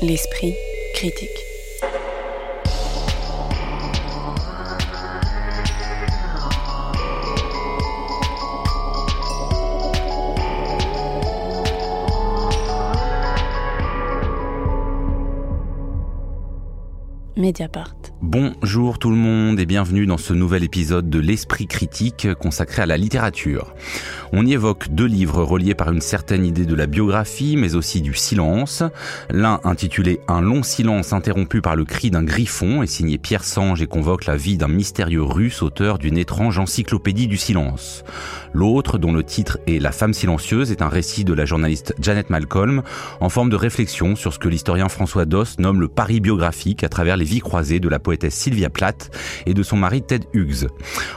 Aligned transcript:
L'esprit 0.00 0.54
critique. 0.94 1.28
Mediapart. 17.36 17.96
Bonjour 18.20 18.98
tout 18.98 19.10
le 19.10 19.16
monde 19.16 19.58
et 19.58 19.66
bienvenue 19.66 20.06
dans 20.06 20.16
ce 20.16 20.32
nouvel 20.32 20.64
épisode 20.64 21.08
de 21.08 21.18
l'Esprit 21.18 21.66
critique 21.66 22.34
consacré 22.34 22.82
à 22.82 22.86
la 22.86 22.96
littérature. 22.96 23.74
On 24.32 24.44
y 24.44 24.52
évoque 24.52 24.88
deux 24.90 25.06
livres 25.06 25.42
reliés 25.42 25.74
par 25.74 25.90
une 25.90 26.00
certaine 26.00 26.44
idée 26.44 26.66
de 26.66 26.74
la 26.74 26.86
biographie 26.86 27.56
mais 27.56 27.74
aussi 27.74 28.02
du 28.02 28.14
silence. 28.14 28.82
L'un 29.30 29.60
intitulé 29.64 30.20
Un 30.28 30.40
long 30.40 30.62
silence 30.62 31.12
interrompu 31.12 31.62
par 31.62 31.76
le 31.76 31.84
cri 31.84 32.10
d'un 32.10 32.22
griffon 32.22 32.82
est 32.82 32.86
signé 32.86 33.18
Pierre 33.18 33.44
Sange 33.44 33.80
et 33.80 33.86
convoque 33.86 34.26
la 34.26 34.36
vie 34.36 34.58
d'un 34.58 34.68
mystérieux 34.68 35.22
russe 35.22 35.62
auteur 35.62 35.98
d'une 35.98 36.18
étrange 36.18 36.58
encyclopédie 36.58 37.26
du 37.26 37.36
silence. 37.36 38.04
L'autre, 38.52 38.98
dont 38.98 39.12
le 39.12 39.22
titre 39.22 39.58
est 39.66 39.78
La 39.78 39.92
femme 39.92 40.14
silencieuse, 40.14 40.72
est 40.72 40.82
un 40.82 40.88
récit 40.88 41.24
de 41.24 41.32
la 41.32 41.44
journaliste 41.44 41.94
Janet 42.00 42.30
Malcolm 42.30 42.82
en 43.20 43.28
forme 43.28 43.50
de 43.50 43.56
réflexion 43.56 44.16
sur 44.16 44.32
ce 44.32 44.38
que 44.38 44.48
l'historien 44.48 44.88
François 44.88 45.26
Doss 45.26 45.58
nomme 45.58 45.80
le 45.80 45.88
pari 45.88 46.20
biographique 46.20 46.84
à 46.84 46.88
travers 46.88 47.16
les 47.16 47.24
vies 47.24 47.40
croisées 47.40 47.80
de 47.80 47.88
la 47.88 47.98
poétesse 47.98 48.34
Sylvia 48.34 48.70
Plath 48.70 49.10
et 49.46 49.54
de 49.54 49.62
son 49.62 49.76
mari 49.76 50.02
Ted 50.02 50.26
Hughes. 50.32 50.68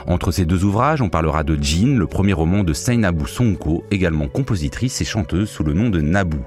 Entre 0.06 0.30
ces 0.30 0.44
deux 0.44 0.64
ouvrages, 0.64 1.02
on 1.02 1.08
parlera 1.08 1.44
de 1.44 1.58
Jean, 1.62 1.98
le 1.98 2.06
premier 2.06 2.32
roman 2.32 2.64
de 2.64 2.72
Seinabu 3.02 3.26
Sonko, 3.26 3.82
également 3.90 4.28
compositrice 4.28 5.00
et 5.00 5.04
chanteuse 5.04 5.48
sous 5.50 5.64
le 5.64 5.72
nom 5.72 5.90
de 5.90 6.00
Naboo. 6.00 6.38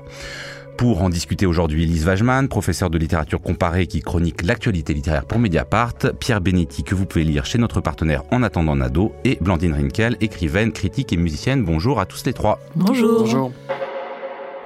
Pour 0.78 1.04
en 1.04 1.09
discuter 1.09 1.45
aujourd'hui, 1.45 1.86
Lise 1.86 2.05
Wajman, 2.05 2.48
professeur 2.48 2.90
de 2.90 2.98
littérature 2.98 3.41
comparée 3.41 3.88
qui 3.88 4.02
chronique 4.02 4.41
l'actualité 4.41 4.94
littéraire 4.94 5.26
pour 5.26 5.38
Mediapart, 5.38 5.95
Pierre 6.17 6.39
Benetti 6.39 6.83
que 6.83 6.95
vous 6.95 7.06
pouvez 7.06 7.26
lire 7.26 7.45
chez 7.45 7.58
notre 7.58 7.81
partenaire 7.81 8.23
En 8.31 8.42
attendant 8.42 8.78
Nado 8.78 9.11
et 9.26 9.38
Blandine 9.42 9.73
Rinkel, 9.73 10.16
écrivaine, 10.22 10.72
critique 10.72 11.11
et 11.11 11.17
musicienne. 11.17 11.66
Bonjour 11.66 12.00
à 12.00 12.06
tous 12.06 12.26
les 12.26 12.31
trois. 12.31 12.61
Bonjour. 12.78 13.20
Bonjour 13.20 13.52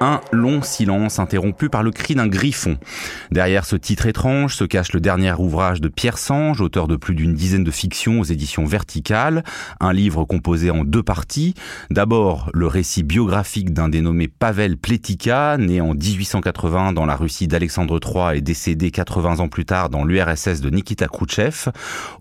un 0.00 0.20
long 0.32 0.62
silence 0.62 1.18
interrompu 1.18 1.68
par 1.68 1.82
le 1.82 1.90
cri 1.90 2.14
d'un 2.14 2.26
griffon. 2.26 2.78
Derrière 3.30 3.66
ce 3.66 3.76
titre 3.76 4.06
étrange 4.06 4.56
se 4.56 4.64
cache 4.64 4.92
le 4.92 5.00
dernier 5.00 5.34
ouvrage 5.38 5.82
de 5.82 5.88
Pierre 5.88 6.16
Sange, 6.16 6.62
auteur 6.62 6.88
de 6.88 6.96
plus 6.96 7.14
d'une 7.14 7.34
dizaine 7.34 7.64
de 7.64 7.70
fictions 7.70 8.20
aux 8.20 8.24
éditions 8.24 8.64
verticales, 8.64 9.44
un 9.78 9.92
livre 9.92 10.24
composé 10.24 10.70
en 10.70 10.84
deux 10.84 11.02
parties. 11.02 11.54
D'abord, 11.90 12.50
le 12.54 12.66
récit 12.66 13.02
biographique 13.02 13.74
d'un 13.74 13.90
dénommé 13.90 14.26
Pavel 14.26 14.78
Pletika, 14.78 15.58
né 15.58 15.82
en 15.82 15.92
1880 15.92 16.94
dans 16.94 17.04
la 17.04 17.16
Russie 17.16 17.46
d'Alexandre 17.46 18.00
III 18.02 18.38
et 18.38 18.40
décédé 18.40 18.90
80 18.90 19.40
ans 19.40 19.48
plus 19.48 19.66
tard 19.66 19.90
dans 19.90 20.04
l'URSS 20.04 20.62
de 20.62 20.70
Nikita 20.70 21.08
Khrouchtchev, 21.08 21.70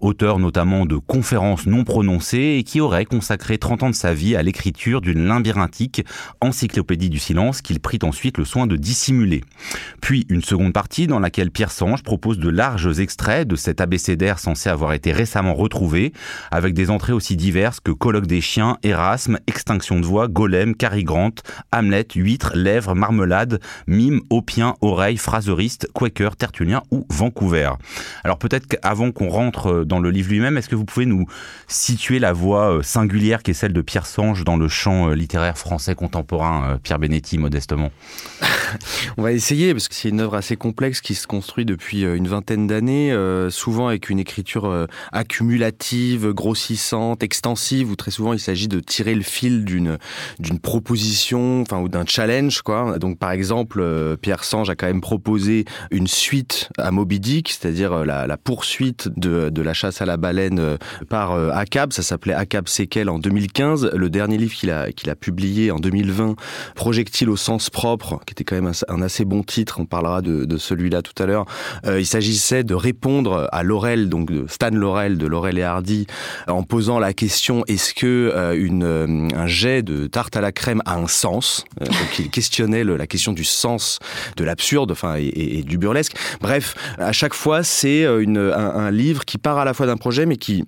auteur 0.02 0.39
notamment 0.39 0.85
de 0.85 0.97
conférences 0.97 1.66
non 1.66 1.85
prononcées 1.85 2.57
et 2.59 2.63
qui 2.63 2.81
aurait 2.81 3.05
consacré 3.05 3.57
30 3.57 3.83
ans 3.83 3.89
de 3.89 3.95
sa 3.95 4.13
vie 4.13 4.35
à 4.35 4.44
l'écriture 4.44 5.00
d'une 5.00 5.25
labyrinthique 5.25 6.03
encyclopédie 6.41 7.09
du 7.09 7.19
silence 7.19 7.61
qu'il 7.70 7.80
prit 7.80 8.00
ensuite 8.02 8.39
le 8.39 8.45
soin 8.45 8.66
de 8.66 8.75
dissimuler. 8.78 9.44
Puis 10.02 10.25
une 10.30 10.42
seconde 10.42 10.73
partie 10.73 11.06
dans 11.06 11.20
laquelle 11.20 11.52
Pierre 11.52 11.70
Sange 11.70 12.02
propose 12.02 12.39
de 12.39 12.50
larges 12.50 13.00
extraits 13.00 13.48
de 13.48 13.56
cet 13.56 13.80
abécédaire 13.80 14.39
censé 14.39 14.70
avoir 14.70 14.94
été 14.94 15.12
récemment 15.12 15.53
retrouvé, 15.53 16.12
avec 16.50 16.73
des 16.73 16.90
entrées 16.90 17.14
aussi 17.14 17.36
diverses 17.36 17.80
que 17.80 17.92
Colloque 17.92 18.25
des 18.25 18.42
chiens, 18.42 18.78
Erasme, 18.81 19.38
Extinction 19.45 20.00
de 20.00 20.06
voix, 20.08 20.28
Golem, 20.28 20.73
Cary 20.73 21.03
Grant, 21.03 21.36
Hamlet, 21.72 22.08
Huître, 22.16 22.53
Lèvres, 22.56 22.95
Marmelade, 22.95 23.59
Mime, 23.86 24.22
Opien, 24.31 24.73
Oreille, 24.81 25.17
Phraseriste, 25.17 25.90
Quaker, 25.94 26.38
Tertullien 26.38 26.81
ou 26.90 27.06
Vancouver. 27.12 27.70
Alors 28.23 28.40
peut-être 28.40 28.66
qu'avant 28.66 29.12
qu'on 29.12 29.30
rentre 29.30 29.84
dans 29.84 30.00
le 30.00 30.09
livre 30.09 30.31
lui-même, 30.31 30.58
est-ce 30.58 30.70
que 30.70 30.75
vous 30.75 30.86
pouvez 30.86 31.06
nous 31.06 31.28
situer 31.67 32.17
la 32.17 32.34
voix 32.34 32.78
euh, 32.78 32.81
singulière 32.81 33.44
qui 33.44 33.51
est 33.51 33.53
celle 33.53 33.74
de 33.74 33.81
Pierre 33.81 34.07
Sange 34.07 34.44
dans 34.44 34.57
le 34.57 34.68
champ 34.68 35.09
euh, 35.09 35.13
littéraire 35.13 35.59
français 35.59 35.94
contemporain, 35.94 36.63
euh, 36.63 36.78
Pierre 36.81 36.97
Benetti, 36.97 37.38
On 39.18 39.24
va 39.24 39.31
essayer, 39.31 39.74
parce 39.74 39.88
que 39.88 39.96
c'est 39.96 40.09
une 40.09 40.22
œuvre 40.22 40.36
assez 40.36 40.56
complexe 40.56 41.02
qui 41.02 41.16
se 41.16 41.28
construit 41.28 41.66
depuis 41.66 42.06
euh, 42.06 42.16
une 42.16 42.28
vingtaine 42.28 42.68
d'années, 42.68 43.12
euh, 43.12 43.50
souvent 43.50 43.88
avec 43.88 44.09
une 44.09 44.20
écriture 44.20 44.66
euh, 44.66 44.86
accumulative, 45.12 46.31
grossissante, 46.31 47.24
extensive, 47.24 47.92
où 47.92 47.96
très 47.96 48.12
souvent 48.12 48.34
il 48.34 48.40
s'agit 48.40 48.68
de 48.68 48.80
tirer 48.80 49.16
le 49.16 49.22
fil 49.22 49.66
d'une 49.66 49.98
proposition, 50.62 51.62
enfin 51.62 51.80
ou 51.80 51.90
d'un 51.90 52.06
challenge. 52.06 52.62
Donc 53.00 53.18
par 53.18 53.31
exemple, 53.31 53.84
Pierre 54.22 54.44
Sange 54.44 54.69
a 54.69 54.75
quand 54.75 54.88
même 54.88 55.02
proposé 55.02 55.66
une 55.92 56.08
suite 56.08 56.69
à 56.78 56.92
Moby 56.92 57.19
Dick, 57.19 57.50
c'est-à-dire 57.50 58.06
la, 58.06 58.38
poursuite 58.38 59.09
de, 59.18 59.62
la 59.62 59.74
chasse 59.74 60.02
à 60.02 60.06
la 60.06 60.18
baleine 60.18 60.78
par 61.09 61.34
Acab. 61.34 61.94
Ça 61.94 62.03
s'appelait 62.03 62.34
Acab 62.34 62.68
Sequel 62.68 63.09
en 63.09 63.19
2015. 63.19 63.92
Le 63.94 64.09
dernier 64.09 64.38
livre 64.38 64.53
qu'il 64.53 64.72
a 64.72 64.92
qu'il 64.92 65.09
a 65.09 65.16
publié 65.16 65.72
en 65.72 65.80
2020, 65.80 66.36
Projectile 66.75 67.30
au 67.30 67.38
propre, 67.58 68.20
qui 68.26 68.34
était 68.34 68.44
quand 68.44 68.56
même 68.56 68.72
un, 68.88 69.02
assez 69.02 69.26
bon 69.26 69.44
titre. 69.44 69.80
On 69.80 69.86
parlera 69.86 70.22
de, 70.22 70.58
celui-là 70.58 71.02
tout 71.02 71.22
à 71.22 71.26
l'heure. 71.26 71.46
Euh, 71.86 72.00
il 72.00 72.06
s'agissait 72.06 72.64
de 72.64 72.76
répondre 72.76 73.48
à 73.52 73.64
Laurel, 73.64 74.10
donc 74.10 74.30
Stan 74.48 74.70
Laurel 74.72 75.18
de 75.18 75.26
Laurel 75.26 75.58
et 75.58 75.64
Hardy, 75.64 76.06
en 76.48 76.64
posant 76.64 77.00
la 77.00 77.14
question 77.14 77.64
est-ce 77.68 77.94
que 77.94 78.32
euh, 78.36 78.56
une, 78.56 78.84
euh, 78.84 79.28
un 79.36 79.48
jet 79.48 79.82
de 79.82 80.08
tarte 80.08 80.36
à 80.38 80.42
la 80.42 80.52
crème 80.52 80.82
a 80.86 80.96
un 80.96 81.08
sens? 81.08 81.66
Donc 81.80 82.20
il 82.20 82.30
questionnait 82.30 82.84
la 82.84 83.08
question 83.08 83.34
du 83.34 83.44
sens 83.44 84.00
de 84.38 84.44
l'absurde, 84.44 84.92
enfin 84.92 85.16
et, 85.18 85.64
du 85.64 85.78
burlesque. 85.78 86.16
Bref, 86.42 86.76
à 86.98 87.12
chaque 87.12 87.34
fois, 87.34 87.64
c'est 87.64 88.06
un 88.06 88.92
livre 88.92 89.26
qui 89.26 89.38
part 89.38 89.58
à 89.58 89.66
la 89.66 89.74
fois 89.74 89.86
d'un 89.86 89.98
projet, 89.98 90.26
mais 90.26 90.38
qui 90.38 90.64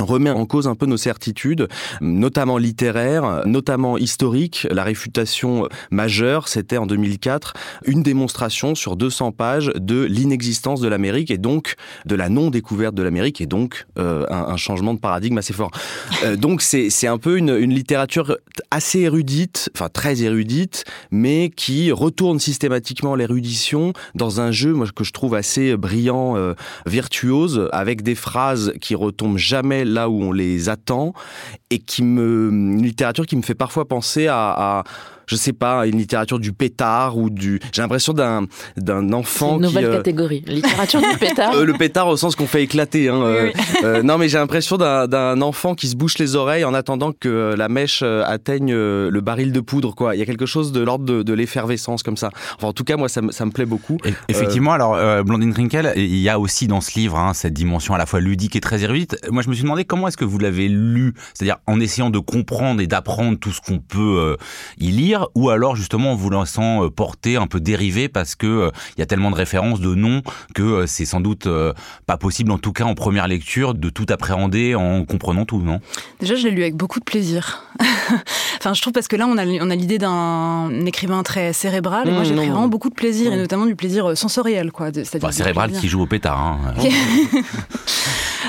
remet 0.00 0.30
en 0.30 0.46
cause 0.46 0.68
un 0.68 0.74
peu 0.74 0.86
nos 0.86 0.96
certitudes, 0.96 1.68
notamment 2.00 2.58
littéraires, 2.58 3.42
notamment 3.46 3.98
historiques. 3.98 4.66
La 4.70 4.84
réfutation 4.84 5.68
majeure, 5.90 6.48
c'était 6.48 6.76
en 6.76 6.86
2004 6.86 7.54
une 7.86 8.02
démonstration 8.02 8.74
sur 8.74 8.96
200 8.96 9.32
pages 9.32 9.72
de 9.76 10.02
l'inexistence 10.02 10.80
de 10.80 10.88
l'Amérique 10.88 11.30
et 11.30 11.38
donc 11.38 11.74
de 12.06 12.14
la 12.14 12.28
non-découverte 12.28 12.94
de 12.94 13.02
l'Amérique 13.02 13.40
et 13.40 13.46
donc 13.46 13.86
euh, 13.98 14.26
un, 14.28 14.56
changement 14.56 14.94
de 14.94 14.98
paradigme 14.98 15.38
assez 15.38 15.52
fort. 15.52 15.70
Euh, 16.24 16.36
donc 16.36 16.62
c'est 16.62 17.06
un 17.06 17.18
peu 17.18 17.36
une, 17.36 17.50
littérature 17.70 18.36
assez 18.70 19.00
érudite, 19.00 19.70
enfin 19.74 19.88
très 19.88 20.22
érudite, 20.22 20.84
mais 21.10 21.50
qui 21.54 21.92
retourne 21.92 22.38
systématiquement 22.38 23.14
l'érudition 23.14 23.92
dans 24.14 24.40
un 24.40 24.50
jeu 24.50 24.74
que 24.94 25.04
je 25.04 25.12
trouve 25.12 25.34
assez 25.34 25.76
brillant, 25.76 26.36
euh, 26.36 26.54
virtuose, 26.86 27.68
avec 27.72 28.02
des 28.02 28.14
phrases 28.14 28.72
qui 28.80 28.94
retombent 28.94 29.38
jamais 29.38 29.84
là 29.90 30.08
où 30.08 30.22
on 30.22 30.32
les 30.32 30.68
attend 30.68 31.12
et 31.70 31.78
qui 31.78 32.02
me 32.02 32.48
une 32.50 32.82
littérature 32.82 33.26
qui 33.26 33.36
me 33.36 33.42
fait 33.42 33.54
parfois 33.54 33.86
penser 33.86 34.26
à, 34.26 34.80
à 34.80 34.84
je 35.30 35.36
sais 35.36 35.52
pas, 35.52 35.86
une 35.86 35.96
littérature 35.96 36.40
du 36.40 36.52
pétard 36.52 37.16
ou 37.16 37.30
du. 37.30 37.60
J'ai 37.72 37.82
l'impression 37.82 38.12
d'un 38.12 38.46
d'un 38.76 39.12
enfant. 39.12 39.56
Une 39.56 39.62
nouvelle 39.62 39.84
qui, 39.84 39.90
euh... 39.90 39.96
catégorie, 39.98 40.42
littérature 40.46 41.00
du 41.00 41.16
pétard. 41.20 41.54
euh, 41.54 41.64
le 41.64 41.74
pétard 41.74 42.08
au 42.08 42.16
sens 42.16 42.34
qu'on 42.34 42.48
fait 42.48 42.64
éclater. 42.64 43.08
Hein, 43.08 43.20
oui, 43.22 43.52
oui. 43.54 43.80
Euh, 43.84 44.02
non, 44.02 44.18
mais 44.18 44.28
j'ai 44.28 44.38
l'impression 44.38 44.76
d'un 44.76 45.40
enfant 45.40 45.76
qui 45.76 45.86
se 45.86 45.94
bouche 45.94 46.18
les 46.18 46.34
oreilles 46.34 46.64
en 46.64 46.74
attendant 46.74 47.12
que 47.12 47.54
la 47.56 47.68
mèche 47.68 48.02
atteigne 48.02 48.74
le 48.74 49.20
baril 49.20 49.52
de 49.52 49.60
poudre. 49.60 49.94
Quoi, 49.94 50.16
il 50.16 50.18
y 50.18 50.22
a 50.22 50.26
quelque 50.26 50.46
chose 50.46 50.72
de 50.72 50.80
l'ordre 50.80 51.04
de, 51.04 51.22
de 51.22 51.32
l'effervescence 51.32 52.02
comme 52.02 52.16
ça. 52.16 52.30
Enfin, 52.56 52.68
en 52.68 52.72
tout 52.72 52.84
cas, 52.84 52.96
moi, 52.96 53.08
ça, 53.08 53.22
me, 53.22 53.30
ça 53.30 53.44
me 53.44 53.52
plaît 53.52 53.66
beaucoup. 53.66 53.98
Et, 54.04 54.12
effectivement, 54.28 54.72
alors 54.72 54.94
euh, 54.94 55.22
Blandine 55.22 55.52
Trinkel, 55.52 55.92
il 55.96 56.18
y 56.18 56.28
a 56.28 56.38
aussi 56.38 56.66
dans 56.66 56.80
ce 56.80 56.98
livre 56.98 57.18
hein, 57.18 57.34
cette 57.34 57.52
dimension 57.52 57.94
à 57.94 57.98
la 57.98 58.06
fois 58.06 58.20
ludique 58.20 58.56
et 58.56 58.60
très 58.60 58.82
érudite. 58.82 59.16
Moi, 59.30 59.42
je 59.42 59.48
me 59.48 59.54
suis 59.54 59.62
demandé 59.62 59.84
comment 59.84 60.08
est-ce 60.08 60.16
que 60.16 60.24
vous 60.24 60.38
l'avez 60.38 60.68
lu, 60.68 61.14
c'est-à-dire 61.34 61.58
en 61.66 61.80
essayant 61.80 62.10
de 62.10 62.18
comprendre 62.18 62.80
et 62.80 62.86
d'apprendre 62.86 63.38
tout 63.38 63.52
ce 63.52 63.60
qu'on 63.60 63.78
peut 63.78 64.18
euh, 64.18 64.36
y 64.78 64.90
lire, 64.90 65.19
ou 65.34 65.50
alors 65.50 65.76
justement 65.76 66.12
en 66.12 66.14
vous 66.14 66.30
laissant 66.30 66.84
euh, 66.84 66.90
porter 66.90 67.36
un 67.36 67.46
peu 67.46 67.60
dérivé 67.60 68.08
parce 68.08 68.34
que 68.34 68.46
il 68.46 68.50
euh, 68.50 68.70
y 68.98 69.02
a 69.02 69.06
tellement 69.06 69.30
de 69.30 69.36
références, 69.36 69.80
de 69.80 69.94
noms 69.94 70.22
que 70.54 70.62
euh, 70.62 70.86
c'est 70.86 71.04
sans 71.04 71.20
doute 71.20 71.48
pas 72.06 72.16
possible, 72.16 72.50
en 72.50 72.58
tout 72.58 72.72
cas 72.72 72.84
en 72.84 72.94
première 72.94 73.28
lecture, 73.28 73.74
de 73.74 73.90
tout 73.90 74.06
appréhender 74.08 74.74
en 74.74 75.04
comprenant 75.04 75.44
tout, 75.44 75.60
non? 75.60 75.80
Déjà, 76.20 76.34
je 76.34 76.44
l'ai 76.44 76.50
lu 76.50 76.62
avec 76.62 76.76
beaucoup 76.76 77.00
de 77.00 77.04
plaisir. 77.04 77.64
enfin, 78.58 78.74
je 78.74 78.80
trouve 78.80 78.92
parce 78.92 79.08
que 79.08 79.16
là, 79.16 79.26
on 79.26 79.38
a, 79.38 79.46
on 79.46 79.70
a 79.70 79.74
l'idée 79.74 79.98
d'un 79.98 80.84
écrivain 80.86 81.22
très 81.22 81.52
cérébral, 81.52 82.08
et 82.08 82.10
mmh, 82.10 82.14
moi, 82.14 82.24
j'ai 82.24 82.34
pris 82.34 82.48
vraiment 82.48 82.68
beaucoup 82.68 82.90
de 82.90 82.94
plaisir, 82.94 83.30
mmh. 83.30 83.34
et 83.34 83.36
notamment 83.36 83.66
du 83.66 83.76
plaisir 83.76 84.16
sensoriel, 84.16 84.72
quoi. 84.72 84.88
Enfin, 85.16 85.32
cérébral 85.32 85.72
qui 85.72 85.88
joue 85.88 86.02
au 86.02 86.06
pétard. 86.06 86.38
Hein. 86.38 86.74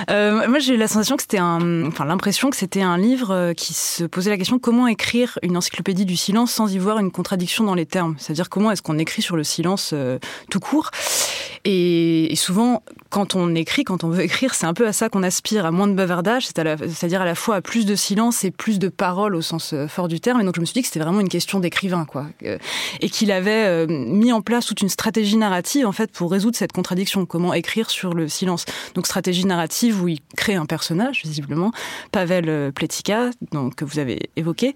euh, 0.10 0.48
moi, 0.48 0.60
j'ai 0.60 0.76
eu 0.76 0.78
l'impression 0.78 1.16
que 1.16 1.24
c'était 1.24 2.82
un 2.82 2.98
livre 2.98 3.54
qui 3.54 3.74
se 3.74 4.04
posait 4.04 4.30
la 4.30 4.38
question 4.38 4.60
comment 4.60 4.88
écrire 4.88 5.40
une 5.44 5.58
encyclopédie 5.58 6.06
du 6.06 6.16
silence 6.16 6.52
sans 6.52 6.74
y 6.74 6.78
voir 6.78 7.00
une 7.00 7.12
contradiction 7.12 7.64
dans 7.64 7.76
les 7.76 7.86
termes. 7.86 8.16
C'est-à-dire 8.18 8.50
comment 8.50 8.72
est-ce 8.72 8.82
qu'on 8.82 8.98
écrit 8.98 9.22
sur 9.22 9.36
le 9.36 9.44
silence 9.44 9.92
euh, 9.94 10.20
tout 10.50 10.60
court. 10.60 10.92
Et, 11.64 12.34
souvent, 12.36 12.82
quand 13.10 13.36
on 13.36 13.54
écrit, 13.54 13.84
quand 13.84 14.04
on 14.04 14.10
veut 14.10 14.24
écrire, 14.24 14.56
c'est 14.56 14.66
un 14.66 14.74
peu 14.74 14.88
à 14.88 14.94
ça 14.94 15.10
qu'on 15.10 15.22
aspire, 15.22 15.66
à 15.66 15.72
moins 15.72 15.88
de 15.88 15.94
bavardage, 15.94 16.48
c'est-à-dire 16.48 17.22
à, 17.22 17.26
la 17.26 17.36
fois 17.36 17.58
à 17.58 17.62
plus 17.62 17.86
de 17.86 17.96
silence 17.96 18.44
et 18.44 18.52
plus 18.52 18.80
de 18.80 18.90
paroles 18.90 19.36
au 19.36 19.42
sens 19.42 19.74
euh, 19.74 19.88
fort 19.88 20.08
du 20.08 20.20
terme. 20.20 20.42
Et 20.42 20.44
donc 20.44 20.56
je 20.56 20.62
me 20.62 20.66
suis 20.66 20.74
dit 20.74 20.82
que 20.82 20.88
c'était 20.88 21.00
vraiment 21.00 21.20
une 21.20 21.30
question 21.30 21.60
d'écrivain, 21.60 22.06
quoi, 22.06 22.26
et 22.42 23.10
qu'il 23.10 23.32
avait 23.32 23.86
mis 23.88 24.32
en 24.32 24.42
place 24.42 24.66
toute 24.66 24.82
une 24.82 24.90
stratégie 24.90 25.38
narrative 25.38 25.86
en 25.86 25.92
fait 25.92 26.12
pour 26.12 26.32
résoudre 26.32 26.56
cette 26.56 26.72
contradiction. 26.72 27.26
Comment 27.26 27.54
écrire 27.54 27.90
sur 27.90 28.14
le 28.14 28.28
silence? 28.28 28.66
Donc 28.96 29.06
stratégie 29.06 29.46
narrative 29.46 29.81
où 29.89 30.07
il 30.07 30.19
crée 30.38 30.56
un 30.56 30.66
personnage 30.66 31.24
visiblement, 31.24 31.72
Pavel 32.12 32.72
Pletika, 32.74 33.31
donc 33.51 33.75
que 33.75 33.86
vous 33.86 34.00
avez 34.00 34.30
évoqué, 34.36 34.75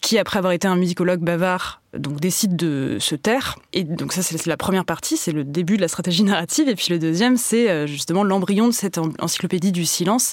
qui 0.00 0.18
après 0.18 0.38
avoir 0.38 0.52
été 0.52 0.68
un 0.68 0.76
musicologue 0.76 1.20
bavard 1.20 1.81
donc 1.98 2.20
décide 2.20 2.56
de 2.56 2.96
se 3.00 3.14
taire. 3.14 3.58
Et 3.72 3.84
donc 3.84 4.12
ça, 4.12 4.22
c'est 4.22 4.46
la 4.46 4.56
première 4.56 4.84
partie, 4.84 5.16
c'est 5.16 5.32
le 5.32 5.44
début 5.44 5.76
de 5.76 5.82
la 5.82 5.88
stratégie 5.88 6.22
narrative. 6.22 6.68
Et 6.68 6.74
puis 6.74 6.86
le 6.90 6.98
deuxième, 6.98 7.36
c'est 7.36 7.68
euh, 7.70 7.86
justement 7.86 8.24
l'embryon 8.24 8.68
de 8.68 8.72
cette 8.72 8.98
encyclopédie 9.18 9.72
du 9.72 9.84
silence, 9.84 10.32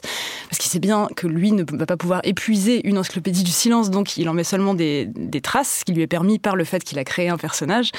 parce 0.50 0.58
qu'il 0.58 0.72
sait 0.72 0.80
bien 0.80 1.10
que 1.16 1.28
lui 1.28 1.52
ne 1.52 1.64
va 1.66 1.86
pas 1.86 1.98
pouvoir 1.98 2.22
épuiser 2.24 2.88
une 2.88 2.98
encyclopédie 2.98 3.44
du 3.44 3.52
silence, 3.52 3.90
donc 3.90 4.18
il 4.18 4.30
en 4.30 4.34
met 4.34 4.44
seulement 4.44 4.74
des, 4.74 5.10
traces, 5.44 5.80
ce 5.80 5.86
qui 5.86 5.94
lui 5.94 6.02
est 6.02 6.08
permis 6.08 6.40
par 6.40 6.56
le 6.56 6.64
fait 6.64 6.84
qu'il 6.84 7.00
a 7.00 7.04
créé 7.04 7.30
un 7.30 7.38
personnage. 7.38 7.92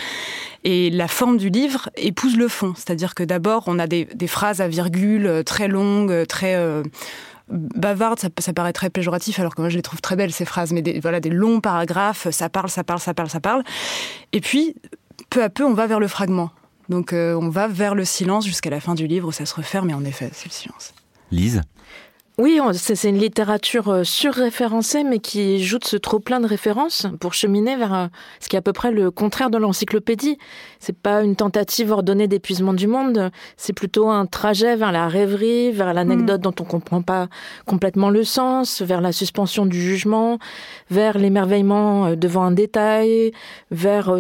Et 0.65 0.91
la 0.91 1.09
forme 1.09 1.37
du 1.37 1.51
livre 1.51 1.91
épouse 1.97 2.37
le 2.37 2.49
fond, 2.49 2.75
c'est-à-dire 2.77 3.15
que 3.15 3.23
d'abord, 3.23 3.65
on 3.67 3.79
a 3.79 3.87
des, 3.87 4.07
phrases 4.27 4.61
à 4.61 4.69
virgule 4.69 5.27
euh, 5.27 5.43
très 5.43 5.69
longues, 5.69 6.27
très... 6.27 6.55
Euh, 6.55 6.83
bavarde, 7.51 8.21
ça, 8.39 8.53
paraît 8.53 8.73
très 8.73 8.91
péjoratif, 8.91 9.39
alors 9.39 9.55
que 9.55 9.61
moi 9.61 9.69
je 9.69 9.77
les 9.77 9.83
trouve 9.83 10.01
très 10.01 10.17
belles 10.17 10.33
ces 10.33 10.45
phrases, 10.45 10.73
mais 10.73 10.83
des, 10.83 11.01
voilà, 11.01 11.21
des 11.21 11.31
longs 11.31 11.61
paragraphes, 11.61 12.29
ça 12.31 12.49
parle, 12.49 12.71
ça 12.71 12.85
parle, 12.85 13.01
ça 13.01 13.15
parle, 13.15 13.29
ça 13.29 13.41
parle. 13.41 13.63
Et 14.33 14.41
puis, 14.41 14.75
peu 15.31 15.43
à 15.43 15.51
peu, 15.51 15.65
on 15.65 15.75
va 15.75 15.87
vers 15.87 16.01
le 16.01 16.09
fragment. 16.09 16.51
Donc 16.89 17.13
euh, 17.13 17.35
on 17.35 17.49
va 17.49 17.69
vers 17.69 17.95
le 17.95 18.05
silence 18.05 18.45
jusqu'à 18.45 18.71
la 18.71 18.81
fin 18.81 18.95
du 18.95 19.07
livre 19.07 19.29
où 19.29 19.33
ça 19.33 19.47
se 19.47 19.55
referme, 19.55 19.91
et 19.91 19.95
en 19.95 20.05
effet, 20.05 20.31
c'est 20.33 20.47
le 20.47 20.53
silence. 20.53 20.93
Lise? 21.31 21.63
Oui, 22.41 22.59
c'est 22.73 23.09
une 23.09 23.19
littérature 23.19 23.89
euh, 23.91 24.03
surréférencée, 24.03 25.05
mais 25.05 25.19
qui 25.19 25.63
joue 25.63 25.79
de 25.79 25.85
ce 25.85 25.99
trop 25.99 26.21
plein 26.21 26.41
de 26.41 26.47
références 26.47 27.07
pour 27.21 27.35
cheminer 27.35 27.77
vers 27.77 27.95
euh, 27.95 28.07
ce 28.41 28.49
qui 28.49 28.57
est 28.57 28.59
à 28.59 28.63
peu 28.63 28.73
près 28.73 28.91
le 28.91 29.11
contraire 29.11 29.51
de 29.51 29.59
l'encyclopédie. 29.59 30.39
C'est 30.79 30.97
pas 30.97 31.23
une 31.23 31.37
tentative 31.37 31.91
ordonnée 31.91 32.29
d'épuisement 32.29 32.73
du 32.73 32.87
monde, 32.87 33.31
c'est 33.59 33.75
plutôt 33.75 34.09
un 34.09 34.25
trajet 34.25 34.75
vers 34.75 34.91
la 34.91 35.07
rêverie, 35.07 35.71
vers 35.71 35.93
l'anecdote 35.93 36.41
mm. 36.41 36.43
dont 36.43 36.55
on 36.61 36.65
comprend 36.65 37.03
pas 37.03 37.29
complètement 37.67 38.09
le 38.09 38.25
sens, 38.25 38.81
vers 38.81 39.03
la 39.03 39.13
suspension 39.13 39.67
du 39.67 39.79
jugement, 39.79 40.39
vers 40.91 41.19
l'émerveillement 41.19 42.07
euh, 42.07 42.17
devant 42.17 42.45
un 42.45 42.53
détail, 42.53 43.33
vers 43.71 44.17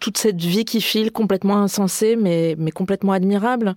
toute 0.00 0.18
cette 0.18 0.40
vie 0.40 0.64
qui 0.64 0.80
file 0.80 1.12
complètement 1.12 1.58
insensée, 1.58 2.16
mais, 2.16 2.56
mais 2.58 2.72
complètement 2.72 3.12
admirable. 3.12 3.76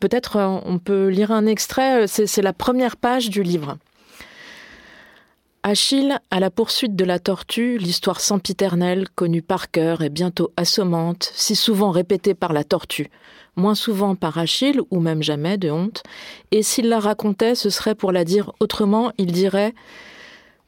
Peut-être 0.00 0.38
on 0.64 0.78
peut 0.78 1.08
lire 1.08 1.32
un 1.32 1.44
extrait, 1.44 2.06
c'est 2.06 2.42
la 2.42 2.52
première 2.54 2.96
page 2.96 3.25
du 3.30 3.42
livre. 3.42 3.78
Achille, 5.68 6.20
à 6.30 6.38
la 6.38 6.50
poursuite 6.50 6.94
de 6.94 7.04
la 7.04 7.18
tortue, 7.18 7.76
l'histoire 7.78 8.20
sempiternelle, 8.20 9.08
connue 9.16 9.42
par 9.42 9.72
cœur 9.72 10.02
et 10.02 10.10
bientôt 10.10 10.52
assommante, 10.56 11.32
si 11.34 11.56
souvent 11.56 11.90
répétée 11.90 12.34
par 12.34 12.52
la 12.52 12.62
tortue, 12.62 13.10
moins 13.56 13.74
souvent 13.74 14.14
par 14.14 14.38
Achille, 14.38 14.80
ou 14.92 15.00
même 15.00 15.24
jamais 15.24 15.58
de 15.58 15.68
honte, 15.68 16.04
et 16.52 16.62
s'il 16.62 16.88
la 16.88 17.00
racontait, 17.00 17.56
ce 17.56 17.68
serait 17.68 17.96
pour 17.96 18.12
la 18.12 18.24
dire 18.24 18.52
autrement, 18.60 19.10
il 19.18 19.32
dirait 19.32 19.74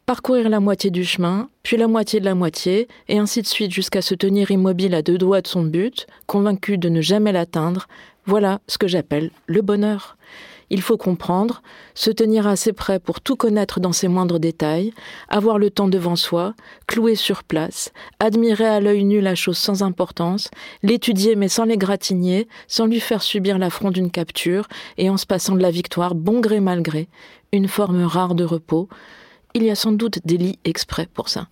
parcourir 0.05 0.49
la 0.49 0.59
moitié 0.59 0.91
du 0.91 1.05
chemin, 1.05 1.49
puis 1.63 1.77
la 1.77 1.87
moitié 1.87 2.19
de 2.19 2.25
la 2.25 2.35
moitié, 2.35 2.89
et 3.09 3.19
ainsi 3.19 3.41
de 3.41 3.47
suite 3.47 3.71
jusqu'à 3.71 4.03
se 4.03 4.17
tenir 4.17 4.51
immobile 4.51 4.97
à 4.97 5.03
deux 5.03 5.19
doigts 5.19 5.43
de 5.43 5.47
son 5.47 5.63
but, 5.63 6.09
convaincu 6.27 6.77
de 6.77 6.89
ne 6.89 7.03
jamais 7.03 7.31
l'atteindre, 7.31 7.87
voilà 8.25 8.61
ce 8.67 8.79
que 8.79 8.89
j'appelle 8.89 9.31
le 9.47 9.63
bonheur. 9.63 10.17
Il 10.70 10.82
faut 10.82 10.99
comprendre, 10.99 11.62
se 11.94 12.11
tenir 12.11 12.47
assez 12.47 12.73
près 12.73 12.99
pour 12.99 13.20
tout 13.20 13.37
connaître 13.37 13.81
dans 13.81 13.93
ses 13.93 14.09
moindres 14.09 14.38
détails, 14.38 14.93
avoir 15.29 15.59
le 15.59 15.70
temps 15.70 15.88
devant 15.88 16.17
soi, 16.17 16.55
clouer 16.87 17.15
sur 17.15 17.43
place, 17.43 17.93
admirer 18.20 18.67
à 18.67 18.81
l'œil 18.81 19.05
nu 19.05 19.20
la 19.20 19.35
chose 19.35 19.56
sans 19.56 19.82
importance, 19.82 20.50
l'étudier 20.82 21.37
mais 21.37 21.49
sans 21.49 21.65
l'égratigner, 21.65 22.49
sans 22.67 22.87
lui 22.87 23.00
faire 23.00 23.23
subir 23.23 23.59
l'affront 23.59 23.91
d'une 23.91 24.11
capture, 24.11 24.69
et 24.99 25.09
en 25.09 25.17
se 25.17 25.26
passant 25.26 25.55
de 25.55 25.62
la 25.62 25.70
victoire 25.70 26.15
bon 26.15 26.41
gré 26.41 26.61
mal 26.61 26.82
gré, 26.82 27.09
une 27.53 27.69
forme 27.69 28.05
rare 28.05 28.35
de 28.35 28.44
repos. 28.44 28.88
Il 29.55 29.62
y 29.62 29.71
a 29.71 29.75
sans 29.75 29.93
doute 29.93 30.19
des 30.25 30.37
lits 30.37 30.59
exprès 30.64 31.09
pour 31.12 31.31
ça. 31.31 31.49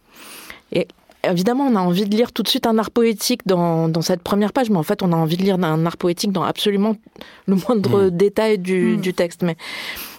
Évidemment, 1.31 1.65
on 1.65 1.77
a 1.77 1.81
envie 1.81 2.05
de 2.05 2.17
lire 2.17 2.33
tout 2.33 2.43
de 2.43 2.49
suite 2.49 2.67
un 2.67 2.79
art 2.79 2.91
poétique 2.91 3.47
dans, 3.47 3.91
cette 4.03 4.23
première 4.23 4.53
page, 4.53 4.71
mais 4.71 4.77
en 4.77 4.83
fait, 4.83 5.03
on 5.03 5.13
a 5.13 5.17
envie 5.17 5.37
de 5.37 5.43
lire 5.43 5.57
un 5.63 5.87
art 5.87 5.97
poétique 5.97 6.33
dans 6.33 6.43
absolument 6.43 6.97
le 7.47 7.57
moindre 7.57 8.05
mm. 8.05 8.11
détail 8.11 8.59
du, 8.59 8.97
mm. 8.97 9.01
du, 9.01 9.15
texte. 9.15 9.43
Mais, 9.43 9.57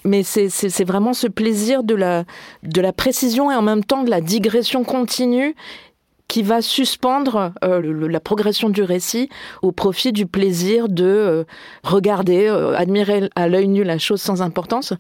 mais 0.04 0.24
c'est 0.24 0.84
vraiment 0.84 1.14
ce 1.14 1.28
plaisir 1.28 1.84
de 1.84 1.96
la, 1.96 2.26
de 2.64 2.82
la 2.82 2.94
précision 2.94 3.52
et 3.52 3.56
en 3.56 3.62
même 3.62 3.84
temps 3.84 4.04
de 4.04 4.10
la 4.10 4.22
digression 4.22 4.84
continue 4.84 5.56
qui 6.28 6.44
va 6.44 6.62
suspendre 6.62 7.54
euh, 7.64 8.08
la 8.10 8.20
progression 8.20 8.70
du 8.70 8.82
récit 8.82 9.30
au 9.62 9.72
profit 9.72 10.12
du 10.12 10.26
plaisir 10.26 10.90
de 10.90 11.06
euh, 11.06 11.44
regarder, 11.84 12.48
euh, 12.48 12.76
admirer 12.76 13.30
à 13.36 13.48
l'œil 13.48 13.70
nu 13.70 13.84
la 13.84 13.98
chose 13.98 14.22
sans 14.22 14.42
importance 14.42 14.94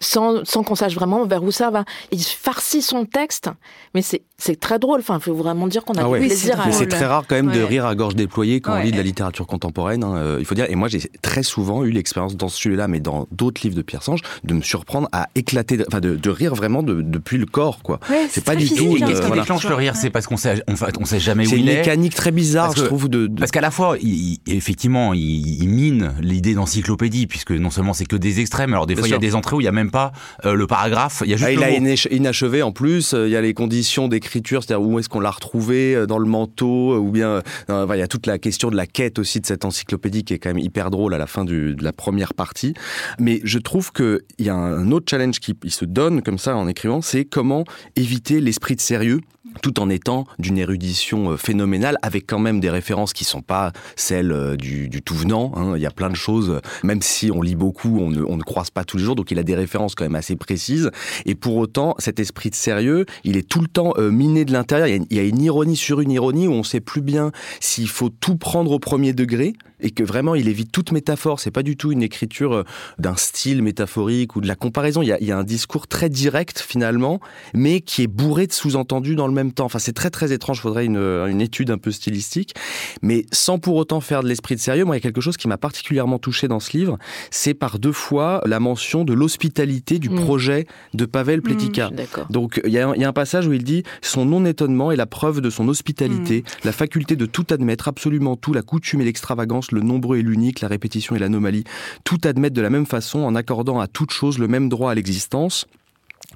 sans, 0.00 0.44
sans 0.44 0.62
qu'on 0.62 0.74
sache 0.74 0.94
vraiment 0.94 1.26
vers 1.26 1.44
où 1.44 1.50
ça 1.50 1.70
va. 1.70 1.84
Il 2.10 2.22
farcit 2.22 2.82
son 2.82 3.04
texte, 3.04 3.50
mais 3.94 4.02
c'est 4.02 4.22
c'est 4.40 4.58
très 4.58 4.78
drôle. 4.78 5.00
Enfin, 5.00 5.18
il 5.18 5.22
faut 5.22 5.34
vraiment 5.34 5.66
dire 5.66 5.84
qu'on 5.84 5.94
a 5.94 6.02
ah 6.04 6.18
du 6.18 6.26
plaisir 6.26 6.60
à. 6.60 6.72
C'est 6.72 6.86
très 6.86 7.06
rare 7.06 7.24
quand 7.28 7.36
même 7.36 7.52
de 7.52 7.60
rire 7.60 7.86
à 7.86 7.94
gorge 7.94 8.16
déployée 8.16 8.60
quand 8.60 8.78
on 8.78 8.82
lit 8.82 8.90
de 8.90 8.96
la 8.96 9.02
littérature 9.02 9.46
contemporaine. 9.46 10.02
Hein, 10.02 10.16
euh, 10.16 10.36
il 10.38 10.44
faut 10.44 10.54
dire. 10.54 10.66
Et 10.68 10.74
moi, 10.74 10.88
j'ai 10.88 11.00
très 11.22 11.42
souvent 11.42 11.84
eu 11.84 11.90
l'expérience 11.90 12.36
dans 12.36 12.48
celui-là, 12.48 12.88
mais 12.88 13.00
dans 13.00 13.26
d'autres 13.30 13.60
livres 13.62 13.76
de 13.76 13.82
Pierre 13.82 14.02
Sange, 14.02 14.20
de 14.44 14.54
me 14.54 14.62
surprendre 14.62 15.08
à 15.12 15.28
éclater, 15.34 15.78
enfin, 15.86 16.00
de, 16.00 16.16
de 16.16 16.30
rire 16.30 16.54
vraiment 16.54 16.82
de, 16.82 17.02
depuis 17.02 17.38
le 17.38 17.46
corps, 17.46 17.82
quoi. 17.82 18.00
c'est 18.30 18.44
pas 18.44 18.56
du 18.56 18.68
tout. 18.68 18.96
Qu'est-ce 18.98 19.22
qui 19.22 19.30
déclenche 19.30 19.68
le 19.68 19.74
rire 19.74 19.94
C'est 19.94 20.10
parce 20.10 20.26
qu'on 20.26 20.36
sait, 20.36 20.62
on, 20.66 20.74
on 21.00 21.04
sait 21.04 21.20
jamais 21.20 21.46
où 21.46 21.50
il 21.50 21.68
est. 21.68 21.72
C'est 21.72 21.72
une 21.72 21.78
mécanique 21.78 22.14
très 22.14 22.30
bizarre, 22.30 22.74
je 22.76 22.84
trouve. 22.84 23.08
De, 23.08 23.26
Parce 23.26 23.50
qu'à 23.50 23.60
la 23.60 23.70
fois, 23.70 23.96
il, 24.00 24.38
effectivement, 24.46 25.12
il, 25.14 25.68
mine 25.68 26.14
l'idée 26.20 26.54
d'encyclopédie, 26.54 27.26
puisque 27.26 27.52
non 27.52 27.70
seulement 27.70 27.92
c'est 27.92 28.06
que 28.06 28.16
des 28.16 28.40
extrêmes. 28.40 28.72
Alors 28.72 28.86
des 28.86 28.96
fois, 28.96 29.06
il 29.06 29.10
y 29.10 29.14
a 29.14 29.18
des 29.18 29.34
entrées 29.34 29.56
où 29.56 29.60
il 29.60 29.64
y 29.64 29.68
a 29.68 29.72
même 29.72 29.90
pas 29.90 30.12
euh, 30.44 30.54
le 30.54 30.66
paragraphe. 30.66 31.22
Il 31.24 31.30
y 31.30 31.34
a 31.34 31.36
juste. 31.36 31.48
Ah, 31.48 31.52
il 31.52 31.62
a 31.62 32.14
inachevé 32.14 32.62
en 32.62 32.72
plus. 32.72 33.14
Euh, 33.14 33.28
il 33.28 33.32
y 33.32 33.36
a 33.36 33.40
les 33.40 33.54
conditions 33.54 34.08
d'écriture, 34.08 34.29
c'est-à-dire 34.30 34.82
où 34.82 34.98
est-ce 34.98 35.08
qu'on 35.08 35.20
l'a 35.20 35.30
retrouvé 35.30 35.94
euh, 35.94 36.06
dans 36.06 36.18
le 36.18 36.26
manteau, 36.26 36.94
euh, 36.94 36.98
ou 36.98 37.10
bien 37.10 37.42
euh, 37.70 37.86
il 37.90 37.98
y 37.98 38.02
a 38.02 38.08
toute 38.08 38.26
la 38.26 38.38
question 38.38 38.70
de 38.70 38.76
la 38.76 38.86
quête 38.86 39.18
aussi 39.18 39.40
de 39.40 39.46
cette 39.46 39.64
encyclopédie 39.64 40.24
qui 40.24 40.34
est 40.34 40.38
quand 40.38 40.50
même 40.50 40.58
hyper 40.58 40.90
drôle 40.90 41.14
à 41.14 41.18
la 41.18 41.26
fin 41.26 41.44
de 41.44 41.76
la 41.80 41.92
première 41.92 42.34
partie. 42.34 42.74
Mais 43.18 43.40
je 43.44 43.58
trouve 43.58 43.92
qu'il 43.92 44.20
y 44.38 44.48
a 44.48 44.54
un 44.54 44.90
autre 44.92 45.06
challenge 45.08 45.40
qui 45.40 45.56
se 45.68 45.84
donne 45.84 46.22
comme 46.22 46.38
ça 46.38 46.56
en 46.56 46.68
écrivant, 46.68 47.00
c'est 47.00 47.24
comment 47.24 47.64
éviter 47.96 48.40
l'esprit 48.40 48.76
de 48.76 48.80
sérieux 48.80 49.20
tout 49.62 49.80
en 49.80 49.88
étant 49.88 50.26
d'une 50.38 50.58
érudition 50.58 51.36
phénoménale, 51.36 51.96
avec 52.02 52.26
quand 52.26 52.38
même 52.38 52.60
des 52.60 52.70
références 52.70 53.12
qui 53.12 53.24
sont 53.24 53.42
pas 53.42 53.72
celles 53.96 54.56
du, 54.56 54.88
tout 55.02 55.14
venant. 55.14 55.52
Hein. 55.56 55.74
Il 55.76 55.82
y 55.82 55.86
a 55.86 55.90
plein 55.90 56.10
de 56.10 56.16
choses, 56.16 56.60
même 56.82 57.02
si 57.02 57.30
on 57.30 57.42
lit 57.42 57.56
beaucoup, 57.56 57.98
on 58.00 58.10
ne, 58.10 58.20
ne 58.20 58.42
croise 58.42 58.70
pas 58.70 58.84
tous 58.84 58.96
les 58.96 59.04
jours, 59.04 59.16
donc 59.16 59.30
il 59.30 59.38
a 59.38 59.42
des 59.42 59.54
références 59.54 59.94
quand 59.94 60.04
même 60.04 60.14
assez 60.14 60.36
précises. 60.36 60.90
Et 61.26 61.34
pour 61.34 61.56
autant, 61.56 61.94
cet 61.98 62.20
esprit 62.20 62.50
de 62.50 62.54
sérieux, 62.54 63.06
il 63.24 63.36
est 63.36 63.48
tout 63.48 63.60
le 63.60 63.68
temps 63.68 63.94
miné 63.98 64.44
de 64.44 64.52
l'intérieur 64.52 64.88
il 64.88 65.16
y 65.16 65.18
a 65.18 65.22
une 65.22 65.42
ironie 65.42 65.76
sur 65.76 66.00
une 66.00 66.10
ironie 66.10 66.46
où 66.46 66.52
on 66.52 66.62
sait 66.62 66.80
plus 66.80 67.00
bien 67.00 67.32
s'il 67.60 67.88
faut 67.88 68.08
tout 68.08 68.36
prendre 68.36 68.70
au 68.72 68.78
premier 68.78 69.12
degré 69.12 69.54
et 69.82 69.90
que 69.90 70.02
vraiment 70.02 70.34
il 70.34 70.48
évite 70.48 70.72
toute 70.72 70.92
métaphore. 70.92 71.40
C'est 71.40 71.50
pas 71.50 71.62
du 71.62 71.76
tout 71.76 71.92
une 71.92 72.02
écriture 72.02 72.52
euh, 72.52 72.64
d'un 72.98 73.16
style 73.16 73.62
métaphorique 73.62 74.36
ou 74.36 74.40
de 74.40 74.48
la 74.48 74.54
comparaison. 74.54 75.02
Il 75.02 75.08
y, 75.08 75.12
a, 75.12 75.20
il 75.20 75.26
y 75.26 75.32
a 75.32 75.38
un 75.38 75.44
discours 75.44 75.86
très 75.86 76.08
direct 76.08 76.60
finalement, 76.60 77.20
mais 77.54 77.80
qui 77.80 78.02
est 78.02 78.06
bourré 78.06 78.46
de 78.46 78.52
sous-entendus 78.52 79.16
dans 79.16 79.26
le 79.26 79.32
même 79.32 79.52
temps. 79.52 79.64
Enfin, 79.64 79.78
c'est 79.78 79.92
très 79.92 80.10
très 80.10 80.32
étrange. 80.32 80.58
Il 80.58 80.62
faudrait 80.62 80.86
une, 80.86 80.98
une, 80.98 81.40
étude 81.40 81.70
un 81.70 81.78
peu 81.78 81.90
stylistique, 81.90 82.54
mais 83.02 83.26
sans 83.32 83.58
pour 83.58 83.76
autant 83.76 84.00
faire 84.00 84.22
de 84.22 84.28
l'esprit 84.28 84.56
de 84.56 84.60
sérieux. 84.60 84.84
Moi, 84.84 84.96
il 84.96 84.98
y 84.98 85.02
a 85.02 85.02
quelque 85.02 85.20
chose 85.20 85.36
qui 85.36 85.48
m'a 85.48 85.58
particulièrement 85.58 86.18
touché 86.18 86.48
dans 86.48 86.60
ce 86.60 86.76
livre. 86.76 86.98
C'est 87.30 87.54
par 87.54 87.78
deux 87.78 87.92
fois 87.92 88.42
la 88.46 88.60
mention 88.60 89.04
de 89.04 89.12
l'hospitalité 89.12 89.98
du 89.98 90.10
mmh. 90.10 90.14
projet 90.16 90.66
de 90.94 91.04
Pavel 91.04 91.42
Pletika. 91.42 91.90
Mmh, 91.90 92.32
Donc, 92.32 92.60
il 92.64 92.72
y, 92.72 92.78
a, 92.78 92.92
il 92.94 93.00
y, 93.00 93.04
a, 93.04 93.08
un 93.08 93.12
passage 93.12 93.46
où 93.46 93.52
il 93.52 93.64
dit 93.64 93.82
son 94.02 94.24
non-étonnement 94.24 94.92
est 94.92 94.96
la 94.96 95.06
preuve 95.06 95.40
de 95.40 95.50
son 95.50 95.68
hospitalité, 95.68 96.40
mmh. 96.40 96.66
la 96.66 96.72
faculté 96.72 97.16
de 97.16 97.26
tout 97.26 97.46
admettre, 97.50 97.88
absolument 97.88 98.36
tout, 98.36 98.52
la 98.52 98.62
coutume 98.62 99.00
et 99.00 99.04
l'extravagance 99.04 99.69
le 99.72 99.80
nombreux 99.80 100.18
et 100.18 100.22
l'unique, 100.22 100.60
la 100.60 100.68
répétition 100.68 101.16
et 101.16 101.18
l'anomalie, 101.18 101.64
tout 102.04 102.18
admettre 102.24 102.54
de 102.54 102.62
la 102.62 102.70
même 102.70 102.86
façon 102.86 103.20
en 103.20 103.34
accordant 103.34 103.80
à 103.80 103.86
toute 103.86 104.10
chose 104.10 104.38
le 104.38 104.48
même 104.48 104.68
droit 104.68 104.90
à 104.90 104.94
l'existence, 104.94 105.66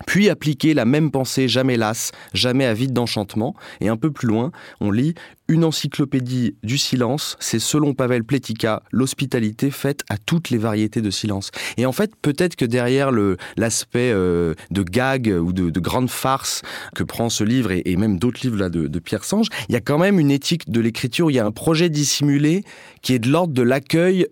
puis 0.06 0.28
appliquer 0.28 0.74
la 0.74 0.84
même 0.84 1.10
pensée 1.10 1.46
jamais 1.46 1.76
lasse, 1.76 2.12
jamais 2.32 2.64
avide 2.64 2.92
d'enchantement. 2.92 3.54
Et 3.80 3.88
un 3.88 3.96
peu 3.96 4.10
plus 4.10 4.26
loin, 4.26 4.50
on 4.80 4.90
lit 4.90 5.14
une 5.48 5.64
encyclopédie 5.64 6.56
du 6.62 6.78
silence, 6.78 7.36
c'est 7.38 7.58
selon 7.58 7.92
Pavel 7.92 8.24
Pletika 8.24 8.82
l'hospitalité 8.92 9.70
faite 9.70 10.02
à 10.08 10.16
toutes 10.16 10.50
les 10.50 10.58
variétés 10.58 11.02
de 11.02 11.10
silence. 11.10 11.50
Et 11.76 11.84
en 11.84 11.92
fait, 11.92 12.12
peut-être 12.16 12.56
que 12.56 12.64
derrière 12.64 13.10
l'aspect 13.56 14.10
euh, 14.12 14.54
de 14.70 14.82
gag 14.82 15.26
ou 15.28 15.52
de, 15.52 15.70
de, 15.70 15.80
grande 15.80 16.08
farce 16.08 16.62
que 16.94 17.04
prend 17.04 17.28
ce 17.28 17.44
livre 17.44 17.72
et, 17.72 17.96
même 17.96 18.18
d'autres 18.18 18.40
livres 18.42 18.56
là 18.56 18.70
de, 18.70 18.98
Pierre 18.98 19.24
Sange, 19.24 19.48
il 19.68 19.74
y 19.74 19.76
a 19.76 19.80
quand 19.80 19.98
même 19.98 20.18
une 20.18 20.30
éthique 20.30 20.70
de 20.70 20.80
l'écriture, 20.80 21.30
il 21.30 21.34
y 21.34 21.38
a 21.38 21.44
un 21.44 21.50
projet 21.50 21.90
dissimulé 21.90 22.64
qui 23.02 23.12
est 23.12 23.18
de 23.18 23.28
l'ordre 23.28 23.52
de 23.52 23.62
l'accueil 23.62 24.26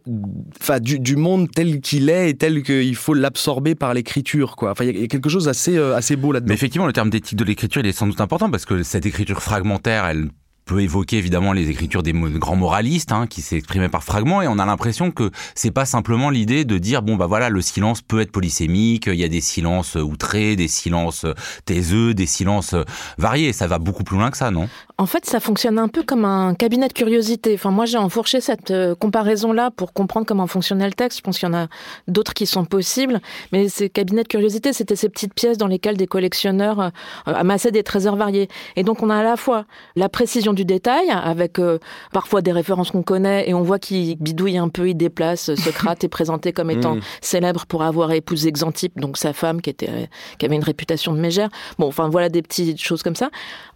enfin, 0.60 0.80
du, 0.80 1.16
monde 1.16 1.50
tel 1.50 1.80
qu'il 1.80 2.08
est 2.08 2.30
et 2.30 2.34
tel 2.34 2.62
qu'il 2.62 2.96
faut 2.96 3.12
l'absorber 3.12 3.74
par 3.74 3.92
l'écriture. 3.92 4.56
Quoi. 4.56 4.70
Enfin, 4.70 4.84
il 4.84 4.98
y 4.98 5.04
a 5.04 5.06
quelque 5.08 5.28
chose 5.28 5.48
assez, 5.48 5.76
euh, 5.76 5.94
assez 5.94 6.16
beau 6.16 6.32
là-dedans. 6.32 6.48
Mais 6.48 6.54
effectivement, 6.54 6.86
le 6.86 6.92
terme 6.94 7.10
d'éthique 7.10 7.36
de 7.36 7.44
l'écriture, 7.44 7.82
il 7.82 7.86
est 7.86 7.92
sans 7.92 8.06
doute 8.06 8.20
important 8.20 8.50
parce 8.50 8.64
que 8.64 8.82
cette 8.82 9.04
écriture 9.04 9.42
fragmentaire, 9.42 10.06
elle 10.06 10.28
peut 10.72 10.80
évoquer 10.80 11.18
évidemment 11.18 11.52
les 11.52 11.68
écritures 11.68 12.02
des 12.02 12.12
grands 12.14 12.56
moralistes 12.56 13.12
hein, 13.12 13.26
qui 13.26 13.42
s'exprimaient 13.42 13.90
par 13.90 14.04
fragments 14.04 14.40
et 14.40 14.48
on 14.48 14.58
a 14.58 14.64
l'impression 14.64 15.10
que 15.10 15.30
c'est 15.54 15.70
pas 15.70 15.84
simplement 15.84 16.30
l'idée 16.30 16.64
de 16.64 16.78
dire 16.78 17.02
bon 17.02 17.16
bah 17.16 17.26
voilà 17.26 17.50
le 17.50 17.60
silence 17.60 18.00
peut 18.00 18.22
être 18.22 18.32
polysémique 18.32 19.06
il 19.06 19.16
y 19.16 19.24
a 19.24 19.28
des 19.28 19.42
silences 19.42 19.96
outrés 19.96 20.56
des 20.56 20.68
silences 20.68 21.26
taiseux 21.66 22.14
des 22.14 22.24
silences 22.24 22.74
variés. 23.18 23.52
Ça 23.52 23.66
va 23.66 23.78
beaucoup 23.78 24.02
plus 24.02 24.16
loin 24.16 24.30
que 24.30 24.38
ça 24.38 24.50
non? 24.50 24.66
En 24.96 25.04
fait 25.04 25.26
ça 25.26 25.40
fonctionne 25.40 25.78
un 25.78 25.88
peu 25.88 26.04
comme 26.04 26.24
un 26.24 26.54
cabinet 26.54 26.88
de 26.88 26.94
curiosité. 26.94 27.52
Enfin 27.54 27.70
moi 27.70 27.84
j'ai 27.84 27.98
enfourché 27.98 28.40
cette 28.40 28.70
euh, 28.70 28.94
comparaison 28.94 29.52
là 29.52 29.70
pour 29.70 29.92
comprendre 29.92 30.24
comment 30.26 30.46
fonctionnait 30.46 30.86
le 30.86 30.94
texte. 30.94 31.18
Je 31.18 31.22
pense 31.22 31.38
qu'il 31.38 31.48
y 31.48 31.52
en 31.52 31.54
a 31.54 31.68
d'autres 32.08 32.32
qui 32.32 32.46
sont 32.46 32.64
possibles. 32.64 33.20
Mais 33.52 33.68
ces 33.68 33.90
cabinets 33.90 34.22
de 34.22 34.28
curiosité 34.28 34.72
c'était 34.72 34.96
ces 34.96 35.10
petites 35.10 35.34
pièces 35.34 35.58
dans 35.58 35.66
lesquelles 35.66 35.98
des 35.98 36.06
collectionneurs 36.06 36.80
euh, 36.80 36.90
amassaient 37.26 37.72
des 37.72 37.82
trésors 37.82 38.16
variés. 38.16 38.48
Et 38.76 38.84
donc 38.84 39.02
on 39.02 39.10
a 39.10 39.16
à 39.16 39.22
la 39.22 39.36
fois 39.36 39.66
la 39.96 40.08
précision 40.08 40.54
du 40.54 40.61
détail, 40.64 41.10
avec 41.10 41.58
euh, 41.58 41.78
parfois 42.12 42.42
des 42.42 42.52
références 42.52 42.90
qu'on 42.90 43.02
connaît, 43.02 43.48
et 43.48 43.54
on 43.54 43.62
voit 43.62 43.78
qu'il 43.78 44.16
bidouille 44.18 44.58
un 44.58 44.68
peu, 44.68 44.88
il 44.88 44.94
déplace. 44.94 45.54
Socrate 45.54 46.04
est 46.04 46.08
présenté 46.08 46.52
comme 46.52 46.70
étant 46.70 46.96
mm. 46.96 47.00
célèbre 47.20 47.66
pour 47.66 47.82
avoir 47.82 48.12
épousé 48.12 48.50
Xantippe, 48.52 48.98
donc 49.00 49.16
sa 49.16 49.32
femme 49.32 49.60
qui, 49.60 49.70
était, 49.70 50.08
qui 50.38 50.46
avait 50.46 50.56
une 50.56 50.64
réputation 50.64 51.12
de 51.12 51.18
mégère. 51.18 51.48
Bon, 51.78 51.86
enfin 51.86 52.08
voilà 52.08 52.28
des 52.28 52.42
petites 52.42 52.80
choses 52.80 53.02
comme 53.02 53.16
ça. 53.16 53.30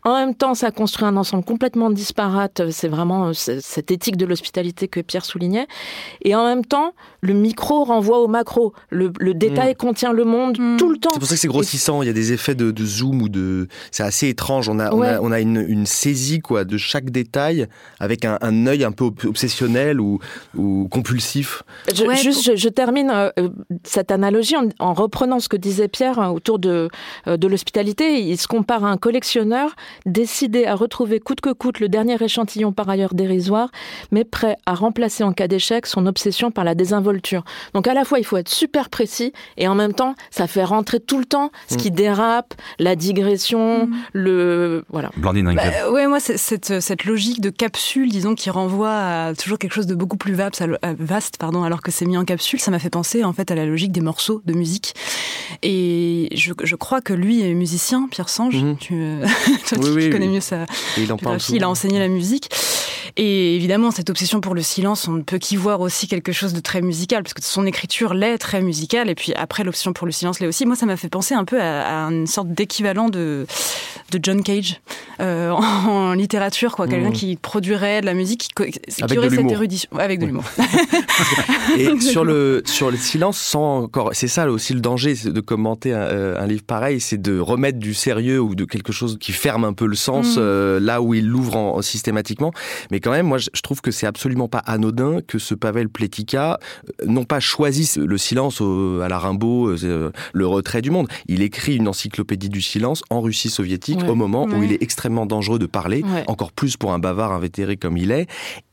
En 0.07 0.15
même 0.15 0.37
temps, 0.37 0.55
ça 0.55 0.71
construit 0.71 1.05
un 1.05 1.17
ensemble 1.17 1.43
complètement 1.43 1.91
disparate. 1.91 2.71
C'est 2.71 2.87
vraiment 2.87 3.29
euh, 3.29 3.33
cette 3.33 3.91
éthique 3.91 4.17
de 4.17 4.25
l'hospitalité 4.25 4.87
que 4.87 5.01
Pierre 5.01 5.25
soulignait. 5.25 5.67
Et 6.23 6.37
en 6.37 6.45
même 6.45 6.65
temps, 6.65 6.93
le 7.23 7.33
micro 7.33 7.83
renvoie 7.83 8.21
au 8.21 8.29
macro. 8.29 8.73
Le, 8.91 9.11
détail 9.35 9.73
mm. 9.73 9.77
contient 9.77 10.13
le 10.13 10.25
monde 10.25 10.59
mm. 10.61 10.77
tout 10.77 10.91
le 10.91 10.99
temps. 10.99 11.11
C'est 11.13 11.19
pour 11.19 11.29
ça 11.29 11.35
que 11.35 11.41
c'est 11.41 11.49
grossissant. 11.49 12.03
Il 12.03 12.07
y 12.07 12.11
a 12.11 12.13
des 12.13 12.33
effets 12.33 12.55
de, 12.55 12.73
zoom 12.85 13.21
ou 13.21 13.29
de. 13.29 13.67
C'est 13.91 14.05
assez 14.05 14.29
étrange. 14.29 14.69
On 14.69 14.79
a, 14.79 14.93
on 14.93 15.33
a, 15.33 15.41
une, 15.41 15.65
une, 15.67 15.87
saisie 15.87 16.39
quoi 16.39 16.65
de 16.67 16.77
chaque 16.77 17.11
détail 17.11 17.67
avec 18.01 18.25
un, 18.25 18.39
un 18.41 18.67
œil 18.67 18.85
un 18.85 18.93
peu 18.93 19.05
obsessionnel 19.25 20.01
ou, 20.01 20.19
ou 20.57 20.89
compulsif. 20.91 21.63
Je, 21.93 22.05
juste, 22.23 22.57
je, 22.57 22.69
termine 22.69 23.11
euh, 23.11 23.31
euh, 23.39 23.49
cette 23.85 24.11
analogie 24.11 24.57
en, 24.79 24.95
reprenant 24.95 25.41
ce 25.41 25.49
que 25.49 25.57
disait 25.57 25.89
Pierre 25.89 26.19
hein, 26.19 26.31
autour 26.31 26.59
de, 26.59 26.89
de 27.27 27.47
l'hospitalité. 27.47 28.21
Il 28.21 28.39
se 28.39 28.47
compare 28.49 28.85
à 28.85 28.91
un 28.91 28.97
collectionneur 28.97 29.75
décidé 30.05 30.67
à 30.67 30.75
retrouver 30.75 31.21
coûte 31.21 31.41
que 31.41 31.53
coûte 31.53 31.81
le 31.81 31.89
dernier 31.89 32.17
échantillon 32.23 32.73
par 32.73 32.89
ailleurs 32.89 33.15
dérisoire, 33.15 33.71
mais 34.11 34.25
prêt 34.25 34.57
à 34.67 34.75
remplacer 34.75 35.25
en 35.25 35.33
cas 35.33 35.49
d'échec 35.49 35.87
son 35.87 36.07
obsession 36.07 36.51
par 36.51 36.65
la 36.65 36.75
désinvolture. 36.75 37.45
Donc 37.75 37.87
à 37.87 37.95
la 37.95 38.05
fois, 38.05 38.19
il 38.19 38.25
faut 38.25 38.37
être 38.37 38.49
super 38.49 38.89
précis 38.89 39.33
et 39.57 39.69
en 39.69 39.75
même 39.75 39.93
temps, 39.93 40.15
ça 40.31 40.47
fait 40.47 40.65
rentrer 40.65 41.01
tout 41.01 41.19
le 41.19 41.25
temps 41.25 41.51
ce 41.69 41.77
qui 41.77 41.91
mm. 41.91 41.95
dérape, 41.95 42.55
la 42.79 42.97
digression, 42.97 43.87
mm. 43.87 43.97
le... 44.13 44.85
Voilà. 44.91 45.11
Blandine 45.17 45.55
bah, 45.55 45.91
Ouais, 45.91 46.07
moi, 46.07 46.21
cette, 46.57 46.81
cette 46.81 47.05
logique 47.05 47.41
de 47.41 47.51
capsule, 47.51 48.09
disons, 48.11 48.35
qui 48.35 48.51
renvoie 48.51 48.95
à 48.95 49.35
toujours 49.35 49.59
quelque 49.59 49.73
chose 49.73 49.87
de 49.87 49.95
beaucoup 49.95 50.17
plus 50.17 50.35
vaste, 50.35 50.65
vaste 50.99 51.37
pardon, 51.39 51.63
alors 51.63 51.83
que 51.83 51.91
c'est 51.91 52.07
mis 52.07 52.17
en 52.17 52.25
capsule, 52.25 52.61
ça 52.61 52.71
m'a 52.71 52.79
fait 52.79 52.91
penser 52.91 53.25
en 53.25 53.33
fait 53.33 53.51
à 53.51 53.55
la 53.55 53.67
logique 53.67 53.93
des 53.93 54.01
morceaux 54.01 54.43
de 54.47 54.53
musique. 54.53 54.95
Et 55.63 56.29
je, 56.35 56.53
je 56.63 56.77
crois 56.77 57.01
que 57.01 57.13
lui 57.13 57.43
est 57.43 57.55
musicien, 57.55 58.09
Pierre 58.11 58.29
Sange. 58.29 58.57
Mm-hmm. 58.57 58.77
Tu, 59.67 59.77
oui, 59.79 60.11
connais 60.11 60.29
mieux 60.29 60.41
ça. 60.41 60.67
Il, 60.97 61.13
en 61.13 61.17
parle 61.17 61.39
il 61.51 61.65
a 61.65 61.69
enseigné 61.69 61.99
la 61.99 62.09
musique. 62.09 62.51
Et 63.19 63.57
évidemment, 63.57 63.91
cette 63.91 64.11
obsession 64.11 64.43
pour 64.43 64.55
le 64.55 64.61
silence, 64.61 65.09
on 65.09 65.13
ne 65.13 65.23
peut 65.23 65.39
qu'y 65.39 65.57
voir 65.57 65.81
aussi 65.81 66.07
quelque 66.07 66.33
chose 66.33 66.53
de 66.53 66.61
très 66.61 66.83
musical, 66.83 67.23
parce 67.23 67.33
que 67.33 67.43
son 67.43 67.65
écriture 67.65 68.13
l'est 68.13 68.37
très 68.37 68.61
musicale, 68.61 69.09
et 69.09 69.15
puis 69.15 69.33
après, 69.35 69.65
l'obsession 69.65 69.95
pour 69.95 70.07
le 70.07 70.13
silence 70.13 70.39
l'est 70.39 70.47
aussi. 70.47 70.67
Moi, 70.67 70.77
ça 70.77 70.85
m'a 70.85 70.99
fait 70.99 71.09
penser 71.09 71.35
un 71.35 71.45
peu 71.45 71.61
à, 71.61 72.09
une 72.11 72.27
sorte 72.27 72.49
d'équivalent 72.49 73.09
de, 73.09 73.47
de 74.11 74.21
John 74.23 74.43
Cage 74.43 74.81
euh, 75.21 75.51
en, 75.51 76.13
littérature, 76.13 76.77
quoi. 76.77 76.87
Quelqu'un 76.87 77.09
mmh. 77.09 77.15
qui 77.15 77.37
produirait 77.37 78.03
de 78.03 78.07
la 78.07 78.13
musique, 78.13 78.49
qui, 78.55 79.03
avec 79.03 79.19
aurait 79.19 79.31
cette 79.31 79.51
érudition. 79.51 79.89
Avec 79.99 80.21
de 80.21 80.27
l'humour. 80.27 80.45
et 81.79 81.99
sur 82.01 82.25
le, 82.25 82.63
sur 82.67 82.91
le 82.91 82.99
silence, 82.99 83.39
sans 83.39 83.85
encore. 83.85 84.11
C'est 84.13 84.29
ça 84.29 84.47
aussi 84.51 84.75
le 84.75 84.81
danger 84.81 85.15
de 85.25 85.41
commenter 85.41 85.95
un, 85.95 86.01
euh, 86.01 86.43
un 86.43 86.47
livre 86.47 86.65
pareil, 86.65 87.01
c'est 87.01 87.21
de 87.21 87.39
remettre 87.39 87.79
du 87.79 87.95
sérieux 87.95 88.41
ou 88.41 88.55
de 88.55 88.67
quelque 88.67 88.93
chose 88.93 89.17
qui 89.19 89.33
ferme 89.33 89.65
un 89.65 89.73
peu 89.73 89.87
le 89.87 89.97
sens 89.97 90.37
mmh. 90.37 90.41
euh, 90.41 90.81
là 90.81 91.01
où 91.01 91.15
il 91.15 91.27
l'ouvre 91.27 91.81
systématiquement. 91.83 92.53
Mais 92.91 93.01
quand 93.07 93.13
même, 93.13 93.27
moi, 93.27 93.39
je 93.39 93.61
trouve 93.63 93.81
que 93.81 93.93
c'est 93.93 94.09
absolument 94.09 94.49
pas 94.49 94.59
anodin 94.59 95.21
que 95.25 95.39
ce 95.39 95.55
Pavel 95.55 95.89
Pletika 95.89 96.59
euh, 97.01 97.07
non 97.07 97.23
pas 97.23 97.39
choisisse 97.39 97.99
le 97.99 98.19
silence 98.19 98.61
à 98.61 99.09
la 99.09 99.17
Rimbaud, 99.21 99.69
euh, 99.85 100.11
le 100.33 100.47
retrait 100.49 100.83
du 100.83 100.91
monde. 100.91 101.07
Il 101.29 101.41
écrit 101.41 101.77
une 101.77 101.87
encyclopédie 101.87 102.49
du 102.49 102.61
silence 102.61 103.05
en 103.09 103.21
Russie 103.21 103.49
soviétique 103.49 104.03
au 104.09 104.17
moment 104.17 104.47
où 104.47 104.61
il 104.65 104.73
est 104.73 104.83
extrêmement 104.83 105.25
dangereux 105.25 105.61
de 105.61 105.67
parler, 105.67 106.03
encore 106.27 106.51
plus 106.51 106.77
pour 106.77 106.93
un 106.93 106.99
bavard 106.99 107.31
invétéré 107.31 107.77
comme 107.77 107.97
il 107.97 108.11
est. 108.11 108.27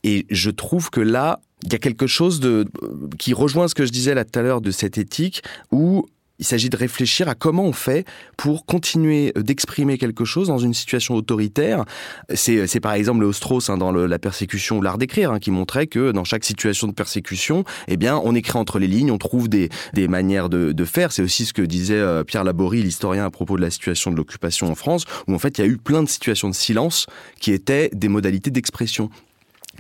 Et 0.03 0.25
je 0.31 0.49
trouve 0.49 0.89
que 0.89 0.99
là, 0.99 1.39
il 1.63 1.71
y 1.71 1.75
a 1.75 1.79
quelque 1.79 2.07
chose 2.07 2.39
de 2.39 2.65
qui 3.19 3.35
rejoint 3.35 3.67
ce 3.67 3.75
que 3.75 3.85
je 3.85 3.91
disais 3.91 4.15
là 4.15 4.25
tout 4.25 4.39
à 4.39 4.41
l'heure 4.41 4.61
de 4.61 4.71
cette 4.71 4.97
éthique 4.97 5.43
où 5.71 6.07
il 6.43 6.45
s'agit 6.45 6.69
de 6.69 6.75
réfléchir 6.75 7.29
à 7.29 7.35
comment 7.35 7.63
on 7.63 7.71
fait 7.71 8.05
pour 8.35 8.65
continuer 8.65 9.31
d'exprimer 9.37 9.97
quelque 9.97 10.25
chose 10.25 10.49
dans 10.49 10.57
une 10.57 10.73
situation 10.73 11.15
autoritaire. 11.15 11.85
C'est 12.35 12.81
par 12.81 12.91
exemple 12.95 13.21
le 13.21 13.31
hein, 13.69 13.77
dans 13.77 13.93
la 13.93 14.19
persécution 14.19 14.79
ou 14.79 14.81
l'art 14.81 14.97
d'écrire 14.97 15.31
hein, 15.31 15.39
qui 15.39 15.51
montrait 15.51 15.87
que 15.87 16.11
dans 16.11 16.25
chaque 16.25 16.43
situation 16.43 16.87
de 16.87 16.91
persécution, 16.91 17.63
eh 17.87 17.95
bien, 17.95 18.19
on 18.21 18.35
écrit 18.35 18.57
entre 18.57 18.77
les 18.77 18.87
lignes, 18.87 19.09
on 19.09 19.17
trouve 19.17 19.47
des, 19.47 19.69
manières 20.09 20.49
de, 20.49 20.73
de 20.73 20.85
faire. 20.85 21.13
C'est 21.13 21.21
aussi 21.21 21.45
ce 21.45 21.53
que 21.53 21.61
disait 21.61 21.93
euh, 21.95 22.25
Pierre 22.25 22.43
Laborie, 22.43 22.83
l'historien, 22.83 23.23
à 23.23 23.31
propos 23.31 23.55
de 23.55 23.61
la 23.61 23.69
situation 23.69 24.11
de 24.11 24.17
l'occupation 24.17 24.69
en 24.69 24.75
France, 24.75 25.05
où 25.29 25.33
en 25.33 25.39
fait 25.39 25.57
il 25.57 25.61
y 25.61 25.63
a 25.63 25.67
eu 25.67 25.77
plein 25.77 26.03
de 26.03 26.09
situations 26.09 26.49
de 26.49 26.55
silence 26.55 27.05
qui 27.39 27.53
étaient 27.53 27.89
des 27.93 28.09
modalités 28.09 28.51
d'expression. 28.51 29.09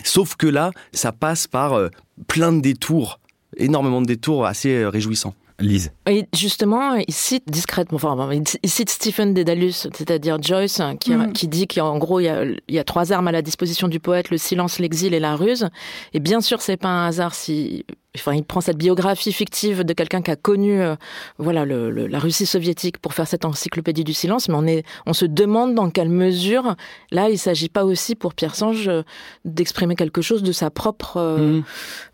Sauf 0.05 0.37
que 0.37 0.47
là, 0.47 0.71
ça 0.93 1.11
passe 1.11 1.45
par 1.45 1.73
euh, 1.73 1.89
plein 2.27 2.53
de 2.53 2.61
détours, 2.61 3.19
énormément 3.57 4.01
de 4.01 4.07
détours 4.07 4.45
assez 4.45 4.69
euh, 4.69 4.87
réjouissants. 4.87 5.35
Lise. 5.63 5.91
Et 6.07 6.25
justement, 6.35 6.95
il 6.95 7.13
cite 7.13 7.49
discrètement, 7.49 7.99
enfin, 8.01 8.29
il 8.31 8.69
cite 8.69 8.89
Stephen 8.89 9.33
Dedalus, 9.33 9.87
c'est-à-dire 9.93 10.41
Joyce, 10.41 10.81
qui, 10.99 11.11
mm. 11.11 11.33
qui 11.33 11.47
dit 11.47 11.67
qu'en 11.67 11.97
gros, 11.97 12.19
il 12.19 12.25
y, 12.25 12.29
a, 12.29 12.43
il 12.43 12.75
y, 12.75 12.79
a, 12.79 12.83
trois 12.83 13.11
armes 13.11 13.27
à 13.27 13.31
la 13.31 13.41
disposition 13.41 13.87
du 13.87 13.99
poète, 13.99 14.29
le 14.29 14.37
silence, 14.37 14.79
l'exil 14.79 15.13
et 15.13 15.19
la 15.19 15.35
ruse. 15.35 15.69
Et 16.13 16.19
bien 16.19 16.41
sûr, 16.41 16.61
c'est 16.61 16.77
pas 16.77 16.89
un 16.89 17.07
hasard 17.07 17.33
si 17.33 17.85
enfin, 18.15 18.33
il 18.33 18.43
prend 18.43 18.61
cette 18.61 18.77
biographie 18.77 19.33
fictive 19.33 19.83
de 19.83 19.93
quelqu'un 19.93 20.21
qui 20.21 20.29
a 20.29 20.35
connu 20.35 20.79
euh, 20.79 20.95
voilà 21.39 21.65
le, 21.65 21.89
la 21.89 22.19
Russie 22.19 22.45
soviétique 22.45 22.99
pour 22.99 23.13
faire 23.13 23.27
cette 23.27 23.43
encyclopédie 23.43 24.03
du 24.03 24.13
silence, 24.13 24.49
mais 24.49 24.55
on, 24.55 24.67
est, 24.67 24.83
on 25.07 25.13
se 25.13 25.25
demande 25.25 25.73
dans 25.73 25.89
quelle 25.89 26.09
mesure, 26.09 26.75
là, 27.11 27.29
il 27.29 27.33
ne 27.33 27.37
s'agit 27.37 27.69
pas 27.69 27.85
aussi 27.85 28.15
pour 28.15 28.35
Pierre 28.35 28.55
Sange 28.55 28.87
euh, 28.87 29.01
d'exprimer 29.45 29.95
quelque 29.95 30.21
chose 30.21 30.43
de 30.43 30.51
sa 30.51 30.69
propre 30.69 31.17
euh, 31.17 31.61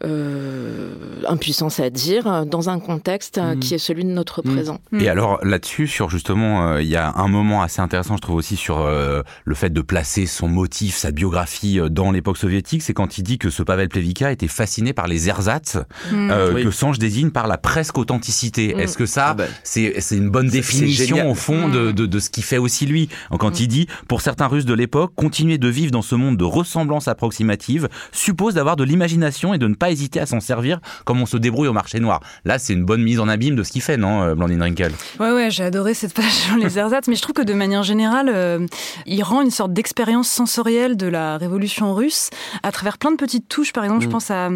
mmh. 0.03 1.25
impuissance 1.27 1.79
à 1.79 1.89
dire 1.89 2.45
dans 2.45 2.69
un 2.69 2.79
contexte 2.79 3.37
mmh. 3.37 3.59
qui 3.59 3.73
est 3.73 3.79
celui 3.79 4.05
de 4.05 4.09
notre 4.09 4.41
mmh. 4.41 4.53
présent. 4.53 4.79
Et 4.99 5.09
alors 5.09 5.43
là-dessus, 5.43 5.87
sur 5.87 6.09
justement, 6.09 6.77
il 6.77 6.87
y 6.87 6.95
a 6.95 7.13
un 7.15 7.27
moment 7.27 7.61
assez 7.61 7.81
intéressant, 7.81 8.15
je 8.15 8.21
trouve 8.21 8.35
aussi, 8.35 8.55
sur 8.55 8.87
le 8.87 9.55
fait 9.55 9.69
de 9.69 9.81
placer 9.81 10.25
son 10.25 10.47
motif, 10.47 10.95
sa 10.95 11.11
biographie 11.11 11.79
dans 11.89 12.11
l'époque 12.11 12.37
soviétique, 12.37 12.81
c'est 12.81 12.93
quand 12.93 13.17
il 13.17 13.23
dit 13.23 13.37
que 13.37 13.49
ce 13.49 13.63
Pavel 13.63 13.89
Plevika 13.89 14.31
était 14.31 14.47
fasciné 14.47 14.93
par 14.93 15.07
les 15.07 15.29
ersatz 15.29 15.77
Mm. 16.11 16.31
Euh, 16.31 16.63
que 16.63 16.71
Sange 16.71 16.99
désigne 16.99 17.29
par 17.31 17.47
la 17.47 17.57
presque 17.57 17.97
authenticité. 17.97 18.73
Mm. 18.73 18.79
Est-ce 18.79 18.97
que 18.97 19.05
ça, 19.05 19.29
ah 19.29 19.33
ben, 19.33 19.47
c'est 19.63 19.93
une 20.11 20.29
bonne 20.29 20.47
définition 20.47 21.29
au 21.29 21.35
fond 21.35 21.67
de, 21.67 21.89
mm. 21.89 21.93
de, 21.93 22.05
de, 22.05 22.19
ce 22.19 22.29
qui 22.29 22.41
fait 22.41 22.57
aussi 22.57 22.85
lui 22.85 23.09
Quand 23.39 23.59
il 23.59 23.67
dit, 23.67 23.87
pour 24.07 24.21
certains 24.21 24.47
Russes 24.47 24.65
de 24.65 24.73
l'époque, 24.73 25.13
continuer 25.15 25.57
de 25.57 25.67
vivre 25.67 25.91
dans 25.91 26.01
ce 26.01 26.15
monde 26.15 26.37
de 26.37 26.43
ressemblance 26.43 27.07
approximative 27.07 27.89
suppose 28.11 28.55
d'avoir 28.55 28.75
de 28.75 28.83
l'imagination 28.83 29.53
et 29.53 29.57
de 29.57 29.67
ne 29.67 29.75
pas 29.75 29.91
hésiter 29.91 30.19
à 30.19 30.25
s'en 30.25 30.39
servir 30.39 30.79
comme 31.05 31.21
on 31.21 31.25
se 31.25 31.37
débrouille 31.37 31.67
au 31.67 31.73
marché 31.73 31.99
noir. 31.99 32.21
Là, 32.45 32.59
c'est 32.59 32.73
une 32.73 32.85
bonne 32.85 33.01
mise 33.01 33.19
en 33.19 33.27
abîme 33.27 33.55
de 33.55 33.63
ce 33.63 33.71
qu'il 33.71 33.81
fait, 33.81 33.97
non, 33.97 34.23
euh, 34.23 34.35
Blandine 34.35 34.61
Rinkel 34.61 34.91
Ouais, 35.19 35.31
ouais, 35.31 35.51
j'ai 35.51 35.63
adoré 35.63 35.93
cette 35.93 36.13
page 36.13 36.31
sur 36.31 36.57
les 36.57 36.77
ersatz, 36.77 37.07
mais 37.07 37.15
je 37.15 37.21
trouve 37.21 37.33
que 37.33 37.41
de 37.41 37.53
manière 37.53 37.83
générale, 37.83 38.29
euh, 38.33 38.65
il 39.05 39.21
rend 39.23 39.41
une 39.41 39.51
sorte 39.51 39.73
d'expérience 39.73 40.29
sensorielle 40.29 40.97
de 40.97 41.07
la 41.07 41.37
révolution 41.37 41.93
russe 41.93 42.29
à 42.63 42.71
travers 42.71 42.97
plein 42.97 43.11
de 43.11 43.17
petites 43.17 43.47
touches. 43.47 43.73
Par 43.73 43.83
exemple, 43.83 44.03
je 44.03 44.09
pense 44.09 44.31
à 44.31 44.49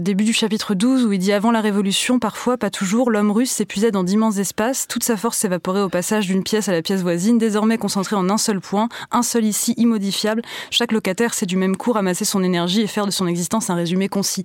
début 0.00 0.24
du 0.24 0.32
chapitre 0.32 0.65
chapitre 0.66 0.74
12 0.74 1.04
où 1.04 1.12
il 1.12 1.18
dit 1.20 1.32
avant 1.32 1.52
la 1.52 1.60
révolution, 1.60 2.18
parfois, 2.18 2.56
pas 2.58 2.70
toujours, 2.70 3.10
l'homme 3.12 3.30
russe 3.30 3.50
s'épuisait 3.52 3.92
dans 3.92 4.02
d'immenses 4.02 4.38
espaces, 4.38 4.88
toute 4.88 5.04
sa 5.04 5.16
force 5.16 5.38
s'évaporait 5.38 5.80
au 5.82 5.88
passage 5.88 6.26
d'une 6.26 6.42
pièce 6.42 6.68
à 6.68 6.72
la 6.72 6.82
pièce 6.82 7.02
voisine, 7.02 7.38
désormais 7.38 7.78
concentrée 7.78 8.16
en 8.16 8.28
un 8.30 8.36
seul 8.38 8.60
point, 8.60 8.88
un 9.12 9.22
seul 9.22 9.44
ici, 9.44 9.74
immodifiable. 9.76 10.42
Chaque 10.72 10.90
locataire 10.90 11.34
sait 11.34 11.46
du 11.46 11.56
même 11.56 11.76
coup 11.76 11.92
ramasser 11.92 12.24
son 12.24 12.42
énergie 12.42 12.80
et 12.80 12.88
faire 12.88 13.06
de 13.06 13.12
son 13.12 13.28
existence 13.28 13.70
un 13.70 13.76
résumé 13.76 14.08
concis. 14.08 14.42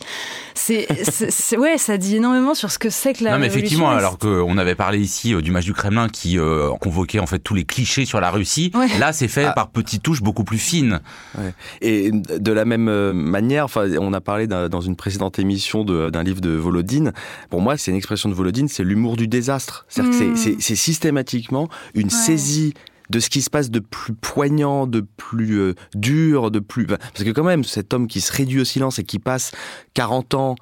C'est, 0.53 0.87
ouais, 1.57 1.77
ça 1.79 1.97
dit 1.97 2.17
énormément 2.17 2.53
sur 2.53 2.69
ce 2.71 2.77
que 2.77 2.91
c'est 2.91 3.13
que 3.13 3.23
la 3.23 3.31
non, 3.31 3.37
mais 3.39 3.47
révolution. 3.47 3.87
effectivement, 3.87 3.89
alors 3.89 4.19
qu'on 4.19 4.57
avait 4.59 4.75
parlé 4.75 4.99
ici 4.99 5.33
euh, 5.33 5.41
du 5.41 5.49
match 5.49 5.65
du 5.65 5.73
Kremlin 5.73 6.07
qui 6.07 6.37
euh, 6.37 6.69
convoquait 6.79 7.19
en 7.19 7.25
fait 7.25 7.39
tous 7.39 7.55
les 7.55 7.63
clichés 7.63 8.05
sur 8.05 8.21
la 8.21 8.29
Russie, 8.29 8.71
Ouais. 8.75 8.87
là 8.99 9.11
c'est 9.11 9.27
fait 9.27 9.45
Ah. 9.45 9.53
par 9.53 9.69
petites 9.69 10.03
touches 10.03 10.21
beaucoup 10.21 10.43
plus 10.43 10.59
fines. 10.59 10.99
Ouais. 11.35 11.53
Et 11.81 12.11
de 12.11 12.51
la 12.51 12.65
même 12.65 12.89
euh, 12.89 13.11
manière, 13.11 13.65
enfin, 13.65 13.87
on 13.99 14.13
a 14.13 14.21
parlé 14.21 14.45
dans 14.45 14.81
une 14.81 14.95
précédente 14.95 15.39
émission 15.39 15.83
de- 15.83 16.10
d'un 16.11 16.23
livre 16.23 16.41
de 16.41 16.51
Volodine. 16.51 17.13
Pour 17.49 17.61
moi, 17.61 17.77
c'est 17.77 17.91
une 17.91 17.97
expression 17.97 18.29
de 18.29 18.33
Volodine, 18.33 18.67
c'est 18.67 18.83
l'humour 18.83 19.17
du 19.17 19.27
désastre. 19.27 19.85
C'est-à-dire 19.89 20.11
que 20.19 20.23
Mm. 20.33 20.57
c'est- 20.59 20.75
systématiquement 20.75 21.69
une 21.95 22.09
saisie 22.09 22.73
de 23.09 23.19
ce 23.19 23.29
qui 23.29 23.41
se 23.41 23.49
passe 23.49 23.69
de 23.69 23.79
plus 23.79 24.13
poignant, 24.13 24.87
de 24.87 25.01
plus 25.17 25.59
euh, 25.59 25.73
dur, 25.95 26.49
de 26.51 26.59
plus... 26.59 26.85
Parce 26.87 27.23
que 27.25 27.31
quand 27.31 27.43
même, 27.43 27.63
cet 27.65 27.93
homme 27.93 28.07
qui 28.07 28.21
se 28.21 28.31
réduit 28.31 28.61
au 28.61 28.63
silence 28.65 28.99
et 28.99 29.03
qui 29.03 29.19
passe 29.19 29.51
40 29.95 30.33
ans 30.33 30.55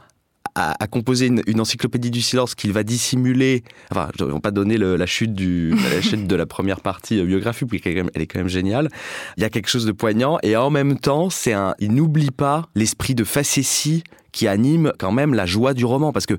à, 0.59 0.75
à 0.83 0.87
composer 0.87 1.27
une, 1.27 1.41
une 1.47 1.59
encyclopédie 1.61 2.11
du 2.11 2.21
silence 2.21 2.53
qu'il 2.55 2.71
va 2.73 2.83
dissimuler. 2.83 3.63
Enfin, 3.91 4.09
je 4.17 4.23
ne 4.25 4.31
vais 4.33 4.39
pas 4.39 4.51
donner 4.51 4.77
le- 4.77 4.95
la 4.97 5.05
chute 5.05 5.33
du 5.33 5.73
la 5.93 6.01
chute 6.07 6.27
de 6.27 6.35
la 6.35 6.45
première 6.45 6.81
partie 6.81 7.19
euh, 7.19 7.25
biographique, 7.25 7.69
puis 7.69 7.81
elle 7.85 7.97
est 8.21 8.27
quand 8.27 8.39
même- 8.39 8.49
géniale. 8.49 8.89
Il 9.37 9.41
y 9.41 9.45
a 9.45 9.49
quelque 9.49 9.69
chose 9.69 9.85
de 9.85 9.91
poignant 9.91 10.37
et 10.43 10.55
en 10.57 10.69
même 10.69 10.99
temps, 10.99 11.29
c'est 11.29 11.53
un. 11.53 11.75
Il 11.79 11.93
n'oublie 11.93 12.31
pas 12.31 12.67
l'esprit 12.75 13.15
de 13.15 13.23
facétie 13.23 14.03
qui 14.31 14.47
anime 14.47 14.91
quand 14.99 15.11
même 15.11 15.33
la 15.33 15.45
joie 15.45 15.73
du 15.73 15.85
roman, 15.85 16.11
parce 16.11 16.25
que 16.25 16.35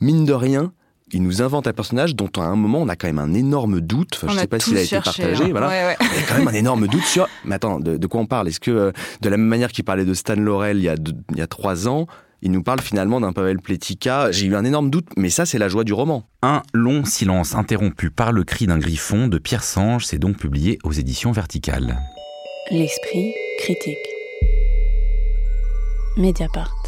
mine 0.00 0.24
de 0.24 0.32
rien. 0.32 0.72
Il 1.12 1.22
nous 1.22 1.42
invente 1.42 1.66
un 1.68 1.72
personnage 1.74 2.16
dont 2.16 2.30
à 2.38 2.40
un 2.40 2.56
moment 2.56 2.80
on 2.80 2.88
a 2.88 2.96
quand 2.96 3.06
même 3.06 3.18
un 3.20 3.34
énorme 3.34 3.80
doute. 3.80 4.14
Enfin, 4.16 4.32
je 4.32 4.38
a 4.38 4.40
sais 4.40 4.46
pas 4.48 4.58
s'il 4.58 4.76
a 4.76 4.80
été 4.80 4.88
cherché, 4.88 5.22
partagé. 5.22 5.44
hein. 5.44 5.48
Voilà. 5.50 5.68
Ouais, 5.68 5.84
ouais. 5.84 5.96
Il 6.00 6.20
y 6.20 6.24
a 6.24 6.26
quand 6.26 6.38
même 6.38 6.48
un 6.48 6.54
énorme 6.54 6.88
doute 6.88 7.04
sur. 7.04 7.28
Mais 7.44 7.54
attends, 7.56 7.78
de, 7.78 7.98
de 7.98 8.06
quoi 8.06 8.20
on 8.22 8.26
parle? 8.26 8.48
Est-ce 8.48 8.58
que 8.58 8.70
euh, 8.70 8.90
de 9.20 9.28
la 9.28 9.36
même 9.36 9.46
manière 9.46 9.70
qu'il 9.70 9.84
parlait 9.84 10.06
de 10.06 10.14
Stan 10.14 10.34
Laurel 10.34 10.78
il 10.78 10.84
y 10.84 10.88
a, 10.88 10.96
deux- 10.96 11.12
il 11.32 11.36
y 11.38 11.42
a 11.42 11.46
trois 11.46 11.86
ans, 11.88 12.06
il 12.44 12.50
nous 12.50 12.62
parle 12.62 12.80
finalement 12.80 13.20
d'un 13.20 13.32
Pavel 13.32 13.58
Pletika 13.58 14.30
J'ai 14.30 14.46
eu 14.46 14.54
un 14.54 14.64
énorme 14.64 14.90
doute, 14.90 15.08
mais 15.16 15.30
ça 15.30 15.46
c'est 15.46 15.58
la 15.58 15.68
joie 15.68 15.82
du 15.82 15.94
roman. 15.94 16.28
Un 16.42 16.62
long 16.74 17.04
silence 17.06 17.54
interrompu 17.54 18.10
par 18.10 18.32
le 18.32 18.44
cri 18.44 18.66
d'un 18.66 18.78
griffon 18.78 19.28
de 19.28 19.38
Pierre 19.38 19.64
Sange, 19.64 20.04
c'est 20.04 20.18
donc 20.18 20.36
publié 20.36 20.78
aux 20.84 20.92
éditions 20.92 21.32
Verticales. 21.32 21.98
L'esprit 22.70 23.32
critique. 23.58 23.96
Mediapart. 26.18 26.83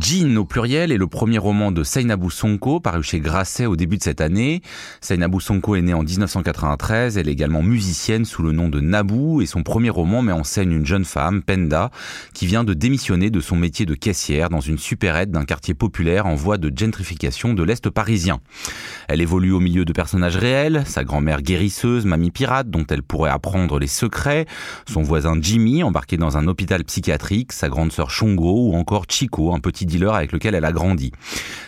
Jean 0.00 0.36
au 0.38 0.44
pluriel 0.44 0.90
est 0.90 0.96
le 0.96 1.06
premier 1.06 1.38
roman 1.38 1.70
de 1.70 1.84
Seynabou 1.84 2.28
Sonko 2.28 2.80
paru 2.80 3.04
chez 3.04 3.20
Grasset 3.20 3.66
au 3.66 3.76
début 3.76 3.96
de 3.96 4.02
cette 4.02 4.20
année. 4.20 4.60
Seynabou 5.00 5.38
Sonko 5.38 5.76
est 5.76 5.82
née 5.82 5.94
en 5.94 6.02
1993, 6.02 7.16
elle 7.16 7.28
est 7.28 7.32
également 7.32 7.62
musicienne 7.62 8.24
sous 8.24 8.42
le 8.42 8.50
nom 8.50 8.68
de 8.68 8.80
Nabou 8.80 9.40
et 9.40 9.46
son 9.46 9.62
premier 9.62 9.90
roman 9.90 10.20
met 10.20 10.32
en 10.32 10.42
scène 10.42 10.72
une 10.72 10.84
jeune 10.84 11.04
femme, 11.04 11.42
Penda, 11.42 11.92
qui 12.32 12.46
vient 12.46 12.64
de 12.64 12.74
démissionner 12.74 13.30
de 13.30 13.38
son 13.38 13.54
métier 13.54 13.86
de 13.86 13.94
caissière 13.94 14.48
dans 14.48 14.60
une 14.60 14.78
supérette 14.78 15.30
d'un 15.30 15.44
quartier 15.44 15.74
populaire 15.74 16.26
en 16.26 16.34
voie 16.34 16.58
de 16.58 16.76
gentrification 16.76 17.54
de 17.54 17.62
l'Est 17.62 17.88
parisien. 17.88 18.40
Elle 19.06 19.20
évolue 19.20 19.52
au 19.52 19.60
milieu 19.60 19.84
de 19.84 19.92
personnages 19.92 20.36
réels, 20.36 20.82
sa 20.86 21.04
grand-mère 21.04 21.40
guérisseuse, 21.40 22.04
mamie 22.04 22.32
pirate 22.32 22.68
dont 22.68 22.84
elle 22.90 23.04
pourrait 23.04 23.30
apprendre 23.30 23.78
les 23.78 23.86
secrets, 23.86 24.46
son 24.88 25.02
voisin 25.02 25.36
Jimmy 25.40 25.84
embarqué 25.84 26.16
dans 26.16 26.36
un 26.36 26.48
hôpital 26.48 26.82
psychiatrique, 26.82 27.52
sa 27.52 27.68
grande 27.68 27.92
sœur 27.92 28.10
Shongo 28.10 28.70
ou 28.70 28.74
encore 28.74 29.04
Chico, 29.08 29.54
un 29.54 29.60
petit 29.60 29.83
dealer 29.84 30.14
avec 30.14 30.32
lequel 30.32 30.54
elle 30.54 30.64
a 30.64 30.72
grandi. 30.72 31.12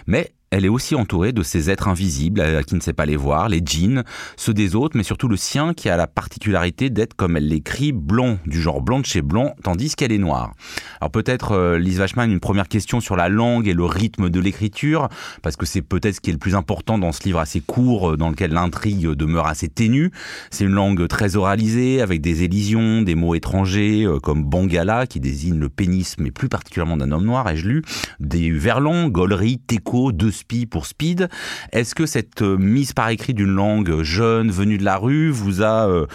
Mais 0.07 0.33
elle 0.51 0.65
est 0.65 0.69
aussi 0.69 0.95
entourée 0.95 1.33
de 1.33 1.43
ces 1.43 1.71
êtres 1.71 1.89
invisibles 1.89 2.41
à 2.41 2.63
qui 2.63 2.77
ne 2.77 2.81
sait 2.81 2.93
pas 2.93 3.05
les 3.05 3.17
voir, 3.17 3.49
les 3.49 3.61
djinns, 3.65 4.05
ceux 4.37 4.55
des 4.55 4.77
autres, 4.77 4.97
mais 4.97 5.03
surtout 5.03 5.27
le 5.27 5.37
sien 5.37 5.75
qui 5.75 5.89
a 5.89 5.97
la 5.97 6.07
particularité 6.07 6.89
d'être, 6.89 7.15
comme 7.15 7.37
elle 7.37 7.49
l'écrit, 7.49 7.93
blanc, 7.93 8.39
du 8.47 8.61
genre 8.61 8.81
blanc 8.81 9.01
de 9.01 9.07
chez 9.07 9.23
blanc, 9.23 9.57
tandis 9.65 9.97
qu'elle 9.97 10.13
est 10.13 10.19
noire. 10.19 10.53
Alors 11.01 11.11
peut-être, 11.11 11.53
euh, 11.53 11.79
Lise 11.79 11.99
Wachman, 11.99 12.31
une 12.31 12.41
première 12.41 12.69
question 12.69 13.01
sur 13.01 13.17
la 13.17 13.29
langue 13.29 13.67
et 13.67 13.75
le 13.75 13.85
rythme 13.85 14.31
de 14.31 14.41
l'écriture, 14.41 15.09
parce 15.43 15.57
que 15.57 15.67
c'est 15.67 15.83
peut-être 15.83 16.15
ce 16.15 16.21
qui 16.21 16.31
est 16.31 16.35
le 16.35 16.39
plus 16.39 16.55
important 16.55 16.97
dans 16.97 17.11
ce 17.11 17.25
livre 17.25 17.41
assez 17.41 17.61
court, 17.61 18.13
euh, 18.13 18.17
dans 18.17 18.31
lequel 18.31 18.53
l'intrigue 18.53 19.09
demeure 19.09 19.49
assez 19.49 19.69
ténue. 19.69 20.13
C'est 20.51 20.65
une 20.65 20.75
langue 20.75 21.09
très 21.09 21.35
oralisée, 21.35 22.01
avec 22.01 22.21
des 22.21 22.45
élisions, 22.45 23.03
des 23.03 23.17
mots 23.17 23.35
étrangers, 23.35 24.05
euh, 24.05 24.21
comme 24.21 24.45
bangala, 24.45 25.09
qui 25.09 25.19
désigne 25.19 25.59
le 25.59 25.69
pénis, 25.69 26.17
mais 26.19 26.31
plus 26.31 26.49
particulièrement 26.49 26.97
d'un 26.97 27.11
homme 27.11 27.25
noir, 27.25 27.49
ai-je 27.49 27.67
lu, 27.67 27.83
des 28.21 28.53
verlans, 28.53 29.09
gaulerie, 29.09 29.59
teco, 29.59 30.13
deux 30.13 30.36
spi 30.37 30.67
pour 30.67 30.87
speed. 30.87 31.29
Est-ce 31.73 31.95
que 31.95 32.07
cette 32.07 32.43
euh, 32.43 32.57
mise 32.57 32.93
par 32.93 33.09
écrit 33.09 33.35
d'une 33.35 33.55
langue 33.55 34.03
jeune, 34.03 34.51
venue 34.51 34.79
de 34.79 34.85
la 34.85 34.97
rue, 34.97 35.31
vous 35.31 35.63
a 35.63 35.89
euh, 35.89 36.07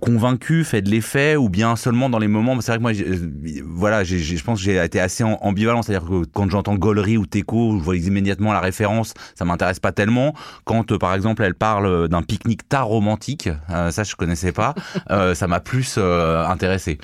convaincu, 0.00 0.64
fait 0.64 0.82
de 0.82 0.90
l'effet, 0.90 1.36
ou 1.36 1.48
bien 1.48 1.76
seulement 1.76 2.10
dans 2.10 2.18
les 2.18 2.28
moments, 2.28 2.60
c'est 2.60 2.72
vrai 2.72 2.78
que 2.78 2.82
moi, 2.82 2.92
euh, 2.92 3.62
voilà, 3.64 4.02
je 4.04 4.42
pense 4.42 4.58
que 4.58 4.64
j'ai 4.64 4.82
été 4.82 4.98
assez 5.00 5.22
am- 5.22 5.36
ambivalent, 5.40 5.82
c'est-à-dire 5.82 6.08
que 6.08 6.24
quand 6.32 6.50
j'entends 6.50 6.74
gaulerie 6.74 7.16
ou 7.16 7.26
teco, 7.26 7.78
je 7.78 7.84
vois 7.84 7.96
immédiatement 7.96 8.52
la 8.52 8.60
référence, 8.60 9.14
ça 9.34 9.44
m'intéresse 9.44 9.80
pas 9.80 9.92
tellement. 9.92 10.34
Quand, 10.64 10.98
par 10.98 11.14
exemple, 11.14 11.42
elle 11.42 11.54
parle 11.54 12.08
d'un 12.08 12.22
pique-nique 12.22 12.68
tard 12.68 12.86
romantique, 12.86 13.48
ça 13.68 14.02
je 14.04 14.16
connaissais 14.16 14.52
pas, 14.52 14.74
ça 15.08 15.46
m'a 15.46 15.60
plus 15.60 15.98
intéressé. 15.98 16.98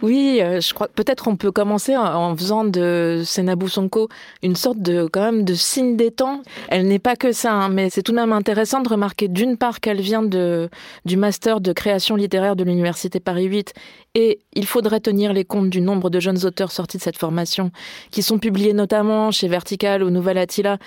Oui, 0.00 0.38
euh, 0.40 0.60
je 0.60 0.74
crois 0.74 0.86
peut-être 0.86 1.26
on 1.26 1.34
peut 1.34 1.50
commencer 1.50 1.96
en, 1.96 2.36
faisant 2.36 2.64
de 2.64 3.22
Senabou 3.24 3.68
Sonko 3.68 4.08
une 4.44 4.54
sorte 4.54 4.78
de 4.78 5.08
quand 5.10 5.22
même 5.22 5.44
de 5.44 5.54
signe 5.54 5.96
des 5.96 6.12
temps. 6.12 6.42
Elle 6.68 6.86
n'est 6.86 7.00
pas 7.00 7.16
que 7.16 7.32
ça, 7.32 7.52
hein, 7.52 7.68
mais 7.68 7.90
c'est 7.90 8.02
tout 8.02 8.12
de 8.12 8.16
même 8.16 8.32
intéressant 8.32 8.80
de 8.80 8.88
remarquer 8.88 9.26
d'une 9.26 9.56
part 9.56 9.80
qu'elle 9.80 10.00
vient 10.00 10.22
de 10.22 10.70
du 11.04 11.16
master 11.16 11.60
de 11.60 11.72
création 11.72 12.14
littéraire 12.14 12.54
de 12.54 12.62
l'université 12.62 13.18
Paris 13.18 13.46
8 13.46 13.74
et 14.14 14.40
il 14.54 14.66
faudrait 14.66 15.00
tenir 15.00 15.32
les 15.32 15.44
comptes 15.44 15.70
du 15.70 15.80
nombre 15.80 16.10
de 16.10 16.20
jeunes 16.20 16.44
auteurs 16.44 16.70
sortis 16.70 16.98
de 16.98 17.02
cette 17.02 17.18
formation 17.18 17.72
qui 18.10 18.22
sont 18.22 18.38
publiés 18.38 18.74
notamment 18.74 19.32
chez 19.32 19.48
Vertical 19.48 20.04
ou 20.04 20.10
Nouvelle 20.10 20.38
Attila. 20.38 20.78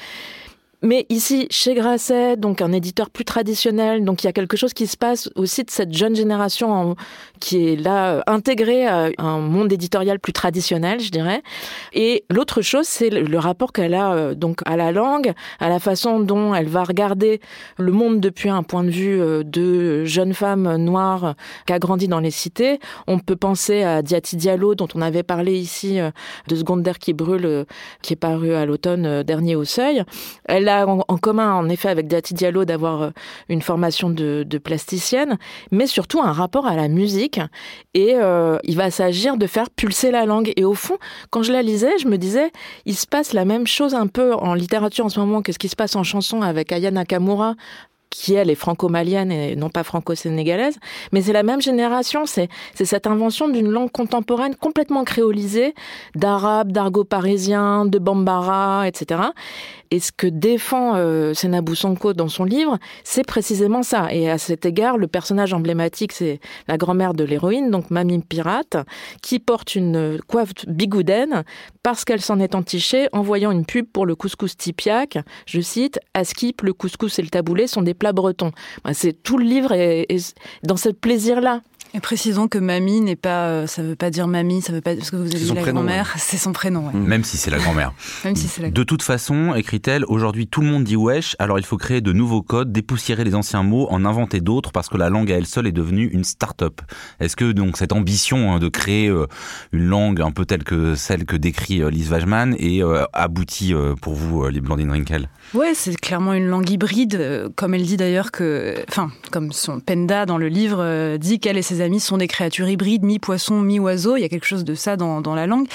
Mais 0.83 1.05
ici, 1.09 1.45
chez 1.51 1.75
Grasset, 1.75 2.37
donc 2.37 2.59
un 2.59 2.71
éditeur 2.71 3.11
plus 3.11 3.23
traditionnel, 3.23 4.03
donc 4.03 4.23
il 4.23 4.25
y 4.25 4.29
a 4.29 4.33
quelque 4.33 4.57
chose 4.57 4.73
qui 4.73 4.87
se 4.87 4.97
passe 4.97 5.29
aussi 5.35 5.63
de 5.63 5.69
cette 5.69 5.93
jeune 5.93 6.15
génération 6.15 6.95
qui 7.39 7.67
est 7.67 7.75
là 7.75 8.13
euh, 8.13 8.21
intégrée 8.25 8.87
à 8.87 9.11
un 9.19 9.39
monde 9.39 9.71
éditorial 9.71 10.19
plus 10.19 10.33
traditionnel, 10.33 10.99
je 10.99 11.11
dirais. 11.11 11.43
Et 11.93 12.25
l'autre 12.31 12.63
chose, 12.63 12.87
c'est 12.87 13.11
le, 13.11 13.37
rapport 13.37 13.73
qu'elle 13.73 13.93
a 13.93 14.13
euh, 14.13 14.33
donc 14.33 14.61
à 14.65 14.75
la 14.75 14.91
langue, 14.91 15.33
à 15.59 15.69
la 15.69 15.79
façon 15.79 16.19
dont 16.19 16.55
elle 16.55 16.67
va 16.67 16.83
regarder 16.83 17.41
le 17.77 17.91
monde 17.91 18.19
depuis 18.19 18.49
un 18.49 18.63
point 18.63 18.83
de 18.83 18.89
vue 18.89 19.21
euh, 19.21 19.43
de 19.43 20.03
jeune 20.05 20.33
femme 20.33 20.77
noire 20.77 21.35
qui 21.67 21.73
a 21.73 21.79
grandi 21.79 22.07
dans 22.07 22.19
les 22.19 22.31
cités. 22.31 22.79
On 23.05 23.19
peut 23.19 23.35
penser 23.35 23.83
à 23.83 24.01
Diati 24.01 24.35
Diallo, 24.35 24.73
dont 24.73 24.87
on 24.95 25.01
avait 25.01 25.23
parlé 25.23 25.59
ici, 25.59 25.99
de 26.47 26.55
Seconde 26.55 26.81
d'air 26.81 26.97
qui 26.97 27.13
brûle, 27.13 27.65
qui 28.01 28.13
est 28.13 28.15
paru 28.15 28.53
à 28.53 28.65
l'automne 28.65 29.21
dernier 29.23 29.55
au 29.55 29.63
Seuil. 29.63 30.03
Elle 30.45 30.70
en, 30.79 31.17
commun, 31.17 31.53
en 31.53 31.69
effet, 31.69 31.89
avec 31.89 32.07
Diati 32.07 32.33
Diallo 32.33 32.65
d'avoir 32.65 33.01
euh, 33.01 33.09
une 33.49 33.61
formation 33.61 34.09
de, 34.09 34.43
plasticienne, 34.63 35.37
mais 35.71 35.87
surtout 35.87 36.21
un 36.21 36.31
rapport 36.31 36.67
à 36.67 36.75
la 36.75 36.87
musique. 36.87 37.39
Et 37.93 38.15
euh, 38.15 38.57
il 38.63 38.77
va 38.77 38.91
s'agir 38.91 39.37
de 39.37 39.47
faire 39.47 39.69
pulser 39.69 40.11
la 40.11 40.25
langue. 40.25 40.53
Et 40.55 40.63
au 40.63 40.73
fond, 40.73 40.97
quand 41.29 41.43
je 41.43 41.51
la 41.51 41.61
lisais, 41.61 41.97
je 41.99 42.07
me 42.07 42.17
disais, 42.17 42.51
il 42.85 42.95
se 42.95 43.07
passe 43.07 43.33
la 43.33 43.45
même 43.45 43.67
chose 43.67 43.95
un 43.95 44.07
peu 44.07 44.33
en 44.33 44.53
littérature 44.53 45.05
en 45.05 45.09
ce 45.09 45.19
moment 45.19 45.41
que 45.41 45.51
ce 45.51 45.59
qui 45.59 45.69
se 45.69 45.75
passe 45.75 45.95
en 45.95 46.03
chanson 46.03 46.41
avec 46.41 46.71
Aya 46.71 46.91
Nakamura 46.91 47.55
qui 48.11 48.33
elle 48.33 48.49
est 48.49 48.55
franco-malienne 48.55 49.31
et 49.31 49.55
non 49.55 49.69
pas 49.69 49.83
franco-sénégalaise, 49.83 50.77
mais 51.11 51.21
c'est 51.21 51.33
la 51.33 51.43
même 51.43 51.61
génération, 51.61 52.25
c'est 52.25 52.49
cette 52.75 53.07
invention 53.07 53.47
d'une 53.47 53.69
langue 53.69 53.89
contemporaine 53.89 54.53
complètement 54.53 55.03
créolisée, 55.03 55.73
d'arabe, 56.13 56.71
d'argot 56.71 57.05
parisien, 57.05 57.85
de 57.85 57.97
bambara, 57.97 58.87
etc. 58.87 59.21
Et 59.91 59.99
ce 59.99 60.13
que 60.13 60.27
défend 60.27 60.95
euh, 60.95 61.33
dans 62.15 62.27
son 62.29 62.43
livre, 62.45 62.79
c'est 63.03 63.25
précisément 63.25 63.83
ça. 63.83 64.13
Et 64.13 64.29
à 64.29 64.37
cet 64.37 64.65
égard, 64.65 64.97
le 64.97 65.07
personnage 65.07 65.53
emblématique, 65.53 66.13
c'est 66.13 66.39
la 66.69 66.77
grand-mère 66.77 67.13
de 67.13 67.25
l'héroïne, 67.25 67.69
donc 67.69 67.91
Mamie 67.91 68.21
Pirate, 68.21 68.77
qui 69.21 69.39
porte 69.39 69.75
une 69.75 70.19
coiffe 70.27 70.65
bigoudaine 70.65 71.43
parce 71.83 72.05
qu'elle 72.05 72.21
s'en 72.21 72.39
est 72.39 72.55
entichée 72.55 73.09
en 73.11 73.21
voyant 73.21 73.51
une 73.51 73.65
pub 73.65 73.85
pour 73.85 74.05
le 74.05 74.15
couscous 74.15 74.55
Tipiac. 74.55 75.17
Je 75.45 75.59
cite, 75.59 75.99
à 76.13 76.23
Skip, 76.23 76.61
le 76.61 76.73
couscous 76.73 77.19
et 77.19 77.21
le 77.21 77.29
taboulé 77.29 77.67
sont 77.67 77.81
des 77.81 77.93
plats 77.93 78.13
bretons. 78.13 78.51
C'est 78.93 79.21
tout 79.21 79.37
le 79.37 79.45
livre 79.45 79.75
dans 80.63 80.77
ce 80.77 80.89
plaisir-là. 80.89 81.61
Et 81.93 81.99
précisons 81.99 82.47
que 82.47 82.57
mamie 82.57 83.01
n'est 83.01 83.17
pas, 83.17 83.47
euh, 83.47 83.67
ça 83.67 83.83
veut 83.83 83.97
pas 83.97 84.09
dire 84.09 84.25
mamie, 84.27 84.61
ça 84.61 84.71
veut 84.71 84.79
pas 84.79 84.95
parce 84.95 85.11
que 85.11 85.17
vous 85.17 85.27
avez 85.27 85.43
dit 85.43 85.53
la 85.53 85.61
grand-mère, 85.61 86.13
c'est 86.17 86.37
son 86.37 86.53
prénom. 86.53 86.87
ouais. 86.87 86.93
Même 86.93 87.25
si 87.25 87.35
c'est 87.35 87.51
la 87.51 87.57
grand-mère. 87.57 87.93
Même 88.23 88.35
si 88.37 88.47
c'est 88.47 88.61
la. 88.61 88.69
De 88.71 88.83
toute 88.83 89.01
façon, 89.03 89.53
écrit-elle, 89.55 90.05
aujourd'hui 90.07 90.47
tout 90.47 90.61
le 90.61 90.67
monde 90.67 90.85
dit 90.85 90.95
wesh, 90.95 91.35
alors 91.37 91.59
il 91.59 91.65
faut 91.65 91.75
créer 91.75 91.99
de 91.99 92.13
nouveaux 92.13 92.41
codes, 92.41 92.71
dépoussiérer 92.71 93.25
les 93.25 93.35
anciens 93.35 93.63
mots, 93.63 93.87
en 93.89 94.05
inventer 94.05 94.39
d'autres 94.39 94.71
parce 94.71 94.87
que 94.87 94.95
la 94.95 95.09
langue 95.09 95.31
à 95.33 95.35
elle 95.35 95.45
seule 95.45 95.67
est 95.67 95.73
devenue 95.73 96.07
une 96.13 96.23
start-up. 96.23 96.79
Est-ce 97.19 97.35
que 97.35 97.51
donc 97.51 97.75
cette 97.75 97.91
ambition 97.91 98.53
hein, 98.53 98.59
de 98.59 98.69
créer 98.69 99.09
euh, 99.09 99.27
une 99.73 99.85
langue 99.85 100.21
un 100.21 100.31
peu 100.31 100.45
telle 100.45 100.63
que 100.63 100.95
celle 100.95 101.25
que 101.25 101.35
décrit 101.35 101.81
euh, 101.81 101.89
Lise 101.89 102.09
Wajman 102.09 102.55
est 102.57 102.81
aboutie 103.13 103.73
pour 104.01 104.13
vous, 104.13 104.47
Blandine 104.61 104.91
Rinkel? 104.91 105.29
Ouais, 105.53 105.73
c'est 105.73 105.95
clairement 105.95 106.33
une 106.33 106.47
langue 106.47 106.69
hybride, 106.69 107.51
comme 107.55 107.73
elle 107.73 107.83
dit 107.83 107.97
d'ailleurs 107.97 108.31
que, 108.31 108.75
enfin, 108.87 109.11
comme 109.31 109.51
son 109.51 109.79
Penda 109.81 110.25
dans 110.25 110.37
le 110.37 110.47
livre 110.47 111.17
dit 111.17 111.39
qu'elle 111.39 111.57
et 111.57 111.61
ses 111.61 111.80
amis 111.81 111.99
sont 111.99 112.17
des 112.17 112.27
créatures 112.27 112.69
hybrides, 112.69 113.03
mi-poisson, 113.03 113.59
mi-oiseau. 113.61 114.15
Il 114.17 114.21
y 114.21 114.23
a 114.23 114.29
quelque 114.29 114.45
chose 114.45 114.63
de 114.63 114.75
ça 114.75 114.97
dans, 114.97 115.35
la 115.35 115.47
langue. 115.47 115.67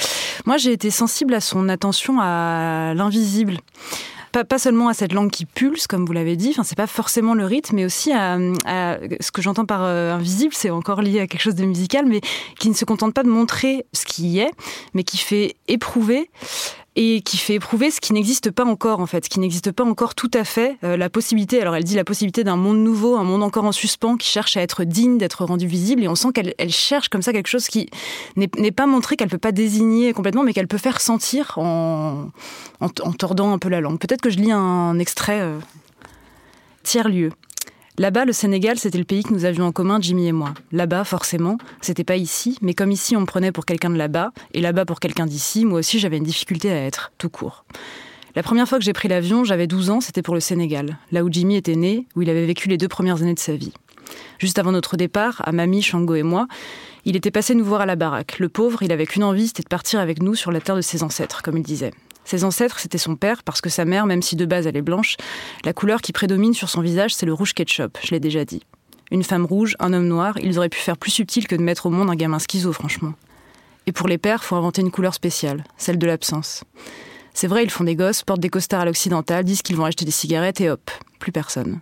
Moi, 0.44 0.56
j'ai 0.56 0.72
été 0.72 0.90
sensible 0.90 1.34
à 1.34 1.40
son 1.40 1.68
attention 1.68 2.18
à 2.20 2.92
l'invisible. 2.94 3.58
Pas, 4.32 4.58
seulement 4.58 4.88
à 4.88 4.94
cette 4.94 5.14
langue 5.14 5.30
qui 5.30 5.46
pulse, 5.46 5.86
comme 5.86 6.04
vous 6.04 6.12
l'avez 6.12 6.36
dit, 6.36 6.50
enfin, 6.50 6.62
c'est 6.62 6.76
pas 6.76 6.86
forcément 6.86 7.32
le 7.32 7.46
rythme, 7.46 7.76
mais 7.76 7.86
aussi 7.86 8.12
à, 8.12 8.36
à- 8.66 8.98
ce 9.18 9.30
que 9.30 9.40
j'entends 9.40 9.64
par 9.64 9.82
euh, 9.82 10.12
invisible, 10.12 10.52
c'est 10.54 10.68
encore 10.68 11.00
lié 11.00 11.20
à 11.20 11.26
quelque 11.26 11.40
chose 11.40 11.54
de 11.54 11.64
musical, 11.64 12.04
mais 12.04 12.20
qui 12.58 12.68
ne 12.68 12.74
se 12.74 12.84
contente 12.84 13.14
pas 13.14 13.22
de 13.22 13.30
montrer 13.30 13.86
ce 13.94 14.04
qui 14.04 14.28
y 14.28 14.40
est, 14.40 14.50
mais 14.92 15.04
qui 15.04 15.16
fait 15.16 15.56
éprouver 15.68 16.28
et 16.96 17.20
qui 17.20 17.36
fait 17.36 17.54
éprouver 17.54 17.90
ce 17.90 18.00
qui 18.00 18.14
n'existe 18.14 18.50
pas 18.50 18.64
encore 18.64 19.00
en 19.00 19.06
fait, 19.06 19.26
ce 19.26 19.30
qui 19.30 19.38
n'existe 19.38 19.70
pas 19.70 19.84
encore 19.84 20.14
tout 20.14 20.30
à 20.32 20.44
fait, 20.44 20.78
euh, 20.82 20.96
la 20.96 21.10
possibilité, 21.10 21.60
alors 21.60 21.76
elle 21.76 21.84
dit 21.84 21.94
la 21.94 22.04
possibilité 22.04 22.42
d'un 22.42 22.56
monde 22.56 22.78
nouveau, 22.78 23.16
un 23.16 23.22
monde 23.22 23.42
encore 23.42 23.64
en 23.64 23.72
suspens 23.72 24.16
qui 24.16 24.28
cherche 24.28 24.56
à 24.56 24.62
être 24.62 24.84
digne 24.84 25.18
d'être 25.18 25.44
rendu 25.44 25.66
visible 25.66 26.02
et 26.02 26.08
on 26.08 26.14
sent 26.14 26.28
qu'elle 26.34 26.54
elle 26.58 26.72
cherche 26.72 27.08
comme 27.08 27.22
ça 27.22 27.32
quelque 27.32 27.48
chose 27.48 27.68
qui 27.68 27.90
n'est 28.36 28.72
pas 28.72 28.86
montré, 28.86 29.16
qu'elle 29.16 29.28
peut 29.28 29.38
pas 29.38 29.52
désigner 29.52 30.14
complètement 30.14 30.42
mais 30.42 30.54
qu'elle 30.54 30.68
peut 30.68 30.78
faire 30.78 31.00
sentir 31.00 31.58
en, 31.58 32.30
en, 32.80 32.88
tordant 32.88 33.52
un 33.52 33.58
peu 33.58 33.68
la 33.68 33.80
langue. 33.80 33.98
Peut-être 33.98 34.22
que 34.22 34.30
je 34.30 34.38
lis 34.38 34.52
un 34.52 34.98
extrait 34.98 35.40
euh, 35.40 35.58
tiers-lieu. 36.82 37.30
Là-bas, 37.98 38.26
le 38.26 38.32
Sénégal, 38.34 38.78
c'était 38.78 38.98
le 38.98 39.04
pays 39.04 39.22
que 39.22 39.32
nous 39.32 39.46
avions 39.46 39.64
en 39.64 39.72
commun, 39.72 39.98
Jimmy 40.02 40.26
et 40.26 40.32
moi. 40.32 40.52
Là-bas, 40.70 41.04
forcément, 41.04 41.56
c'était 41.80 42.04
pas 42.04 42.16
ici, 42.16 42.58
mais 42.60 42.74
comme 42.74 42.92
ici, 42.92 43.16
on 43.16 43.22
me 43.22 43.26
prenait 43.26 43.52
pour 43.52 43.64
quelqu'un 43.64 43.88
de 43.88 43.96
là-bas, 43.96 44.32
et 44.52 44.60
là-bas 44.60 44.84
pour 44.84 45.00
quelqu'un 45.00 45.24
d'ici, 45.24 45.64
moi 45.64 45.78
aussi, 45.78 45.98
j'avais 45.98 46.18
une 46.18 46.24
difficulté 46.24 46.70
à 46.70 46.84
être, 46.84 47.12
tout 47.16 47.30
court. 47.30 47.64
La 48.34 48.42
première 48.42 48.68
fois 48.68 48.76
que 48.78 48.84
j'ai 48.84 48.92
pris 48.92 49.08
l'avion, 49.08 49.44
j'avais 49.44 49.66
12 49.66 49.88
ans, 49.88 50.00
c'était 50.02 50.20
pour 50.20 50.34
le 50.34 50.40
Sénégal, 50.40 50.98
là 51.10 51.24
où 51.24 51.32
Jimmy 51.32 51.56
était 51.56 51.74
né, 51.74 52.04
où 52.16 52.20
il 52.20 52.28
avait 52.28 52.44
vécu 52.44 52.68
les 52.68 52.76
deux 52.76 52.88
premières 52.88 53.22
années 53.22 53.32
de 53.32 53.38
sa 53.38 53.56
vie. 53.56 53.72
Juste 54.38 54.58
avant 54.58 54.72
notre 54.72 54.98
départ, 54.98 55.40
à 55.46 55.52
Mamie, 55.52 55.80
Shango 55.80 56.16
et 56.16 56.22
moi, 56.22 56.48
il 57.06 57.16
était 57.16 57.30
passé 57.30 57.54
nous 57.54 57.64
voir 57.64 57.80
à 57.80 57.86
la 57.86 57.96
baraque. 57.96 58.38
Le 58.38 58.50
pauvre, 58.50 58.82
il 58.82 58.92
avait 58.92 59.06
qu'une 59.06 59.24
envie, 59.24 59.46
c'était 59.46 59.62
de 59.62 59.68
partir 59.68 60.00
avec 60.00 60.22
nous 60.22 60.34
sur 60.34 60.52
la 60.52 60.60
terre 60.60 60.76
de 60.76 60.82
ses 60.82 61.02
ancêtres, 61.02 61.40
comme 61.40 61.56
il 61.56 61.62
disait. 61.62 61.92
Ses 62.26 62.42
ancêtres, 62.42 62.80
c'était 62.80 62.98
son 62.98 63.14
père, 63.14 63.44
parce 63.44 63.60
que 63.60 63.70
sa 63.70 63.84
mère, 63.84 64.04
même 64.04 64.20
si 64.20 64.34
de 64.34 64.44
base 64.44 64.66
elle 64.66 64.76
est 64.76 64.82
blanche, 64.82 65.16
la 65.64 65.72
couleur 65.72 66.02
qui 66.02 66.12
prédomine 66.12 66.54
sur 66.54 66.68
son 66.68 66.80
visage, 66.80 67.14
c'est 67.14 67.24
le 67.24 67.32
rouge 67.32 67.54
ketchup, 67.54 67.96
je 68.02 68.10
l'ai 68.10 68.20
déjà 68.20 68.44
dit. 68.44 68.62
Une 69.12 69.22
femme 69.22 69.46
rouge, 69.46 69.76
un 69.78 69.92
homme 69.92 70.08
noir, 70.08 70.36
ils 70.42 70.58
auraient 70.58 70.68
pu 70.68 70.80
faire 70.80 70.98
plus 70.98 71.12
subtil 71.12 71.46
que 71.46 71.54
de 71.54 71.62
mettre 71.62 71.86
au 71.86 71.90
monde 71.90 72.10
un 72.10 72.16
gamin 72.16 72.40
schizo, 72.40 72.72
franchement. 72.72 73.14
Et 73.86 73.92
pour 73.92 74.08
les 74.08 74.18
pères, 74.18 74.42
faut 74.42 74.56
inventer 74.56 74.82
une 74.82 74.90
couleur 74.90 75.14
spéciale, 75.14 75.62
celle 75.76 75.98
de 75.98 76.06
l'absence. 76.06 76.64
C'est 77.32 77.46
vrai, 77.46 77.62
ils 77.62 77.70
font 77.70 77.84
des 77.84 77.94
gosses, 77.94 78.24
portent 78.24 78.40
des 78.40 78.48
costards 78.48 78.80
à 78.80 78.84
l'occidental, 78.84 79.44
disent 79.44 79.62
qu'ils 79.62 79.76
vont 79.76 79.84
acheter 79.84 80.04
des 80.04 80.10
cigarettes 80.10 80.60
et 80.60 80.68
hop, 80.68 80.90
plus 81.20 81.30
personne. 81.30 81.80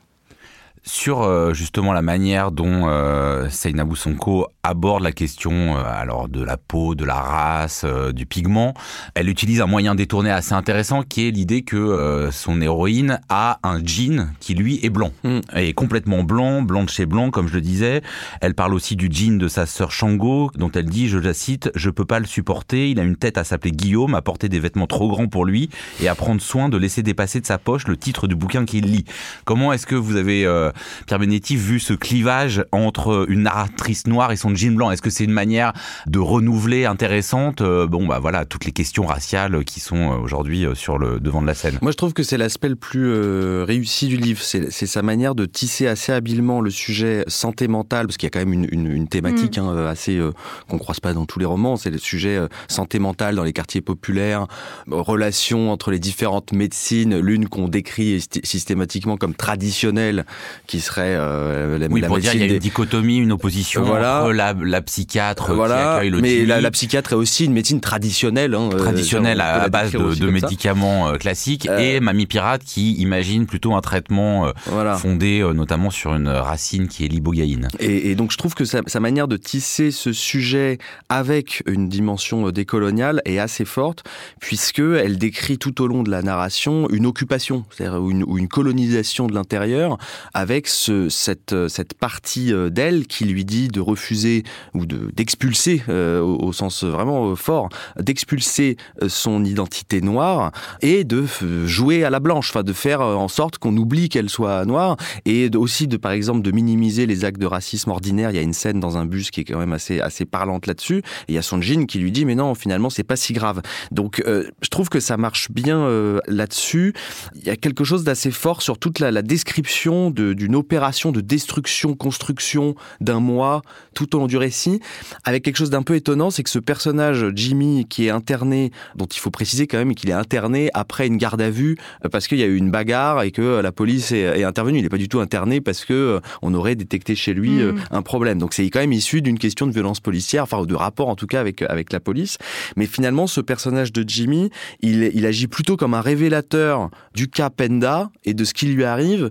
Sur 0.85 1.23
euh, 1.23 1.55
justement 1.55 1.93
la 1.93 2.03
manière 2.03 2.53
dont 2.53 2.89
euh, 2.89 3.49
Seynabou 3.49 3.97
Sonko 3.97 4.47
aborde 4.63 5.03
la 5.03 5.13
question 5.13 5.77
euh, 5.77 5.83
alors 5.85 6.29
de 6.29 6.43
la 6.43 6.57
peau, 6.57 6.95
de 6.95 7.05
la 7.05 7.15
race, 7.15 7.83
euh, 7.85 8.13
du 8.13 8.27
pigment. 8.27 8.75
Elle 9.15 9.29
utilise 9.29 9.61
un 9.61 9.67
moyen 9.67 9.95
détourné 9.95 10.31
assez 10.31 10.53
intéressant 10.53 11.03
qui 11.03 11.27
est 11.27 11.31
l'idée 11.31 11.63
que 11.63 11.77
euh, 11.77 12.31
son 12.31 12.61
héroïne 12.61 13.21
a 13.29 13.59
un 13.63 13.85
jean 13.85 14.29
qui 14.41 14.55
lui 14.55 14.79
est 14.83 14.91
blanc, 14.91 15.13
Mm. 15.23 15.41
est 15.55 15.73
complètement 15.73 16.23
blanc, 16.23 16.63
blanc 16.63 16.85
de 16.85 16.91
chez 16.91 17.07
blanc 17.07 17.31
comme 17.31 17.49
je 17.49 17.55
le 17.55 17.61
disais. 17.63 18.03
Elle 18.41 18.55
parle 18.55 18.75
aussi 18.75 18.95
du 18.95 19.09
jean 19.11 19.39
de 19.39 19.49
sa 19.49 19.65
sœur 19.67 19.91
Shango 19.91 20.51
dont 20.57 20.71
elle 20.71 20.87
dit, 20.87 21.09
je 21.09 21.19
la 21.19 21.33
cite, 21.35 21.71
je 21.75 21.89
peux 21.89 22.05
pas 22.05 22.19
le 22.19 22.27
supporter. 22.27 22.91
Il 22.91 23.01
a 23.01 23.05
une 23.05 23.17
tête 23.17 23.39
à 23.39 23.45
s'appeler 23.45 23.73
Guillaume, 23.73 24.15
à 24.15 24.23
porter 24.23 24.49
des 24.51 24.61
vêtements 24.61 24.87
trop 24.87 25.09
grands 25.09 25.29
pour 25.29 25.47
lui 25.47 25.71
et 26.01 26.09
à 26.09 26.15
prendre 26.15 26.43
soin 26.43 26.69
de 26.69 26.77
laisser 26.77 27.03
dépasser 27.03 27.41
de 27.41 27.47
sa 27.47 27.57
poche 27.59 27.87
le 27.87 27.97
titre 27.97 28.27
du 28.27 28.35
bouquin 28.35 28.65
qu'il 28.67 28.85
lit. 28.85 29.05
Comment 29.47 29.73
est-ce 29.73 29.87
que 29.87 29.95
vous 29.95 30.17
avez 30.17 30.45
euh, 30.45 30.71
Pierre 31.07 31.19
Benetti 31.19 31.57
vu 31.57 31.81
ce 31.81 31.93
clivage 31.95 32.65
entre 32.73 33.27
une 33.29 33.43
narratrice 33.43 34.07
noire 34.07 34.33
et 34.33 34.37
son 34.37 34.55
jean 34.55 34.75
blanc 34.75 34.91
Est-ce 34.91 35.03
que 35.03 35.11
c'est 35.11 35.25
une 35.25 35.33
manière 35.33 35.73
de 36.07 36.19
renouveler 36.19 36.85
intéressante 36.85 37.61
euh, 37.61 37.87
Bon, 37.87 38.07
bah 38.07 38.19
voilà, 38.21 38.45
toutes 38.45 38.65
les 38.65 38.73
questions 38.73 39.07
raciales 39.07 39.65
qui 39.65 39.81
sont 39.81 40.13
euh, 40.13 40.17
aujourd'hui 40.17 40.65
euh, 40.67 40.75
sur 40.75 40.99
le 40.99 41.21
devant 41.21 41.43
de 41.43 41.47
la 41.47 41.55
scène? 41.55 41.79
Moi, 41.83 41.91
je 41.93 41.97
trouve 41.97 42.13
que 42.13 42.23
c'est 42.23 42.39
l'aspect 42.39 42.69
le 42.69 42.77
plus 42.77 43.07
euh, 43.07 43.65
réussi 43.67 44.09
du 44.09 44.17
livre. 44.17 44.41
C'est 44.43 44.71
sa 44.87 45.03
manière 45.03 45.35
de 45.35 45.45
tisser 45.47 45.87
assez 45.87 46.13
habilement 46.13 46.61
le 46.61 46.71
sujet 46.71 47.25
santé 47.29 47.69
mentale, 47.69 48.07
parce 48.07 48.17
qu'il 48.17 48.27
y 48.27 48.29
a 48.29 48.31
quand 48.31 48.39
même 48.41 48.53
une, 48.53 48.69
une- 48.71 48.91
une 48.93 49.09
thématique 49.09 49.59
hein, 49.59 49.69
euh, 49.69 49.91
assez 49.91 50.17
euh, 50.19 50.33
qu'on 50.69 50.79
croise 50.79 51.01
pas 51.01 51.13
dans 51.15 51.27
tous 51.27 51.39
les 51.39 51.45
romans. 51.47 51.77
C'est 51.77 51.91
le 51.91 51.99
sujet 51.99 52.37
euh, 52.37 52.49
santé 52.69 52.99
mentale 52.99 53.35
dans 53.37 53.45
les 53.45 53.53
quartiers 53.53 53.81
populaires, 53.81 54.47
relations 54.91 55.71
entre 55.71 55.91
les 55.91 55.99
différentes 55.99 56.53
médecines, 56.53 57.19
l'une 57.19 57.49
qu'on 57.49 57.69
décrit 57.69 58.19
syst- 58.19 58.45
systématiquement 58.45 59.17
comme 59.17 59.35
traditionnelle, 59.35 60.25
qui 60.67 60.81
serait 60.81 61.15
euh, 61.17 61.79
la, 61.79 61.87
Oui, 61.89 62.01
la 62.01 62.07
pour 62.09 62.19
dire, 62.19 62.35
il 62.35 62.41
y 62.41 62.43
a 62.43 62.47
une 62.47 62.59
dichotomie, 62.59 63.19
une 63.19 63.33
opposition 63.33 63.83
Voilà. 63.83 64.23
entre 64.23 64.33
la, 64.33 64.55
la 64.55 64.81
psychiatre 64.83 65.47
qui 65.49 65.53
voilà, 65.53 65.97
accueille 65.97 66.11
le 66.11 66.21
mais 66.21 66.45
la, 66.47 66.61
la 66.61 66.71
psychiatre 66.71 67.13
est 67.13 67.17
aussi 67.17 67.45
une 67.45 67.53
médecine 67.53 67.81
traditionnelle. 67.81 68.55
Hein, 68.55 68.71
euh, 68.73 68.77
traditionnelle 68.79 69.41
à, 69.41 69.69
base 69.69 69.93
de, 69.93 70.15
ça. 70.15 70.25
médicaments 70.27 71.09
euh, 71.09 71.17
classiques, 71.17 71.67
Euh, 71.69 71.79
et 71.79 72.01
Mamie 72.01 72.27
Pirate 72.27 72.63
qui 72.65 72.93
imagine 72.95 73.47
plutôt 73.47 73.75
un 73.75 73.81
traitement 73.81 74.47
euh, 74.47 74.53
Voilà. 74.67 74.97
fondé 74.97 75.41
euh, 75.41 75.53
notamment 75.53 75.91
sur 75.91 76.15
une 76.15 76.29
racine 76.29 76.89
qui 76.89 77.05
est 77.05 77.09
l'ibogaïne. 77.09 77.69
Et, 77.79 78.11
et 78.11 78.15
donc 78.15 78.33
je 78.33 78.39
trouve 78.39 78.55
que 78.55 78.65
sa, 78.65 78.81
sa 78.87 79.01
manière 79.01 79.29
de 79.29 79.37
tisser 79.37 79.91
ce 79.91 80.13
sujet 80.13 80.79
avec 81.09 81.63
une 81.67 81.89
dimension 81.89 82.47
euh, 82.49 82.53
décoloniale 82.53 83.21
est 83.25 83.39
assez 83.39 83.65
forte, 83.65 84.05
puisque 84.41 84.79
elle 84.81 85.19
décrit 85.19 85.59
tout 85.59 85.83
au 85.83 85.87
long 85.87 86.03
de 86.03 86.11
la 86.11 86.23
narration 86.23 86.89
une 86.91 87.07
occupation, 87.07 87.65
c'est-à-dire 87.71 87.97
une, 88.09 88.25
une 88.39 88.49
colonisation 88.49 89.27
de 89.27 89.35
l'intérieur, 89.35 89.99
avec 90.33 90.54
ce, 90.65 91.09
cette, 91.09 91.53
euh, 91.53 91.69
cette 91.69 91.95
partie 91.95 92.53
euh, 92.53 92.71
d'elle 92.71 93.07
qui 93.07 93.25
lui 93.25 93.45
dit 93.45 93.69
de 93.69 93.81
refuser 93.81 94.43
ou 94.73 94.87
de 94.87 95.11
d'expulser, 95.15 95.83
euh, 95.89 96.21
au, 96.21 96.53
sens 96.53 96.85
vraiment 96.85 97.31
euh, 97.31 97.35
fort, 97.35 97.69
d'expulser 97.99 98.77
son 99.09 99.45
identité 99.45 100.01
noire 100.01 100.53
et 100.83 101.05
de 101.05 101.25
jouer 101.67 102.05
à 102.05 102.11
la 102.11 102.21
blanche, 102.21 102.51
enfin 102.51 102.63
de 102.63 102.73
faire 102.73 103.01
en 103.01 103.29
sorte 103.29 103.59
qu'on 103.59 103.77
oublie 103.77 104.09
qu'elle 104.09 104.31
soit 104.31 104.65
noire 104.65 104.97
et 105.25 105.51
de- 105.51 105.59
aussi 105.59 105.89
de 105.89 105.97
par 105.97 106.13
exemple 106.13 106.43
de 106.43 106.51
minimiser 106.51 107.07
les 107.07 107.25
actes 107.25 107.41
de 107.41 107.47
racisme 107.47 107.91
ordinaires. 107.91 108.31
Il 108.31 108.37
y 108.37 108.39
a 108.39 108.43
une 108.43 108.53
scène 108.53 108.81
dans 108.81 108.97
un 108.97 109.05
bus 109.07 109.31
qui 109.31 109.41
est 109.41 109.45
quand 109.45 109.59
même 109.59 109.73
assez 109.73 110.01
assez 110.01 110.25
parlante 110.25 110.67
là-dessus. 110.67 111.03
Il 111.29 111.35
y 111.35 111.39
a 111.39 111.43
son 111.43 111.61
jean 111.61 111.87
qui 111.87 111.99
lui 111.99 112.13
dit 112.13 112.25
mais 112.25 112.35
non 112.35 112.55
finalement 112.55 112.91
c'est 112.91 113.03
pas 113.05 113.17
si 113.17 113.33
grave. 113.33 113.61
Donc 113.91 114.23
je 114.27 114.69
trouve 114.71 114.89
que 114.89 115.01
ça 115.01 115.17
marche 115.17 115.51
bien 115.51 115.89
là-dessus. 116.29 116.95
Il 117.35 117.45
y 117.45 117.51
a 117.51 117.57
quelque 117.57 117.85
chose 117.85 118.05
d'assez 118.05 118.31
fort 118.31 118.63
sur 118.63 118.79
toute 118.79 118.99
la, 119.01 119.23
description 119.23 120.11
de- 120.11 120.33
d'une 120.45 120.57
opération 120.57 121.13
de 121.13 121.21
destruction 121.21 121.95
construction 121.95 122.75
d'un 123.01 123.21
mois 123.21 123.63
tout 123.95 124.15
au 124.17 124.21
long 124.21 124.27
du 124.27 124.37
récit 124.37 124.81
avec 125.25 125.43
quelque 125.43 125.57
chose 125.57 125.71
d'un 125.71 125.83
peu 125.83 125.95
étonnant 125.95 126.31
c'est 126.31 126.43
que 126.43 126.51
ce 126.51 126.59
personnage 126.59 127.27
Jimmy 127.35 127.87
qui 127.89 128.07
est 128.07 128.11
interné 128.11 128.71
dont 128.97 129.07
il 129.07 129.19
faut 129.19 129.31
préciser 129.31 129.67
quand 129.67 129.79
même 129.79 129.95
qu'il 129.95 130.11
est 130.11 130.15
interné 130.15 130.71
après 130.75 131.07
une 131.07 131.17
garde 131.17 131.41
à 131.41 131.51
vue 131.51 131.77
euh, 132.05 132.09
parce 132.09 132.29
qu'il 132.29 132.39
y 132.39 132.43
a 132.43 132.47
eu 132.47 132.57
une 132.57 132.71
bagarre 132.71 133.23
et 133.23 133.31
que 133.31 133.43
euh, 133.43 133.63
la 133.63 133.73
police 133.73 134.13
est, 134.13 134.21
est 134.21 134.45
intervenue. 134.45 134.79
Il 134.79 134.83
n'est 134.83 134.89
pas 134.89 134.99
du 134.99 135.09
tout 135.09 135.21
interné 135.21 135.61
parce 135.61 135.85
que 135.85 135.93
euh, 135.93 136.21
on 136.43 136.55
aurait 136.55 136.77
détecté 136.77 137.15
chez 137.15 137.35
lui 137.35 137.61
euh, 137.61 137.75
Mm. 137.75 137.81
un 137.91 138.03
problème. 138.03 138.39
Donc 138.39 138.55
c'est 138.55 138.69
quand 138.71 138.81
même 138.81 138.93
issu 138.93 139.23
d'une 139.23 139.39
question 139.39 139.67
de 139.67 139.73
violence 139.73 140.01
policière, 140.01 140.43
enfin 140.45 140.65
de 140.65 140.75
rapport 140.75 141.09
en 141.09 141.17
tout 141.17 141.27
cas 141.27 141.41
avec 141.41 141.63
avec 141.63 141.93
la 141.93 142.01
police. 142.01 142.39
Mais 142.77 142.87
finalement, 142.87 143.27
ce 143.27 143.41
personnage 143.41 143.93
de 143.93 144.05
Jimmy, 144.07 144.51
il, 144.81 145.11
il 145.15 145.27
agit 145.27 145.47
plutôt 145.47 145.77
comme 145.77 145.95
un 145.95 146.01
révélateur 146.01 146.91
du 147.15 147.29
cas 147.29 147.51
Penda 147.51 148.11
et 148.25 148.35
de 148.35 148.45
ce 148.45 148.55
qui 148.55 148.67
lui 148.67 148.85
arrive. 148.85 149.31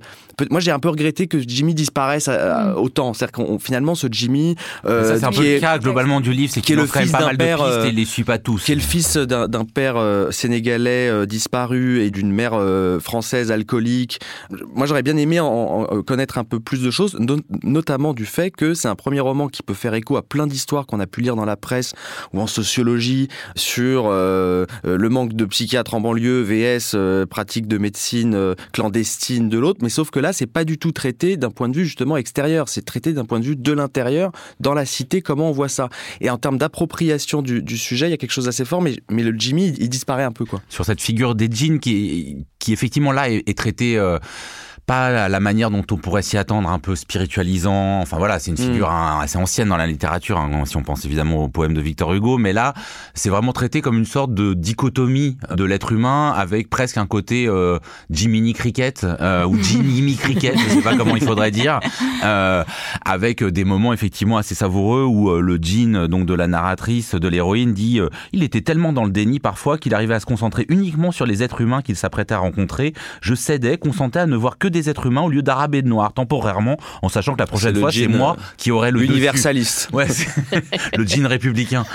Moi, 0.50 0.60
j'ai 0.60 0.72
un 0.72 0.80
peu 0.80 0.90
regretté 0.90 1.03
que 1.12 1.40
Jimmy 1.40 1.74
disparaisse 1.74 2.28
euh, 2.30 2.74
autant. 2.74 3.14
C'est-à-dire 3.14 3.32
qu'on 3.34 3.60
finalement 3.60 3.96
ce 3.96 4.08
Jimmy 4.10 4.56
euh, 4.86 5.04
ça, 5.14 5.20
c'est 5.20 5.26
un 5.26 5.32
peu 5.32 5.46
est- 5.46 5.56
le 5.56 5.60
cas 5.60 5.78
globalement 5.80 6.22
du 6.22 6.32
livre, 6.34 6.52
c'est 6.54 6.62
qui 6.62 6.72
est 6.72 6.76
qu'il 6.76 6.76
le 6.78 6.84
offre 6.84 6.94
quand 6.94 7.00
même 7.02 7.12
pas 7.12 7.20
d'un 7.20 7.26
mal 7.28 7.38
de 7.38 7.44
père, 7.44 7.58
pistes 7.58 7.70
euh, 7.70 7.86
et 7.86 7.90
il 7.90 7.96
les 7.96 8.06
suit 8.06 8.24
pas 8.24 8.38
tous. 8.38 8.64
qui 8.64 8.72
est 8.72 8.76
le 8.76 8.82
fils 8.82 9.18
d'un 9.18 9.48
d'un 9.48 9.66
père 9.66 9.98
euh, 9.98 10.32
sénégalais 10.32 11.10
euh, 11.10 11.26
disparu 11.26 12.02
et 12.02 12.12
d'une 12.12 12.32
mère 12.32 12.52
euh, 12.54 13.00
française 13.00 13.52
alcoolique. 13.52 14.20
Moi, 14.76 14.88
j'aurais 14.88 15.04
bien 15.04 15.18
aimé 15.18 15.40
en, 15.40 15.48
en- 15.48 16.02
connaître 16.04 16.38
un 16.38 16.44
peu 16.44 16.60
plus 16.60 16.82
de 16.82 16.92
choses, 16.92 17.16
no- 17.20 17.38
notamment 17.64 18.14
du 18.14 18.26
fait 18.26 18.52
que 18.52 18.74
c'est 18.74 18.88
un 18.88 18.96
premier 18.96 19.20
roman 19.20 19.48
qui 19.50 19.64
peut 19.64 19.74
faire 19.74 19.94
écho 19.94 20.16
à 20.18 20.22
plein 20.22 20.48
d'histoires 20.48 20.86
qu'on 20.86 21.00
a 21.00 21.08
pu 21.08 21.22
lire 21.22 21.36
dans 21.36 21.46
la 21.46 21.58
presse 21.58 21.94
ou 22.34 22.40
en 22.40 22.48
sociologie 22.48 23.28
sur 23.56 24.10
le 24.84 25.10
manque 25.10 25.34
de 25.34 25.46
psychiatres 25.46 25.94
en 25.94 26.02
banlieue, 26.02 26.42
VS, 26.42 26.92
euh, 26.96 27.26
pratique 27.26 27.68
de 27.68 27.78
médecine 27.78 28.34
euh, 28.36 28.56
clandestine 28.72 29.50
de 29.50 29.58
l'autre. 29.58 29.80
Mais 29.82 29.90
sauf 29.90 30.10
que 30.12 30.20
là, 30.20 30.32
c'est 30.34 30.46
pas 30.48 30.64
du 30.64 30.78
tout 30.78 30.92
traité 30.94 31.38
d'un 31.38 31.52
point 31.52 31.70
de 31.70 31.76
vue 31.76 31.86
justement 31.86 32.18
extérieur. 32.18 32.70
C'est 32.70 32.84
traité 32.84 33.14
d'un 33.14 33.26
point 33.26 33.40
de 33.40 33.46
vue 33.46 33.56
de 33.56 33.72
l'intérieur 33.72 34.32
dans 34.60 34.74
la 34.74 34.86
cité, 34.86 35.22
comment 35.22 35.50
on 35.50 35.52
voit 35.52 35.70
ça. 35.70 35.90
Et 36.22 36.30
en 36.30 36.38
termes 36.38 36.58
d'appropriation 36.58 37.42
du, 37.42 37.78
sujet, 37.78 38.08
il 38.08 38.12
y 38.12 38.14
a 38.14 38.18
quelque 38.18 38.32
chose 38.32 38.46
d'assez 38.46 38.66
fort, 38.66 38.82
mais, 38.82 38.96
le 39.10 39.34
Jimmy, 39.38 39.74
il, 39.80 39.90
disparaît 39.90 40.24
un 40.24 40.32
peu. 40.32 40.46
quoi. 40.46 40.62
Sur 40.70 40.86
cette 40.86 41.02
figure 41.02 41.36
des 41.36 41.50
jeans 41.52 41.80
qui, 41.80 42.46
qui 42.60 42.74
effectivement 42.74 43.12
là 43.12 43.30
est, 43.30 43.44
est 43.48 43.58
traitée... 43.58 43.98
Euh, 43.98 44.20
pas 44.86 45.30
la 45.30 45.40
manière 45.40 45.72
dont 45.72 45.84
on 45.92 45.98
pourrait 45.98 46.22
s'y 46.22 46.38
attendre, 46.38 46.70
un 46.70 46.80
peu 46.80 46.96
spiritualisant. 46.96 48.02
Enfin 48.02 48.18
voilà, 48.18 48.40
c'est 48.40 48.52
une 48.52 48.58
mm. 48.58 48.72
figure 48.72 48.90
assez 48.92 49.38
ancienne 49.38 49.70
dans 49.70 49.78
la 49.78 49.88
littérature, 49.88 50.38
hein, 50.38 50.64
si 50.66 50.78
on 50.78 50.84
pense 50.84 51.06
évidemment 51.06 51.44
au 51.44 51.48
poème 51.48 51.74
de 51.74 51.82
Victor 51.82 52.14
Hugo, 52.14 52.38
mais 52.38 52.54
là, 52.54 52.74
c'est 53.14 53.30
vraiment 53.30 53.54
traité 53.54 53.82
comme 53.82 53.98
une 53.98 54.06
sorte 54.06 54.34
de 54.34 54.54
dichotomie 54.54 55.38
de 55.56 55.64
l'être 55.64 55.92
humain 55.92 56.34
avec 56.36 56.70
presque 56.70 56.98
un 56.98 57.06
côté 57.06 57.48
euh, 57.48 57.80
Jiminy 58.10 58.54
Cricket 58.54 59.04
euh, 59.04 59.46
ou 59.46 59.58
Jimmy 59.62 60.16
Cricket, 60.16 60.58
je 60.58 60.70
sais 60.70 60.82
pas 60.82 60.96
comment 60.96 61.16
il 61.16 61.24
faudrait 61.24 61.52
dire, 61.52 61.80
euh, 62.24 62.64
avec 63.06 63.44
des 63.44 63.64
moments 63.64 63.94
effectivement 63.94 64.38
assez 64.38 64.56
savoureux 64.56 65.04
où 65.04 65.30
euh, 65.30 65.42
le 65.42 65.58
jean 65.62 66.08
donc 66.08 66.26
de 66.26 66.34
la 66.34 66.48
narratrice, 66.48 67.16
de 67.16 67.28
l'héroïne 67.28 67.74
dit 67.74 68.00
euh, 68.00 68.10
il 68.32 68.44
était 68.44 68.62
tellement 68.62 68.94
dans 68.94 69.06
le 69.06 69.12
déni 69.12 69.40
parfois 69.40 69.78
qu'il 69.78 69.94
arrivait 69.94 70.16
à 70.16 70.20
se 70.20 70.26
concentrer 70.26 70.66
uniquement 70.70 71.12
sur 71.12 71.26
les 71.26 71.44
êtres 71.44 71.62
humains 71.62 71.82
qu'il 71.82 71.96
s'apprêtait 71.96 72.34
à 72.34 72.40
rencontrer. 72.40 72.94
Je 73.22 73.36
cédais, 73.36 73.78
consentais 73.78 74.20
à 74.20 74.26
ne 74.26 74.36
voir 74.36 74.58
que 74.58 74.68
des 74.74 74.90
êtres 74.90 75.06
humains 75.06 75.22
au 75.22 75.30
lieu 75.30 75.42
d'arabe 75.42 75.76
et 75.76 75.82
de 75.82 75.88
noir, 75.88 76.12
temporairement, 76.14 76.78
en 77.02 77.10
sachant 77.10 77.34
que 77.34 77.40
la 77.40 77.48
prochaine 77.48 77.76
fois, 77.76 77.92
c'est 77.92 78.08
moi 78.08 78.36
qui 78.58 78.72
aurai 78.72 78.92
le 78.92 79.04
universaliste. 79.04 79.90
Ouais, 79.94 80.08
le 80.98 81.06
jean 81.06 81.28
républicain. 81.28 81.86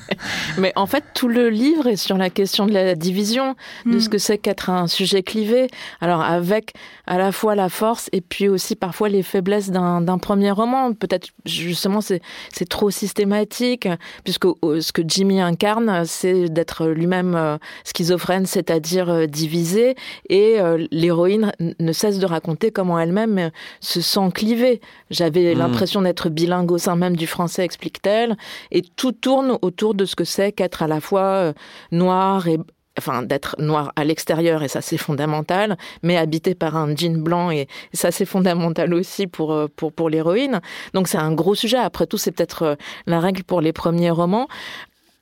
Mais 0.58 0.72
en 0.76 0.86
fait, 0.86 1.04
tout 1.14 1.28
le 1.28 1.50
livre 1.50 1.86
est 1.86 1.96
sur 1.96 2.16
la 2.16 2.30
question 2.30 2.66
de 2.66 2.72
la 2.72 2.94
division, 2.94 3.56
de 3.84 3.98
ce 3.98 4.06
hmm. 4.06 4.10
que 4.10 4.18
c'est 4.18 4.38
qu'être 4.38 4.70
un 4.70 4.86
sujet 4.86 5.22
clivé. 5.22 5.68
Alors, 6.00 6.22
avec 6.22 6.72
à 7.10 7.18
la 7.18 7.32
fois 7.32 7.56
la 7.56 7.68
force 7.68 8.08
et 8.12 8.20
puis 8.20 8.48
aussi 8.48 8.76
parfois 8.76 9.08
les 9.08 9.24
faiblesses 9.24 9.70
d'un 9.70 10.18
premier 10.18 10.52
roman. 10.52 10.92
Peut-être, 10.94 11.30
justement, 11.44 12.00
c'est 12.00 12.20
trop 12.68 12.90
systématique, 12.90 13.88
puisque 14.22 14.46
ce 14.62 14.92
que 14.92 15.02
Jimmy 15.04 15.40
incarne, 15.40 16.04
c'est 16.04 16.48
d'être 16.48 16.86
lui-même 16.86 17.34
euh, 17.34 17.58
schizophrène, 17.82 18.46
c'est-à-dire 18.46 19.10
euh, 19.10 19.26
divisé, 19.26 19.96
et 20.28 20.60
euh, 20.60 20.86
l'héroïne 20.92 21.52
ne 21.80 21.92
cesse 21.92 22.20
de 22.20 22.26
raconter 22.26 22.70
comment 22.70 22.96
elle-même 22.96 23.38
euh, 23.38 23.50
se 23.80 24.00
sent 24.00 24.30
clivée. 24.32 24.80
J'avais 25.10 25.52
hmm. 25.56 25.58
l'impression 25.58 26.02
d'être 26.02 26.28
bilingue 26.28 26.70
au 26.70 26.78
sein 26.78 26.94
même 26.94 27.16
du 27.16 27.26
français, 27.26 27.64
explique-t-elle, 27.64 28.36
et 28.70 28.82
tout 28.82 29.10
tourne 29.10 29.58
autour 29.62 29.94
de 29.94 30.04
ce 30.04 30.14
que 30.14 30.24
c'est 30.24 30.52
qu'être 30.52 30.84
à 30.84 30.86
la 30.86 31.00
fois 31.00 31.22
euh, 31.22 31.52
noir 31.90 32.46
et 32.46 32.58
enfin 33.00 33.22
d'être 33.22 33.56
noir 33.58 33.92
à 33.96 34.04
l'extérieur 34.04 34.62
et 34.62 34.68
ça 34.68 34.80
c'est 34.82 34.98
fondamental, 34.98 35.76
mais 36.02 36.16
habité 36.16 36.54
par 36.54 36.76
un 36.76 36.94
jean 36.94 37.22
blanc 37.22 37.50
et 37.50 37.66
ça 37.92 38.10
c'est 38.10 38.26
fondamental 38.26 38.92
aussi 38.94 39.26
pour 39.26 39.52
euh, 39.52 39.66
pour 39.74 39.92
pour 39.92 40.10
l'héroïne. 40.10 40.60
Donc 40.94 41.08
c'est 41.08 41.18
un 41.18 41.32
gros 41.32 41.54
sujet. 41.54 41.78
Après 41.78 42.06
tout, 42.06 42.18
c'est 42.18 42.32
peut-être 42.32 42.76
la 43.06 43.20
règle 43.20 43.42
pour 43.44 43.60
les 43.60 43.72
premiers 43.72 44.10
romans. 44.10 44.48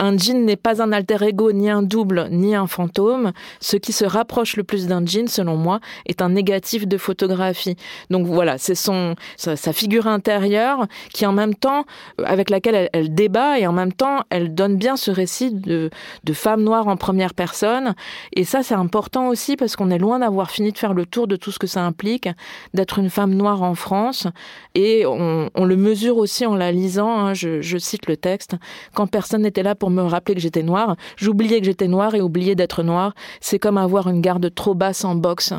Un 0.01 0.17
djinn 0.17 0.45
n'est 0.45 0.55
pas 0.55 0.81
un 0.81 0.93
alter 0.93 1.25
ego, 1.25 1.51
ni 1.51 1.69
un 1.69 1.83
double, 1.83 2.29
ni 2.31 2.55
un 2.55 2.69
fantôme. 2.69 3.33
Ce 3.59 3.77
qui 3.77 3.93
se 3.93 4.05
rapproche 4.05 4.57
le 4.57 4.63
plus 4.63 4.87
d'un 4.87 5.05
djinn, 5.05 5.27
selon 5.27 5.57
moi, 5.57 5.81
est 6.07 6.23
un 6.23 6.29
négatif 6.29 6.87
de 6.87 6.97
photographie. 6.97 7.75
Donc 8.09 8.25
voilà, 8.25 8.59
c'est 8.59 8.77
son 8.77 9.17
sa, 9.37 9.57
figure 9.73 10.07
intérieure 10.07 10.87
qui, 11.13 11.27
en 11.27 11.33
même 11.33 11.57
temps, 11.57 11.85
avec 12.25 12.49
laquelle 12.49 12.89
elle, 12.93 13.13
débat 13.13 13.59
et 13.59 13.67
en 13.67 13.73
même 13.73 13.93
temps, 13.93 14.23
elle 14.31 14.55
donne 14.55 14.77
bien 14.77 14.97
ce 14.97 15.11
récit 15.11 15.51
de, 15.51 15.91
de 16.23 16.33
femme 16.33 16.63
noire 16.63 16.87
en 16.87 16.97
première 16.97 17.35
personne. 17.35 17.97
Et 18.33 18.45
ça, 18.45 18.63
c'est 18.63 18.77
important 18.77 19.27
aussi 19.27 19.57
parce 19.57 19.75
qu'on 19.75 19.91
est 19.91 19.99
loin 19.99 20.21
d'avoir 20.21 20.53
fini 20.53 20.71
de 20.71 20.79
faire 20.79 20.95
le 20.95 21.07
tour 21.07 21.27
de 21.27 21.35
tout 21.35 21.51
ce 21.51 21.59
que 21.59 21.67
ça 21.67 21.85
implique 21.85 22.29
d'être 22.73 23.01
une 23.01 23.11
femme 23.11 23.35
noire 23.35 23.63
en 23.65 23.75
France. 23.75 24.29
Et 24.77 25.05
on, 25.07 25.49
le 25.57 25.77
mesure 25.77 26.19
aussi 26.19 26.47
en 26.47 26.55
la 26.55 26.71
lisant. 26.71 27.19
Hein, 27.19 27.35
je, 27.35 27.61
je 27.61 27.79
cite 27.79 28.07
le 28.07 28.17
texte. 28.17 28.55
Quand 28.95 29.09
personne 29.09 29.43
n'était 29.43 29.65
là 29.65 29.75
pour 29.75 29.88
me 29.91 30.03
rappeler 30.03 30.35
que 30.35 30.41
j'étais 30.41 30.63
noire. 30.63 30.97
J'oubliais 31.17 31.61
que 31.61 31.67
j'étais 31.67 31.89
noire 31.89 32.15
et 32.15 32.21
oublier 32.21 32.55
d'être 32.55 32.83
noire, 32.83 33.15
c'est 33.41 33.59
comme 33.59 33.79
avoir 33.79 34.09
une 34.09 34.21
garde 34.21 34.53
trop 34.55 34.75
basse 34.75 35.05
en 35.05 35.15
boxe. 35.15 35.53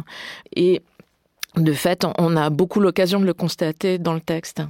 Et 0.56 0.82
de 1.56 1.74
fait, 1.74 2.06
on 2.18 2.38
a 2.38 2.50
beaucoup 2.50 2.80
l'occasion 2.80 3.20
de 3.20 3.26
le 3.26 3.34
constater 3.34 3.98
dans 3.98 4.13
le 4.13 4.22
texte. 4.22 4.62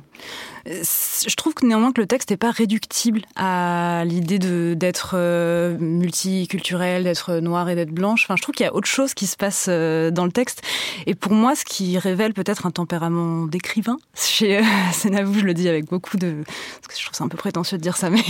Je 0.66 1.36
trouve 1.36 1.54
que 1.54 1.66
néanmoins 1.66 1.92
que 1.92 2.02
le 2.02 2.08
texte 2.08 2.32
n'est 2.32 2.38
pas 2.38 2.52
réductible 2.52 3.22
à 3.36 4.04
l'idée 4.06 4.40
d'être 4.76 5.12
euh, 5.16 5.78
multiculturel, 5.80 7.04
d'être 7.04 7.36
noir 7.36 7.70
et 7.70 7.76
d'être 7.76 7.92
blanche. 7.92 8.24
Enfin, 8.26 8.36
je 8.38 8.42
trouve 8.42 8.56
qu'il 8.56 8.66
y 8.66 8.70
a 8.70 8.74
autre 8.74 8.88
chose 8.88 9.14
qui 9.14 9.28
se 9.28 9.38
passe 9.38 9.68
euh, 9.70 10.12
dans 10.12 10.26
le 10.26 10.32
texte. 10.32 10.62
Et 11.06 11.16
pour 11.16 11.34
moi, 11.34 11.56
ce 11.56 11.66
qui 11.66 11.98
révèle 11.98 12.34
peut-être 12.34 12.66
un 12.66 12.72
tempérament 12.72 13.46
d'écrivain, 13.46 13.98
chez 14.16 14.58
euh, 14.58 14.64
je 15.04 15.46
le 15.46 15.54
dis 15.54 15.70
avec 15.70 15.86
beaucoup 15.86 16.18
de... 16.18 16.44
Parce 16.46 16.88
que 16.88 17.00
je 17.00 17.06
trouve 17.06 17.16
c'est 17.16 17.24
un 17.24 17.30
peu 17.30 17.38
prétentieux 17.38 17.78
de 17.78 17.84
dire 17.84 17.98
ça, 17.98 18.10
mais... 18.10 18.24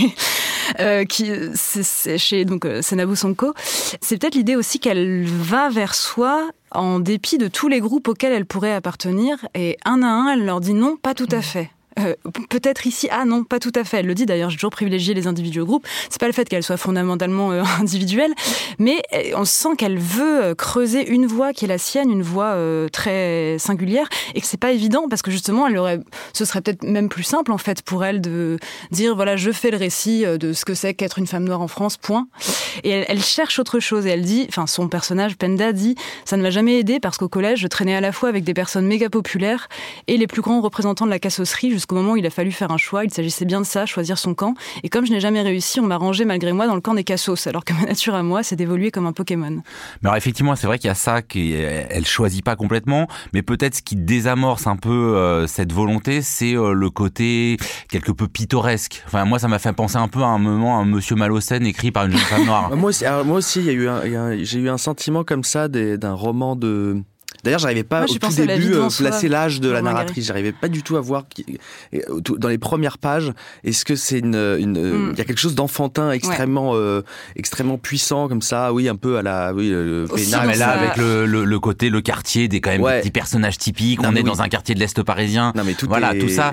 Euh, 0.78 1.04
qui 1.04 1.32
c'est 1.54 2.16
chez 2.16 2.44
donc 2.44 2.66
Senabou 2.80 3.16
Sonko, 3.16 3.54
c'est 4.00 4.18
peut-être 4.18 4.36
l'idée 4.36 4.54
aussi 4.54 4.78
qu'elle 4.78 5.24
va 5.24 5.68
vers 5.68 5.94
soi 5.94 6.48
en 6.70 7.00
dépit 7.00 7.38
de 7.38 7.48
tous 7.48 7.68
les 7.68 7.80
groupes 7.80 8.06
auxquels 8.06 8.32
elle 8.32 8.46
pourrait 8.46 8.72
appartenir 8.72 9.36
et 9.54 9.76
un 9.84 10.02
à 10.02 10.06
un 10.06 10.32
elle 10.32 10.44
leur 10.44 10.60
dit 10.60 10.74
non 10.74 10.96
pas 10.96 11.14
tout 11.14 11.28
à 11.32 11.38
mmh. 11.38 11.42
fait 11.42 11.70
euh, 11.98 12.14
peut-être 12.48 12.86
ici, 12.86 13.08
ah 13.10 13.24
non, 13.24 13.44
pas 13.44 13.58
tout 13.58 13.72
à 13.74 13.84
fait. 13.84 13.98
Elle 13.98 14.06
le 14.06 14.14
dit 14.14 14.26
d'ailleurs, 14.26 14.50
j'ai 14.50 14.56
toujours 14.56 14.70
privilégié 14.70 15.14
les 15.14 15.26
individus 15.26 15.60
au 15.60 15.66
groupe. 15.66 15.86
C'est 16.08 16.20
pas 16.20 16.26
le 16.26 16.32
fait 16.32 16.48
qu'elle 16.48 16.62
soit 16.62 16.76
fondamentalement 16.76 17.50
euh, 17.52 17.62
individuelle, 17.80 18.32
mais 18.78 19.02
euh, 19.12 19.32
on 19.34 19.44
sent 19.44 19.76
qu'elle 19.76 19.98
veut 19.98 20.54
creuser 20.54 21.08
une 21.08 21.26
voie 21.26 21.52
qui 21.52 21.64
est 21.64 21.68
la 21.68 21.78
sienne, 21.78 22.10
une 22.10 22.22
voie 22.22 22.56
très 22.92 23.56
singulière, 23.58 24.08
et 24.34 24.40
que 24.40 24.46
c'est 24.46 24.60
pas 24.60 24.72
évident 24.72 25.06
parce 25.08 25.22
que 25.22 25.30
justement, 25.30 25.66
elle 25.66 25.76
aurait, 25.76 26.00
ce 26.32 26.44
serait 26.44 26.60
peut-être 26.60 26.84
même 26.84 27.08
plus 27.08 27.22
simple 27.22 27.52
en 27.52 27.58
fait 27.58 27.82
pour 27.82 28.04
elle 28.04 28.20
de 28.20 28.58
dire 28.90 29.14
voilà, 29.14 29.36
je 29.36 29.50
fais 29.50 29.70
le 29.70 29.76
récit 29.76 30.24
de 30.24 30.52
ce 30.52 30.64
que 30.64 30.74
c'est 30.74 30.94
qu'être 30.94 31.18
une 31.18 31.26
femme 31.26 31.44
noire 31.44 31.60
en 31.60 31.68
France, 31.68 31.96
point. 31.96 32.28
Et 32.84 32.90
elle, 32.90 33.22
cherche 33.22 33.58
autre 33.58 33.80
chose 33.80 34.06
et 34.06 34.10
elle 34.10 34.22
dit, 34.22 34.46
enfin 34.48 34.66
son 34.66 34.88
personnage 34.88 35.36
Penda 35.36 35.72
dit, 35.72 35.96
ça 36.24 36.36
ne 36.36 36.42
m'a 36.42 36.50
jamais 36.50 36.78
aidé 36.78 37.00
parce 37.00 37.18
qu'au 37.18 37.28
collège, 37.28 37.60
je 37.60 37.66
traînais 37.66 37.94
à 37.94 38.00
la 38.00 38.12
fois 38.12 38.28
avec 38.28 38.44
des 38.44 38.54
personnes 38.54 38.86
méga 38.86 39.10
populaires 39.10 39.68
et 40.06 40.16
les 40.16 40.26
plus 40.26 40.42
grands 40.42 40.60
représentants 40.60 41.06
de 41.06 41.10
la 41.10 41.18
cassosserie 41.18 41.70
jusqu'au 41.80 41.96
moment 41.96 42.12
où 42.12 42.16
il 42.16 42.26
a 42.26 42.30
fallu 42.30 42.52
faire 42.52 42.70
un 42.70 42.76
choix. 42.76 43.04
Il 43.04 43.12
s'agissait 43.12 43.46
bien 43.46 43.60
de 43.60 43.66
ça, 43.66 43.86
choisir 43.86 44.18
son 44.18 44.34
camp. 44.34 44.54
Et 44.82 44.88
comme 44.88 45.06
je 45.06 45.12
n'ai 45.12 45.20
jamais 45.20 45.40
réussi, 45.40 45.80
on 45.80 45.86
m'a 45.86 45.96
rangé 45.96 46.24
malgré 46.24 46.52
moi 46.52 46.66
dans 46.66 46.74
le 46.74 46.80
camp 46.80 46.94
des 46.94 47.04
cassos, 47.04 47.46
alors 47.46 47.64
que 47.64 47.72
ma 47.72 47.86
nature 47.86 48.14
à 48.14 48.22
moi, 48.22 48.42
c'est 48.42 48.56
d'évoluer 48.56 48.90
comme 48.90 49.06
un 49.06 49.12
Pokémon. 49.12 49.62
Mais 50.02 50.08
alors 50.08 50.16
effectivement, 50.16 50.54
c'est 50.56 50.66
vrai 50.66 50.78
qu'il 50.78 50.88
y 50.88 50.90
a 50.90 50.94
ça 50.94 51.22
qu'elle 51.22 52.06
choisit 52.06 52.44
pas 52.44 52.54
complètement, 52.54 53.08
mais 53.32 53.42
peut-être 53.42 53.76
ce 53.76 53.82
qui 53.82 53.96
désamorce 53.96 54.66
un 54.66 54.76
peu 54.76 54.90
euh, 54.90 55.46
cette 55.46 55.72
volonté, 55.72 56.22
c'est 56.22 56.54
euh, 56.54 56.72
le 56.72 56.90
côté 56.90 57.56
quelque 57.88 58.12
peu 58.12 58.28
pittoresque. 58.28 59.02
Enfin, 59.06 59.24
moi, 59.24 59.38
ça 59.38 59.48
m'a 59.48 59.58
fait 59.58 59.72
penser 59.72 59.96
un 59.96 60.08
peu 60.08 60.22
à 60.22 60.26
un 60.26 60.38
moment 60.38 60.78
à 60.78 60.82
un 60.82 60.84
Monsieur 60.84 61.16
Malocène 61.16 61.64
écrit 61.64 61.92
par 61.92 62.04
une 62.04 62.12
jeune 62.12 62.20
femme 62.20 62.44
noire. 62.44 62.70
moi 62.76 62.90
aussi, 62.90 63.04
moi 63.24 63.38
aussi, 63.38 63.62
j'ai 63.62 64.58
eu 64.58 64.68
un 64.68 64.78
sentiment 64.78 65.24
comme 65.24 65.44
ça 65.44 65.68
d'un 65.68 66.12
roman 66.12 66.56
de 66.56 67.02
D'ailleurs, 67.44 67.60
j'arrivais 67.60 67.84
pas 67.84 68.04
au 68.04 68.06
tout 68.06 68.32
début 68.34 68.74
euh, 68.74 68.88
placer 68.96 69.28
l'âge 69.28 69.60
de 69.60 69.70
la 69.70 69.82
narratrice. 69.82 70.26
J'arrivais 70.26 70.52
pas 70.52 70.68
du 70.68 70.82
tout 70.82 70.96
à 70.96 71.00
voir 71.00 71.24
qui, 71.28 71.58
euh, 71.94 72.20
dans 72.20 72.48
les 72.48 72.58
premières 72.58 72.98
pages. 72.98 73.32
Est-ce 73.64 73.84
que 73.84 73.96
c'est 73.96 74.18
une, 74.18 74.34
une 74.34 74.78
hmm. 74.78 75.10
il 75.12 75.18
y 75.18 75.20
a 75.20 75.24
quelque 75.24 75.40
chose 75.40 75.54
d'enfantin 75.54 76.10
extrêmement, 76.10 76.72
euh, 76.74 77.02
extrêmement 77.36 77.78
puissant 77.78 78.28
comme 78.28 78.42
ça, 78.42 78.72
oui, 78.72 78.88
un 78.88 78.96
peu 78.96 79.18
à 79.18 79.22
la, 79.22 79.52
oui, 79.54 79.70
le 79.70 80.06
mais 80.46 80.56
là 80.56 80.70
avec 80.70 80.96
le, 80.96 81.26
le, 81.26 81.60
côté, 81.60 81.90
le 81.90 82.00
quartier, 82.00 82.48
des 82.48 82.60
quand 82.60 82.70
même 82.70 82.82
des 82.82 83.00
petits 83.00 83.10
personnages 83.10 83.58
typiques. 83.58 84.00
on 84.02 84.14
est 84.14 84.22
dans 84.22 84.42
un 84.42 84.48
quartier 84.48 84.74
de 84.74 84.80
l'est 84.80 85.02
parisien. 85.02 85.52
Non 85.54 85.64
mais 85.64 85.74
tout 85.74 85.86
voilà, 85.88 86.14
tout 86.14 86.28
ça 86.28 86.52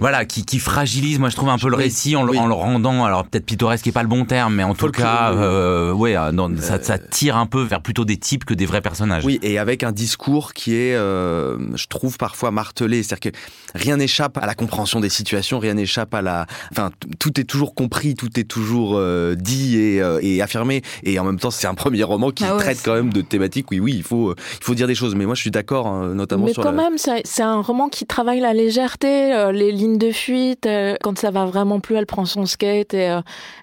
voilà, 0.00 0.24
qui, 0.24 0.44
qui, 0.44 0.58
fragilise, 0.58 1.18
moi 1.18 1.28
je 1.28 1.36
trouve 1.36 1.48
un 1.48 1.58
peu 1.58 1.68
le 1.68 1.76
récit 1.76 2.16
en, 2.16 2.24
le 2.24 2.36
rendant, 2.36 3.04
alors 3.04 3.24
peut-être 3.24 3.46
pittoresque 3.46 3.86
n'est 3.86 3.92
pas 3.92 4.02
le 4.02 4.08
bon 4.08 4.24
terme, 4.24 4.54
mais 4.54 4.64
en 4.64 4.74
tout 4.74 4.90
cas, 4.90 5.32
euh, 5.32 5.92
ouais, 5.92 6.16
euh, 6.16 6.56
ça, 6.60 6.82
ça, 6.82 6.98
tire 6.98 7.36
un 7.36 7.46
peu 7.46 7.62
vers 7.62 7.80
plutôt 7.80 8.04
des 8.04 8.16
types 8.16 8.44
que 8.44 8.54
des 8.54 8.66
vrais 8.66 8.80
personnages. 8.80 9.24
Oui, 9.24 9.38
et 9.42 9.58
avec 9.58 9.82
un 9.82 9.92
discours 9.92 10.52
qui 10.52 10.74
est, 10.74 10.94
euh, 10.94 11.56
je 11.74 11.86
trouve 11.86 12.18
parfois 12.18 12.50
martelé, 12.50 13.02
c'est-à-dire 13.02 13.32
que 13.32 13.38
rien 13.74 13.96
n'échappe 13.96 14.38
à 14.38 14.46
la 14.46 14.54
compréhension 14.54 15.00
des 15.00 15.08
situations, 15.08 15.58
rien 15.58 15.74
n'échappe 15.74 16.14
à 16.14 16.22
la, 16.22 16.46
enfin, 16.70 16.90
tout 17.18 17.40
est 17.40 17.44
toujours 17.44 17.74
compris, 17.74 18.14
tout 18.14 18.38
est 18.38 18.44
toujours 18.44 18.96
euh, 18.96 19.34
dit 19.34 19.78
et, 19.78 20.02
euh, 20.02 20.18
et, 20.22 20.42
affirmé, 20.42 20.82
et 21.02 21.18
en 21.18 21.24
même 21.24 21.38
temps 21.38 21.50
c'est 21.50 21.66
un 21.66 21.74
premier 21.74 22.02
roman 22.02 22.30
qui 22.30 22.44
ah 22.44 22.56
traite 22.58 22.80
quand 22.84 22.94
même 22.94 23.12
de 23.12 23.20
thématiques. 23.20 23.70
Oui, 23.70 23.80
oui, 23.80 23.94
il 23.96 24.02
faut, 24.02 24.34
il 24.34 24.64
faut 24.64 24.74
dire 24.74 24.86
des 24.86 24.94
choses, 24.94 25.14
mais 25.14 25.26
moi 25.26 25.34
je 25.34 25.40
suis 25.40 25.50
d'accord, 25.50 25.86
hein, 25.86 26.14
notamment 26.14 26.46
mais 26.46 26.52
sur. 26.52 26.62
Mais 26.62 26.70
quand 26.70 26.76
même, 26.76 26.96
c'est 26.98 27.42
un 27.42 27.60
roman 27.60 27.88
qui 27.88 28.06
travaille 28.06 28.40
la 28.40 28.52
légèreté, 28.52 29.50
les 29.52 29.72
lignes 29.78 29.98
de 29.98 30.10
fuite. 30.10 30.66
Euh, 30.66 30.96
quand 31.02 31.18
ça 31.18 31.30
va 31.30 31.46
vraiment 31.46 31.80
plus, 31.80 31.96
elle 31.96 32.06
prend 32.06 32.24
son 32.24 32.44
skate 32.44 32.92
et 32.94 33.08
euh, 33.08 33.20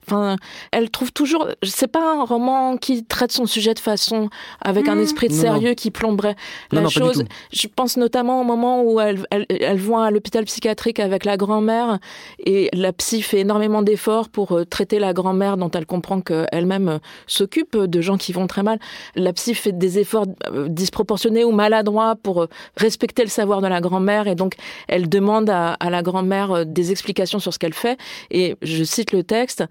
enfin, 0.08 0.38
elle 0.71 0.89
trouve 0.89 1.12
toujours. 1.12 1.47
C'est 1.63 1.88
pas 1.88 2.15
un 2.15 2.23
roman 2.23 2.78
qui 2.78 3.04
traite 3.04 3.32
son 3.32 3.45
sujet 3.45 3.73
de 3.73 3.80
façon 3.80 4.30
avec 4.62 4.88
un 4.88 4.95
mmh. 4.95 5.01
esprit 5.01 5.28
de 5.28 5.34
sérieux 5.34 5.73
qui 5.73 5.91
plomberait 5.91 6.36
la 6.71 6.88
chose. 6.88 7.25
Je 7.51 7.67
pense 7.67 7.97
notamment 7.97 8.41
au 8.41 8.43
moment 8.43 8.84
où 8.84 8.99
elle, 8.99 9.25
elle, 9.30 9.45
elle 9.49 9.78
voit 9.78 10.06
à 10.06 10.12
l'hôpital 10.12 10.45
psychiatrique 10.45 10.99
avec 10.99 11.25
la 11.25 11.38
grand-mère 11.38 11.99
et 12.39 12.69
la 12.73 12.93
psy 12.93 13.21
fait 13.21 13.41
énormément 13.41 13.82
d'efforts 13.82 14.30
pour 14.30 14.54
euh, 14.54 14.65
traiter 14.65 14.99
la 14.99 15.13
grand-mère 15.13 15.58
dont 15.58 15.71
elle 15.71 15.86
comprend 15.86 16.21
qu'elle-même 16.21 16.99
s'occupe 17.28 17.78
de 17.78 18.01
gens 18.01 18.17
qui 18.17 18.32
vont 18.32 18.47
très 18.47 18.63
mal. 18.63 18.80
La 19.15 19.34
psy 19.34 19.54
fait 19.54 19.73
des 19.73 19.99
efforts 19.99 20.28
disproportionnés 20.67 21.43
ou 21.43 21.51
maladroits 21.51 22.15
pour 22.15 22.47
respecter 22.78 23.23
le 23.23 23.30
savoir 23.30 23.62
de 23.62 23.67
la 23.67 23.82
grand-mère 23.82 24.28
et 24.28 24.36
donc 24.36 24.56
elle 24.88 25.10
demande 25.10 25.49
à, 25.49 25.73
à 25.73 25.89
la 25.89 26.01
grand-mère 26.06 26.52
euh, 26.52 26.63
des 26.65 26.91
explications 26.91 27.39
sur 27.39 27.54
ce 27.54 27.60
qu'elle 27.60 27.74
fait. 27.74 27.98
Et 28.32 28.56
je 28.62 28.84
cite 28.86 29.12
le 29.12 29.24
texte. 29.24 29.65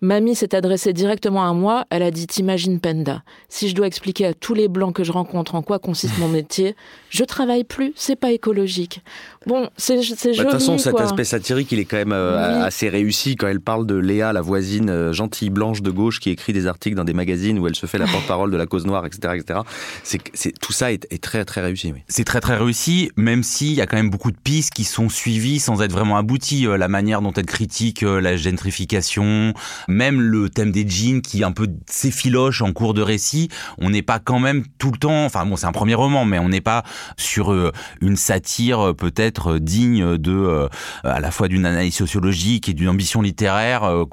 Mamie 0.00 0.34
s'est 0.34 0.54
adressée 0.54 0.92
directement 0.92 1.48
à 1.48 1.52
moi. 1.52 1.84
Elle 1.90 2.02
a 2.02 2.10
dit 2.10 2.26
T'imagines, 2.26 2.80
Penda, 2.80 3.22
si 3.48 3.68
je 3.68 3.74
dois 3.74 3.86
expliquer 3.86 4.26
à 4.26 4.34
tous 4.34 4.54
les 4.54 4.68
blancs 4.68 4.94
que 4.94 5.04
je 5.04 5.12
rencontre 5.12 5.54
en 5.54 5.62
quoi 5.62 5.78
consiste 5.78 6.18
mon 6.18 6.28
métier, 6.38 6.74
je 7.10 7.24
travaille 7.24 7.64
plus, 7.64 7.92
c'est 7.96 8.16
pas 8.16 8.32
écologique. 8.32 9.02
Bon, 9.46 9.68
c'est 9.76 10.02
joli. 10.02 10.16
Bah, 10.24 10.32
de 10.32 10.42
toute 10.42 10.50
façon, 10.50 10.78
cet 10.78 10.98
aspect 10.98 11.24
satirique, 11.24 11.70
il 11.72 11.78
est 11.78 11.84
quand 11.84 11.96
même 11.96 12.12
euh, 12.12 12.36
Oui. 12.36 12.64
assez 12.64 12.88
réussi 12.88 13.36
quand 13.36 13.48
elle 13.48 13.60
parle 13.60 13.86
de 13.86 13.94
Léa, 13.94 14.32
la 14.32 14.40
voisine 14.40 14.90
euh, 14.90 15.12
gentille 15.12 15.50
blanche 15.50 15.82
de 15.82 15.90
gauche 15.90 16.20
qui 16.20 16.30
écrit 16.30 16.52
des 16.52 16.66
articles 16.66 16.96
dans 16.96 17.04
des 17.04 17.12
magazines 17.12 17.58
où 17.58 17.66
elle 17.66 17.74
se 17.74 17.86
fait 17.86 17.98
la 17.98 18.06
porte-parole 18.12 18.50
de 18.50 18.56
la 18.56 18.66
cause 18.66 18.86
noire, 18.86 19.06
etc., 19.06 19.34
etc. 19.36 19.60
C'est, 20.02 20.20
c'est 20.34 20.52
tout 20.58 20.72
ça 20.72 20.92
est, 20.92 21.06
est 21.10 21.22
très 21.22 21.44
très 21.44 21.60
réussi. 21.60 21.92
Oui. 21.92 22.00
C'est 22.08 22.24
très 22.24 22.40
très 22.40 22.56
réussi, 22.56 23.10
même 23.16 23.42
s'il 23.42 23.74
y 23.74 23.80
a 23.80 23.86
quand 23.86 23.96
même 23.96 24.10
beaucoup 24.10 24.30
de 24.30 24.36
pistes 24.36 24.72
qui 24.72 24.84
sont 24.84 25.08
suivies 25.08 25.60
sans 25.60 25.71
être 25.80 25.92
vraiment 25.92 26.16
abouties. 26.16 26.66
Euh, 26.66 26.76
La 26.76 26.88
manière 26.88 27.22
dont 27.22 27.32
elle 27.32 27.46
critique 27.46 28.02
euh, 28.02 28.20
la 28.20 28.36
gentrification, 28.36 29.54
même 29.88 30.20
le 30.20 30.50
thème 30.50 30.72
des 30.72 30.86
jeans 30.88 31.22
qui 31.22 31.44
un 31.44 31.52
peu 31.52 31.68
s'effiloche 31.88 32.62
en 32.62 32.72
cours 32.72 32.94
de 32.94 33.02
récit. 33.02 33.48
On 33.78 33.90
n'est 33.90 34.02
pas 34.02 34.18
quand 34.18 34.38
même 34.38 34.64
tout 34.78 34.90
le 34.90 34.98
temps, 34.98 35.24
enfin 35.24 35.46
bon 35.46 35.56
c'est 35.56 35.66
un 35.66 35.72
premier 35.72 35.94
roman, 35.94 36.24
mais 36.24 36.38
on 36.38 36.48
n'est 36.48 36.60
pas 36.60 36.82
sur 37.16 37.52
euh, 37.52 37.72
une 38.00 38.16
satire 38.16 38.94
peut-être 38.96 39.58
digne 39.58 40.18
de 40.18 40.68
à 41.04 41.20
la 41.20 41.30
fois 41.30 41.48
d'une 41.48 41.64
analyse 41.64 41.94
sociologique 41.94 42.68
et 42.68 42.74
d'une 42.74 42.88
ambition 42.88 43.22
littéraire 43.22 44.06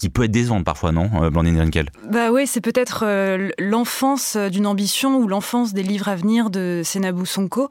qui 0.00 0.08
peut 0.08 0.24
être 0.24 0.30
décevante 0.30 0.64
parfois, 0.64 0.92
non, 0.92 1.10
euh, 1.22 1.30
Blandine 1.30 1.58
Rinkel 1.58 1.90
Bah 2.10 2.32
oui, 2.32 2.46
c'est 2.46 2.62
peut-être 2.62 3.04
euh, 3.06 3.50
l'enfance 3.58 4.36
d'une 4.36 4.66
ambition 4.66 5.18
ou 5.18 5.28
l'enfance 5.28 5.74
des 5.74 5.82
livres 5.82 6.08
à 6.08 6.16
venir 6.16 6.48
de 6.48 6.80
Senabou 6.82 7.26
Sonko. 7.26 7.68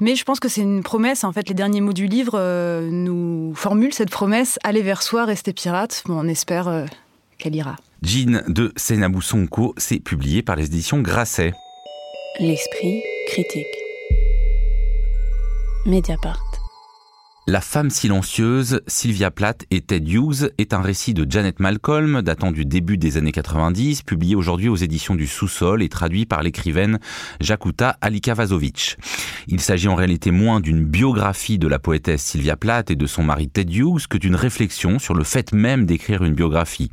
Mais 0.00 0.14
je 0.14 0.24
pense 0.24 0.40
que 0.40 0.48
c'est 0.48 0.60
une 0.60 0.82
promesse. 0.82 1.24
En 1.24 1.32
fait, 1.32 1.48
les 1.48 1.54
derniers 1.54 1.80
mots 1.80 1.94
du 1.94 2.06
livre 2.06 2.34
euh, 2.34 2.90
nous 2.90 3.54
formulent 3.54 3.94
cette 3.94 4.10
promesse 4.10 4.58
aller 4.62 4.82
vers 4.82 5.02
soi, 5.02 5.24
rester 5.24 5.54
pirate. 5.54 6.02
Bon, 6.06 6.20
on 6.22 6.28
espère 6.28 6.68
euh, 6.68 6.84
qu'elle 7.38 7.56
ira. 7.56 7.76
Jean 8.02 8.42
de 8.48 8.70
Senabou 8.76 9.22
Sonko, 9.22 9.74
c'est 9.78 10.00
publié 10.00 10.42
par 10.42 10.56
les 10.56 10.66
éditions 10.66 11.00
Grasset. 11.00 11.54
L'esprit 12.40 13.02
critique. 13.26 13.66
Mediapart. 15.86 16.43
La 17.46 17.60
femme 17.60 17.90
silencieuse, 17.90 18.80
Sylvia 18.86 19.30
Plath 19.30 19.66
et 19.70 19.82
Ted 19.82 20.10
Hughes 20.10 20.50
est 20.56 20.72
un 20.72 20.80
récit 20.80 21.12
de 21.12 21.30
Janet 21.30 21.60
Malcolm 21.60 22.22
datant 22.22 22.52
du 22.52 22.64
début 22.64 22.96
des 22.96 23.18
années 23.18 23.32
90, 23.32 24.00
publié 24.00 24.34
aujourd'hui 24.34 24.70
aux 24.70 24.76
éditions 24.76 25.14
du 25.14 25.26
Sous-sol 25.26 25.82
et 25.82 25.90
traduit 25.90 26.24
par 26.24 26.42
l'écrivaine 26.42 27.00
Jakuta 27.42 27.98
Alikavazovic. 28.00 28.96
Il 29.46 29.60
s'agit 29.60 29.88
en 29.88 29.94
réalité 29.94 30.30
moins 30.30 30.60
d'une 30.60 30.86
biographie 30.86 31.58
de 31.58 31.68
la 31.68 31.78
poétesse 31.78 32.22
Sylvia 32.22 32.56
Plath 32.56 32.90
et 32.90 32.96
de 32.96 33.06
son 33.06 33.22
mari 33.22 33.50
Ted 33.50 33.70
Hughes 33.70 34.06
que 34.08 34.16
d'une 34.16 34.36
réflexion 34.36 34.98
sur 34.98 35.12
le 35.12 35.22
fait 35.22 35.52
même 35.52 35.84
d'écrire 35.84 36.24
une 36.24 36.32
biographie. 36.32 36.90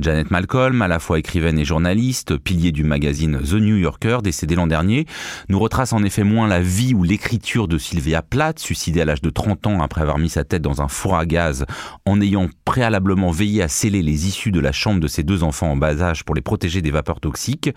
Janet 0.00 0.30
Malcolm, 0.30 0.80
à 0.80 0.88
la 0.88 0.98
fois 0.98 1.18
écrivaine 1.18 1.58
et 1.58 1.66
journaliste, 1.66 2.38
pilier 2.38 2.72
du 2.72 2.84
magazine 2.84 3.38
The 3.38 3.56
New 3.56 3.76
Yorker, 3.76 4.20
décédé 4.24 4.54
l'an 4.54 4.66
dernier, 4.66 5.04
nous 5.50 5.58
retrace 5.58 5.92
en 5.92 6.02
effet 6.04 6.24
moins 6.24 6.48
la 6.48 6.62
vie 6.62 6.94
ou 6.94 7.02
l'écriture 7.02 7.68
de 7.68 7.76
Sylvia 7.76 8.22
Plath, 8.22 8.58
suicidée 8.58 9.02
à 9.02 9.04
l'âge 9.04 9.20
de 9.20 9.28
30 9.28 9.66
ans 9.66 9.73
après 9.82 10.02
avoir 10.02 10.18
mis 10.18 10.28
sa 10.28 10.44
tête 10.44 10.62
dans 10.62 10.82
un 10.82 10.88
four 10.88 11.16
à 11.16 11.26
gaz, 11.26 11.64
en 12.06 12.20
ayant 12.20 12.48
préalablement 12.64 13.30
veillé 13.30 13.62
à 13.62 13.68
sceller 13.68 14.02
les 14.02 14.26
issues 14.26 14.52
de 14.52 14.60
la 14.60 14.72
chambre 14.72 15.00
de 15.00 15.08
ses 15.08 15.22
deux 15.22 15.42
enfants 15.42 15.70
en 15.72 15.76
bas 15.76 16.00
âge 16.02 16.24
pour 16.24 16.34
les 16.34 16.40
protéger 16.40 16.82
des 16.82 16.90
vapeurs 16.90 17.20
toxiques, 17.20 17.70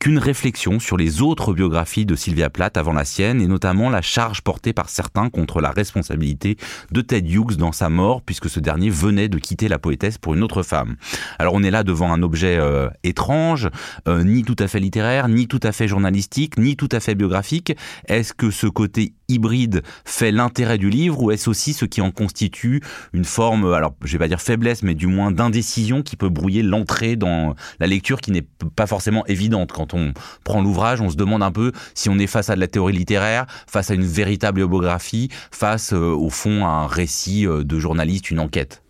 qu'une 0.00 0.18
réflexion 0.18 0.80
sur 0.80 0.96
les 0.96 1.22
autres 1.22 1.52
biographies 1.52 2.06
de 2.06 2.14
Sylvia 2.14 2.50
Plath 2.50 2.76
avant 2.76 2.92
la 2.92 3.04
sienne, 3.04 3.40
et 3.40 3.46
notamment 3.46 3.90
la 3.90 4.02
charge 4.02 4.42
portée 4.42 4.72
par 4.72 4.88
certains 4.88 5.30
contre 5.30 5.60
la 5.60 5.70
responsabilité 5.70 6.56
de 6.90 7.00
Ted 7.00 7.28
Hughes 7.28 7.56
dans 7.56 7.72
sa 7.72 7.88
mort, 7.88 8.22
puisque 8.22 8.48
ce 8.48 8.60
dernier 8.60 8.90
venait 8.90 9.28
de 9.28 9.38
quitter 9.38 9.68
la 9.68 9.78
poétesse 9.78 10.18
pour 10.18 10.34
une 10.34 10.42
autre 10.42 10.62
femme. 10.62 10.96
Alors 11.38 11.54
on 11.54 11.62
est 11.62 11.70
là 11.70 11.82
devant 11.82 12.12
un 12.12 12.22
objet 12.22 12.56
euh, 12.58 12.88
étrange, 13.02 13.68
euh, 14.08 14.24
ni 14.24 14.42
tout 14.42 14.56
à 14.58 14.68
fait 14.68 14.80
littéraire, 14.80 15.28
ni 15.28 15.46
tout 15.48 15.60
à 15.62 15.72
fait 15.72 15.88
journalistique, 15.88 16.58
ni 16.58 16.76
tout 16.76 16.88
à 16.92 17.00
fait 17.00 17.14
biographique. 17.14 17.76
Est-ce 18.06 18.32
que 18.32 18.50
ce 18.50 18.66
côté 18.66 19.12
hybride 19.30 19.82
fait 20.04 20.30
l'intérêt 20.30 20.78
du 20.78 20.90
livre 20.90 21.22
ou 21.22 21.30
est-ce 21.30 21.48
aussi 21.48 21.72
ce 21.72 21.84
qui 21.84 22.00
en 22.00 22.10
constitue 22.10 22.82
une 23.12 23.24
forme, 23.24 23.72
alors 23.72 23.94
je 24.04 24.12
vais 24.12 24.18
pas 24.18 24.28
dire 24.28 24.40
faiblesse, 24.40 24.82
mais 24.82 24.94
du 24.94 25.06
moins 25.06 25.30
d'indécision 25.30 26.02
qui 26.02 26.16
peut 26.16 26.28
brouiller 26.28 26.62
l'entrée 26.62 27.16
dans 27.16 27.54
la 27.78 27.86
lecture 27.86 28.20
qui 28.20 28.30
n'est 28.30 28.46
pas 28.76 28.86
forcément 28.86 29.26
évidente? 29.26 29.72
Quand 29.72 29.94
on 29.94 30.12
prend 30.44 30.62
l'ouvrage, 30.62 31.00
on 31.00 31.10
se 31.10 31.16
demande 31.16 31.42
un 31.42 31.52
peu 31.52 31.72
si 31.94 32.08
on 32.08 32.18
est 32.18 32.26
face 32.26 32.50
à 32.50 32.54
de 32.54 32.60
la 32.60 32.68
théorie 32.68 32.92
littéraire, 32.92 33.46
face 33.66 33.90
à 33.90 33.94
une 33.94 34.04
véritable 34.04 34.66
biographie, 34.66 35.28
face 35.50 35.92
euh, 35.92 36.12
au 36.12 36.30
fond 36.30 36.64
à 36.64 36.68
un 36.68 36.86
récit 36.86 37.46
euh, 37.46 37.64
de 37.64 37.78
journaliste, 37.78 38.30
une 38.30 38.40
enquête. 38.40 38.82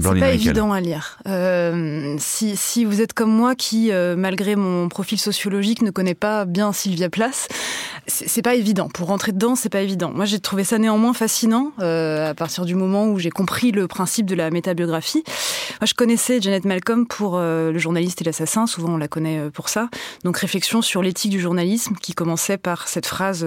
C'est 0.00 0.20
pas 0.20 0.32
évident 0.32 0.72
à 0.72 0.80
lire. 0.80 1.18
Euh, 1.26 2.16
si, 2.18 2.56
si 2.56 2.84
vous 2.84 3.00
êtes 3.00 3.12
comme 3.12 3.30
moi 3.30 3.54
qui, 3.54 3.92
euh, 3.92 4.16
malgré 4.16 4.56
mon 4.56 4.88
profil 4.88 5.18
sociologique, 5.18 5.82
ne 5.82 5.90
connaît 5.90 6.14
pas 6.14 6.44
bien 6.44 6.72
Sylvia 6.72 7.10
Plath, 7.10 7.48
c'est 8.06 8.42
pas 8.42 8.54
évident. 8.54 8.88
Pour 8.88 9.08
rentrer 9.08 9.32
dedans, 9.32 9.54
c'est 9.54 9.68
pas 9.68 9.82
évident. 9.82 10.10
Moi, 10.14 10.24
j'ai 10.24 10.40
trouvé 10.40 10.64
ça 10.64 10.78
néanmoins 10.78 11.12
fascinant 11.12 11.72
euh, 11.80 12.30
à 12.30 12.34
partir 12.34 12.64
du 12.64 12.74
moment 12.74 13.08
où 13.08 13.18
j'ai 13.18 13.30
compris 13.30 13.72
le 13.72 13.86
principe 13.86 14.26
de 14.26 14.34
la 14.34 14.50
métabiographie. 14.50 15.22
Moi, 15.80 15.86
je 15.86 15.94
connaissais 15.94 16.40
Janet 16.40 16.64
Malcolm 16.64 17.06
pour 17.06 17.38
Le 17.38 17.78
journaliste 17.78 18.20
et 18.20 18.24
l'assassin. 18.24 18.66
Souvent, 18.66 18.94
on 18.94 18.96
la 18.96 19.08
connaît 19.08 19.50
pour 19.50 19.68
ça. 19.68 19.88
Donc, 20.24 20.36
réflexion 20.38 20.82
sur 20.82 21.02
l'éthique 21.02 21.30
du 21.30 21.40
journalisme 21.40 21.94
qui 22.00 22.12
commençait 22.12 22.58
par 22.58 22.88
cette 22.88 23.06
phrase, 23.06 23.46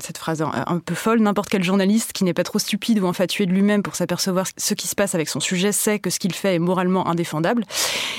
cette 0.00 0.18
phrase 0.18 0.42
un, 0.42 0.52
un 0.66 0.78
peu 0.78 0.94
folle. 0.94 1.20
N'importe 1.20 1.48
quel 1.48 1.64
journaliste 1.64 2.12
qui 2.12 2.24
n'est 2.24 2.34
pas 2.34 2.44
trop 2.44 2.58
stupide 2.58 3.00
ou 3.00 3.06
infatué 3.06 3.46
de 3.46 3.52
lui-même 3.52 3.82
pour 3.82 3.94
s'apercevoir 3.94 4.46
ce 4.56 4.74
qui 4.74 4.88
se 4.88 4.94
passe 4.94 5.14
avec 5.14 5.28
son 5.28 5.40
sujet 5.40 5.72
sait 5.72 5.91
que 5.98 6.10
ce 6.10 6.18
qu'il 6.18 6.34
fait 6.34 6.54
est 6.54 6.58
moralement 6.58 7.08
indéfendable. 7.08 7.64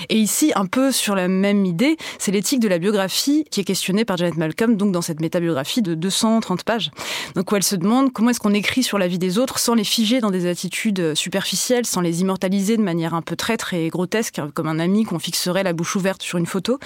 Et 0.10 0.18
ici, 0.18 0.52
un 0.56 0.66
peu 0.66 0.92
sur 0.92 1.16
la 1.16 1.28
même 1.28 1.66
idée, 1.66 1.98
c'est 2.20 2.32
l'éthique 2.32 2.60
de 2.60 2.68
la 2.68 2.78
biographie 2.78 3.46
qui 3.50 3.62
est 3.62 3.64
questionnée 3.64 4.06
par 4.06 4.18
Janet 4.18 4.38
Malcolm, 4.38 4.76
donc 4.76 4.92
dans 4.92 5.02
cette 5.02 5.20
métabiographie 5.20 5.82
de 5.82 5.96
230 5.96 6.64
pages. 6.64 6.92
Donc 7.36 7.52
où 7.52 7.56
elle 7.56 7.64
se 7.64 7.76
demande 7.76 8.12
comment 8.12 8.30
est-ce 8.30 8.40
qu'on 8.40 8.54
écrit 8.54 8.84
sur 8.84 8.98
la 8.98 9.08
vie 9.08 9.20
des 9.20 9.38
autres 9.38 9.60
sans 9.60 9.76
les 9.76 9.84
figer 9.84 10.20
dans 10.20 10.32
des 10.32 10.48
attitudes 10.48 11.16
superficielles, 11.16 11.86
sans 11.86 12.02
les 12.02 12.22
immortaliser 12.22 12.78
de 12.78 12.84
manière 12.84 13.14
un 13.14 13.22
peu 13.22 13.36
traître 13.36 13.74
et 13.74 13.90
grotesque, 13.90 14.42
comme 14.54 14.68
un 14.68 14.80
ami 14.80 15.04
qu'on 15.04 15.20
fixerait 15.20 15.64
la 15.64 15.74
bouche 15.74 15.96
ouverte 15.96 16.22
sur 16.22 16.38
une 16.38 16.46
photo. 16.46 16.80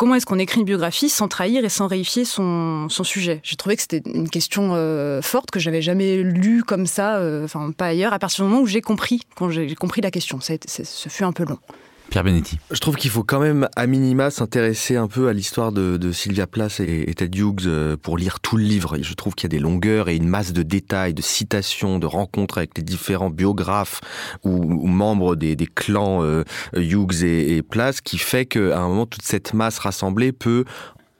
Comment 0.00 0.14
est-ce 0.14 0.24
qu'on 0.24 0.38
écrit 0.38 0.60
une 0.60 0.64
biographie 0.64 1.10
sans 1.10 1.28
trahir 1.28 1.62
et 1.62 1.68
sans 1.68 1.86
réifier 1.86 2.24
son, 2.24 2.88
sujet? 2.88 3.40
J'ai 3.42 3.56
trouvé 3.56 3.76
que 3.76 3.82
c'était 3.82 4.00
une 4.10 4.30
question 4.30 4.70
euh, 4.72 5.20
forte 5.20 5.50
que 5.50 5.60
j'avais 5.60 5.82
jamais 5.82 6.22
lue 6.22 6.64
comme 6.64 6.86
ça, 6.86 7.18
euh, 7.18 7.44
enfin 7.44 7.70
pas 7.70 7.84
ailleurs, 7.88 8.14
à 8.14 8.18
partir 8.18 8.42
du 8.46 8.50
moment 8.50 8.62
où 8.62 8.66
j'ai 8.66 8.80
compris, 8.80 9.20
quand 9.36 9.50
j'ai 9.50 9.74
compris 9.74 10.00
la 10.00 10.10
question. 10.10 10.40
Ça 10.40 10.54
a 10.54 10.56
été- 10.56 10.70
c'est- 10.70 10.86
ce 10.86 11.10
fut 11.10 11.24
un 11.24 11.32
peu 11.32 11.44
long. 11.44 11.58
Pierre 12.10 12.24
Benetti. 12.24 12.58
Je 12.70 12.78
trouve 12.80 12.96
qu'il 12.96 13.10
faut 13.10 13.22
quand 13.22 13.38
même, 13.38 13.68
à 13.76 13.86
minima, 13.86 14.30
s'intéresser 14.30 14.96
un 14.96 15.06
peu 15.06 15.28
à 15.28 15.32
l'histoire 15.32 15.72
de, 15.72 16.12
Sylvia 16.12 16.46
Plath 16.46 16.80
et, 16.80 17.14
Ted 17.14 17.38
Hughes 17.38 17.66
euh, 17.66 17.96
pour 17.96 18.18
lire 18.18 18.40
tout 18.40 18.56
le 18.56 18.64
livre. 18.64 18.98
Je 19.00 19.14
trouve 19.14 19.34
qu'il 19.34 19.44
y 19.44 19.54
a 19.54 19.56
des 19.56 19.62
longueurs 19.62 20.08
et 20.08 20.16
une 20.16 20.28
masse 20.28 20.52
de 20.52 20.62
détails, 20.62 21.14
de 21.14 21.22
citations, 21.22 21.98
de 21.98 22.06
rencontres 22.06 22.58
avec 22.58 22.76
les 22.76 22.82
différents 22.82 23.30
biographes 23.30 24.00
ou, 24.44 24.86
membres 24.86 25.36
des, 25.36 25.56
clans 25.66 26.22
euh, 26.22 26.42
Hughes 26.74 27.22
et, 27.22 27.58
et 27.58 27.64
qui 28.04 28.18
fait 28.18 28.44
qu'à 28.44 28.80
un 28.80 28.88
moment, 28.88 29.06
toute 29.06 29.22
cette 29.22 29.54
masse 29.54 29.78
rassemblée 29.78 30.32
peut 30.32 30.64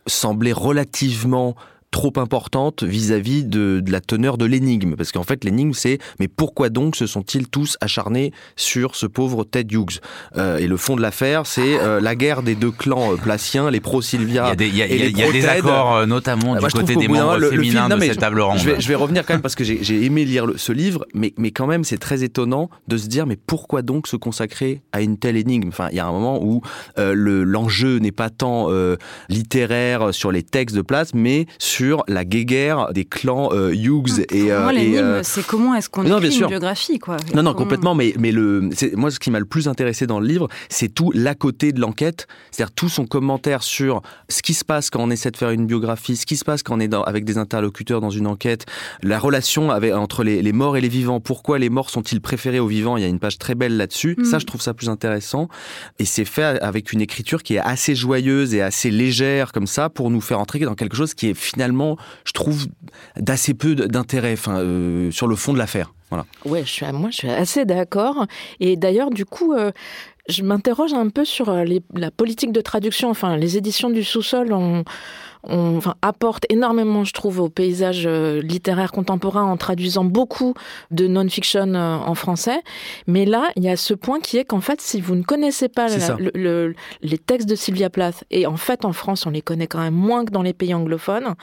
sembler 0.06 0.52
relativement 0.52 1.54
trop 1.90 2.12
importante 2.16 2.82
vis-à-vis 2.84 3.44
de, 3.44 3.80
de 3.80 3.90
la 3.92 4.00
teneur 4.00 4.38
de 4.38 4.44
l'énigme. 4.44 4.94
Parce 4.96 5.10
qu'en 5.12 5.24
fait, 5.24 5.44
l'énigme, 5.44 5.72
c'est 5.72 5.98
mais 6.20 6.28
pourquoi 6.28 6.68
donc 6.68 6.94
se 6.96 7.06
sont-ils 7.06 7.48
tous 7.48 7.76
acharnés 7.80 8.32
sur 8.56 8.94
ce 8.94 9.06
pauvre 9.06 9.44
Ted 9.44 9.74
Hughes? 9.74 10.00
Euh, 10.36 10.58
Et 10.58 10.66
le 10.68 10.76
fond 10.76 10.94
de 10.96 11.02
l'affaire, 11.02 11.46
c'est 11.46 11.78
euh, 11.80 12.00
la 12.00 12.14
guerre 12.14 12.42
des 12.42 12.54
deux 12.54 12.70
clans 12.70 13.12
euh, 13.12 13.16
placiens, 13.16 13.70
les 13.70 13.76
Il 13.76 13.78
y 13.78 13.80
pro-Sylvia 13.80 14.46
a 14.46 14.54
des, 14.56 14.68
il 14.68 14.76
y 14.76 14.82
a- 14.82 14.86
il 14.86 14.96
y 15.18 15.22
a- 15.22 15.28
y 15.28 15.32
des 15.32 15.46
accords, 15.46 16.06
notamment 16.06 16.54
du 16.54 16.60
Moi, 16.60 16.68
je 16.68 16.74
trouve 16.76 16.82
côté 16.82 16.94
des 16.96 17.08
membres 17.08 17.36
le- 17.38 17.50
le 17.50 17.62
féminins 17.62 17.86
film- 17.88 17.98
de 17.98 18.04
cette 18.04 18.18
table 18.20 18.40
ronde. 18.40 18.58
Je 18.58 18.66
vais, 18.70 18.80
je 18.80 18.86
vais 18.88 18.94
revenir 18.94 19.26
quand 19.26 19.34
même 19.34 19.42
parce 19.42 19.54
que 19.56 19.64
j'ai 19.64 20.04
aimé 20.04 20.24
lire 20.24 20.46
le- 20.46 20.58
ce 20.58 20.70
livre, 20.72 21.06
mais, 21.14 21.32
mais 21.38 21.50
quand 21.50 21.66
même 21.66 21.82
c'est 21.82 21.98
très 21.98 22.22
étonnant 22.22 22.70
de 22.86 22.96
se 22.98 23.08
dire 23.08 23.26
mais 23.26 23.36
pourquoi 23.36 23.82
donc 23.82 24.06
se 24.06 24.16
consacrer 24.16 24.82
à 24.92 25.00
une 25.02 25.18
telle 25.18 25.36
énigme? 25.36 25.68
Enfin, 25.68 25.88
il 25.90 25.96
y 25.96 26.00
a 26.00 26.06
un 26.06 26.12
moment 26.12 26.40
où 26.42 26.62
euh, 26.98 27.14
le- 27.14 27.42
l'enjeu 27.44 27.98
n'est 27.98 28.12
pas 28.12 28.30
tant 28.30 28.68
littéraire 29.28 30.12
sur 30.14 30.30
les 30.32 30.42
textes 30.42 30.76
de 30.76 30.82
place, 30.82 31.14
mais 31.14 31.46
sur 31.58 31.79
la 32.08 32.24
guéguerre 32.24 32.92
des 32.92 33.04
clans 33.04 33.50
euh, 33.52 33.72
Hughes 33.74 34.20
et, 34.20 34.24
Pour 34.26 34.50
euh, 34.50 34.70
et, 34.70 34.98
euh, 34.98 35.22
c'est 35.22 35.46
comment 35.46 35.74
est-ce 35.74 35.88
qu'on 35.88 36.04
écrit 36.04 36.38
une 36.40 36.46
biographie, 36.46 36.98
quoi. 36.98 37.16
non, 37.34 37.42
non, 37.42 37.52
Comment- 37.52 37.54
complètement, 37.64 37.94
mais, 37.94 38.14
mais 38.18 38.32
le, 38.32 38.70
moi, 38.94 39.10
ce 39.10 39.18
qui 39.18 39.30
m'a 39.30 39.38
le 39.38 39.44
plus 39.44 39.68
intéressé 39.68 40.06
dans 40.06 40.20
le 40.20 40.26
livre, 40.26 40.48
c'est 40.68 40.88
tout 40.92 41.10
l'à 41.14 41.34
côté 41.34 41.72
de 41.72 41.80
l'enquête, 41.80 42.26
c'est-à-dire 42.50 42.72
tout 42.74 42.88
son 42.88 43.06
commentaire 43.06 43.62
sur 43.62 44.02
ce 44.28 44.42
qui 44.42 44.54
se 44.54 44.64
passe 44.64 44.90
quand 44.90 45.00
on 45.02 45.10
essaie 45.10 45.30
de 45.30 45.36
faire 45.36 45.50
une 45.50 45.66
biographie, 45.66 46.16
ce 46.16 46.26
qui 46.26 46.36
se 46.36 46.44
passe 46.44 46.62
quand 46.62 46.76
on 46.76 46.80
est 46.80 46.88
dans- 46.88 47.02
avec 47.02 47.24
des 47.24 47.38
interlocuteurs 47.38 48.00
dans 48.00 48.10
une 48.10 48.26
enquête, 48.26 48.66
la 49.02 49.18
relation 49.18 49.70
avec, 49.70 49.92
entre 49.94 50.24
les, 50.24 50.42
les 50.42 50.52
morts 50.52 50.76
et 50.76 50.80
les 50.80 50.88
vivants, 50.88 51.20
pourquoi 51.20 51.58
les 51.58 51.68
morts 51.70 51.90
sont-ils 51.90 52.20
préférés 52.20 52.60
aux 52.60 52.66
vivants, 52.66 52.96
il 52.96 53.02
y 53.02 53.06
a 53.06 53.08
une 53.08 53.18
page 53.20 53.38
très 53.38 53.54
belle 53.54 53.76
là-dessus, 53.76 54.16
Mm. 54.18 54.24
ça 54.24 54.38
je 54.38 54.46
trouve 54.46 54.60
ça 54.60 54.74
plus 54.74 54.88
intéressant, 54.88 55.48
et 55.98 56.04
c'est 56.04 56.24
fait 56.24 56.42
avec 56.62 56.92
une 56.92 57.00
écriture 57.00 57.42
qui 57.42 57.54
est 57.54 57.58
assez 57.60 57.94
joyeuse 57.94 58.54
et 58.54 58.62
assez 58.62 58.90
légère 58.90 59.52
comme 59.52 59.66
ça, 59.66 59.88
pour 59.88 60.10
nous 60.10 60.20
faire 60.20 60.40
entrer 60.40 60.58
dans 60.60 60.74
quelque 60.74 60.96
chose 60.96 61.14
qui 61.14 61.28
est 61.28 61.34
finalement, 61.34 61.69
je 62.24 62.32
trouve, 62.32 62.66
d'assez 63.16 63.54
peu 63.54 63.74
d'intérêt 63.74 64.34
euh, 64.48 65.10
sur 65.10 65.26
le 65.26 65.36
fond 65.36 65.52
de 65.52 65.58
l'affaire. 65.58 65.92
Voilà. 66.10 66.26
Ouais, 66.44 66.62
je 66.64 66.70
suis, 66.70 66.92
moi 66.92 67.10
je 67.10 67.16
suis 67.18 67.30
assez 67.30 67.64
d'accord. 67.64 68.26
Et 68.58 68.76
d'ailleurs, 68.76 69.10
du 69.10 69.24
coup, 69.24 69.52
euh, 69.52 69.70
je 70.28 70.42
m'interroge 70.42 70.92
un 70.92 71.08
peu 71.08 71.24
sur 71.24 71.48
euh, 71.48 71.64
la 71.94 72.10
politique 72.10 72.52
de 72.52 72.60
traduction. 72.60 73.10
Enfin, 73.10 73.36
les 73.36 73.56
éditions 73.56 73.90
du 73.90 74.02
sous-sol 74.02 74.52
ont 74.52 74.84
on 75.42 75.76
enfin, 75.76 75.94
apporte 76.02 76.44
énormément, 76.48 77.04
je 77.04 77.12
trouve, 77.12 77.40
au 77.40 77.48
paysage 77.48 78.04
euh, 78.06 78.40
littéraire 78.40 78.92
contemporain 78.92 79.44
en 79.44 79.56
traduisant 79.56 80.04
beaucoup 80.04 80.54
de 80.90 81.06
non-fiction 81.06 81.74
euh, 81.74 81.96
en 81.96 82.14
français. 82.14 82.60
Mais 83.06 83.24
là, 83.24 83.50
il 83.56 83.64
y 83.64 83.68
a 83.68 83.76
ce 83.76 83.94
point 83.94 84.20
qui 84.20 84.38
est 84.38 84.44
qu'en 84.44 84.60
fait, 84.60 84.80
si 84.80 85.00
vous 85.00 85.14
ne 85.14 85.22
connaissez 85.22 85.68
pas 85.68 85.88
la, 85.88 86.16
le, 86.16 86.30
le, 86.34 86.74
les 87.02 87.18
textes 87.18 87.48
de 87.48 87.54
Sylvia 87.54 87.90
Plath, 87.90 88.24
et 88.30 88.46
en 88.46 88.56
fait, 88.56 88.84
en 88.84 88.92
France, 88.92 89.26
on 89.26 89.30
les 89.30 89.42
connaît 89.42 89.66
quand 89.66 89.80
même 89.80 89.94
moins 89.94 90.24
que 90.24 90.30
dans 90.30 90.42
les 90.42 90.52
pays 90.52 90.74
anglophones, 90.74 91.34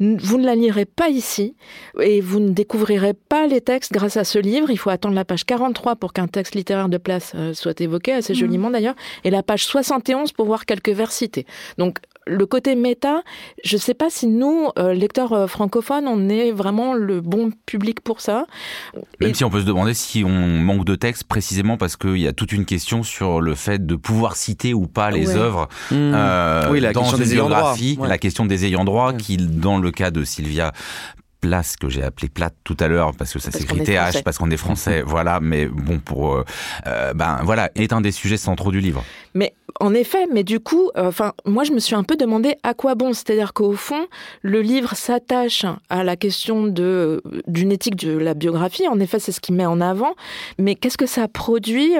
vous 0.00 0.38
ne 0.38 0.46
la 0.46 0.54
lirez 0.54 0.86
pas 0.86 1.10
ici 1.10 1.54
et 2.00 2.22
vous 2.22 2.40
ne 2.40 2.48
découvrirez 2.50 3.12
pas 3.12 3.46
les 3.46 3.60
textes 3.60 3.92
grâce 3.92 4.16
à 4.16 4.24
ce 4.24 4.38
livre. 4.38 4.70
Il 4.70 4.78
faut 4.78 4.88
attendre 4.88 5.14
la 5.14 5.26
page 5.26 5.44
43 5.44 5.96
pour 5.96 6.14
qu'un 6.14 6.26
texte 6.26 6.54
littéraire 6.54 6.88
de 6.88 6.96
place 6.96 7.32
euh, 7.34 7.52
soit 7.52 7.78
évoqué, 7.82 8.12
assez 8.12 8.32
mmh. 8.32 8.36
joliment 8.36 8.70
d'ailleurs, 8.70 8.94
et 9.24 9.30
la 9.30 9.42
page 9.42 9.66
71 9.66 10.32
pour 10.32 10.46
voir 10.46 10.64
quelques 10.64 10.88
vers 10.88 11.12
cités. 11.12 11.44
Donc 11.76 11.98
le 12.30 12.46
côté 12.46 12.76
méta, 12.76 13.22
je 13.64 13.76
ne 13.76 13.80
sais 13.80 13.94
pas 13.94 14.08
si 14.08 14.26
nous, 14.26 14.68
euh, 14.78 14.94
lecteurs 14.94 15.32
euh, 15.32 15.46
francophones, 15.46 16.06
on 16.06 16.28
est 16.28 16.52
vraiment 16.52 16.94
le 16.94 17.20
bon 17.20 17.50
public 17.66 18.00
pour 18.00 18.20
ça. 18.20 18.46
Même 19.20 19.34
si 19.34 19.44
on 19.44 19.50
peut 19.50 19.60
se 19.60 19.66
demander 19.66 19.94
si 19.94 20.22
on 20.24 20.30
manque 20.30 20.84
de 20.84 20.94
texte 20.94 21.24
précisément 21.24 21.76
parce 21.76 21.96
qu'il 21.96 22.18
y 22.18 22.28
a 22.28 22.32
toute 22.32 22.52
une 22.52 22.64
question 22.64 23.02
sur 23.02 23.40
le 23.40 23.54
fait 23.54 23.84
de 23.84 23.96
pouvoir 23.96 24.36
citer 24.36 24.74
ou 24.74 24.86
pas 24.86 25.10
les 25.10 25.30
œuvres 25.36 25.68
mmh. 25.90 25.94
euh, 25.94 26.68
oui, 26.70 26.80
la 26.80 26.92
dans 26.92 27.04
une 27.16 27.24
biographie, 27.24 27.98
la 28.00 28.18
question 28.18 28.46
des 28.46 28.64
ayants 28.64 28.84
droit, 28.84 29.12
qui 29.12 29.36
dans 29.36 29.78
le 29.78 29.90
cas 29.90 30.10
de 30.10 30.22
Sylvia 30.22 30.72
place 31.40 31.76
que 31.76 31.88
j'ai 31.88 32.02
appelé 32.02 32.28
plate 32.28 32.54
tout 32.64 32.76
à 32.80 32.88
l'heure 32.88 33.12
parce 33.16 33.32
que 33.32 33.38
ça 33.38 33.50
s'écrit 33.50 33.82
TH 33.82 34.22
parce 34.22 34.38
qu'on 34.38 34.50
est 34.50 34.56
français 34.56 35.02
voilà 35.06 35.40
mais 35.40 35.66
bon 35.66 35.98
pour 35.98 36.36
euh, 36.36 37.14
ben 37.14 37.40
voilà 37.44 37.70
est 37.74 37.92
un 37.92 38.00
des 38.00 38.12
sujets 38.12 38.36
centraux 38.36 38.70
du 38.70 38.80
livre 38.80 39.04
mais 39.34 39.54
en 39.78 39.94
effet 39.94 40.26
mais 40.32 40.42
du 40.42 40.60
coup 40.60 40.90
euh, 40.96 41.08
enfin 41.08 41.32
moi 41.46 41.64
je 41.64 41.72
me 41.72 41.78
suis 41.78 41.94
un 41.94 42.02
peu 42.02 42.16
demandé 42.16 42.56
à 42.62 42.74
quoi 42.74 42.94
bon. 42.94 43.12
C'est-à-dire 43.12 43.52
qu'au 43.52 43.72
fond 43.72 44.06
le 44.42 44.60
livre 44.60 44.94
s'attache 44.94 45.64
à 45.88 46.04
la 46.04 46.16
question 46.16 46.66
d'une 46.66 47.72
éthique 47.72 47.96
de 47.96 48.16
la 48.16 48.34
biographie. 48.34 48.88
En 48.88 48.98
effet 49.00 49.18
c'est 49.18 49.32
ce 49.32 49.40
qu'il 49.40 49.54
met 49.54 49.66
en 49.66 49.80
avant. 49.80 50.14
Mais 50.58 50.74
qu'est-ce 50.74 50.98
que 50.98 51.06
ça 51.06 51.28
produit? 51.28 51.92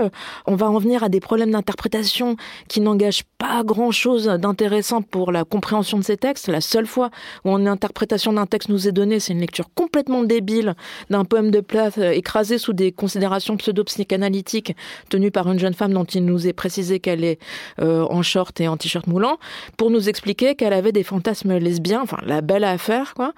On 0.46 0.56
va 0.56 0.68
en 0.70 0.78
venir 0.78 1.04
à 1.04 1.08
des 1.08 1.20
problèmes 1.20 1.52
d'interprétation 1.52 2.36
qui 2.68 2.80
n'engagent 2.80 3.24
pas 3.38 3.62
grand-chose 3.64 4.26
d'intéressant 4.26 5.02
pour 5.02 5.32
la 5.32 5.44
compréhension 5.44 5.98
de 5.98 6.04
ces 6.04 6.16
textes. 6.16 6.48
La 6.48 6.60
seule 6.60 6.86
fois 6.86 7.10
où 7.44 7.50
une 7.56 7.68
interprétation 7.68 8.32
d'un 8.32 8.46
texte 8.46 8.68
nous 8.68 8.88
est 8.88 8.92
donnée 8.92 9.20
c'est 9.20 9.32
une 9.32 9.40
lecture 9.40 9.68
complètement 9.74 10.22
débile 10.22 10.74
d'un 11.08 11.24
poème 11.24 11.50
de 11.50 11.60
Plath 11.60 11.98
euh, 11.98 12.10
écrasé 12.10 12.58
sous 12.58 12.72
des 12.72 12.92
considérations 12.92 13.56
pseudo-psychanalytiques 13.56 14.74
tenues 15.08 15.30
par 15.30 15.50
une 15.50 15.58
jeune 15.58 15.74
femme 15.74 15.92
dont 15.92 16.04
il 16.04 16.24
nous 16.24 16.46
est 16.46 16.52
précisé 16.52 17.00
qu'elle 17.00 17.19
est 17.24 17.38
euh, 17.80 18.02
en 18.08 18.22
short 18.22 18.60
et 18.60 18.68
en 18.68 18.76
t-shirt 18.76 19.06
moulant, 19.06 19.38
pour 19.76 19.90
nous 19.90 20.08
expliquer 20.08 20.54
qu'elle 20.54 20.72
avait 20.72 20.92
des 20.92 21.02
fantasmes 21.02 21.56
lesbiens, 21.58 22.00
enfin 22.02 22.18
la 22.24 22.40
belle 22.40 22.64
affaire, 22.64 23.14
quoi. 23.14 23.32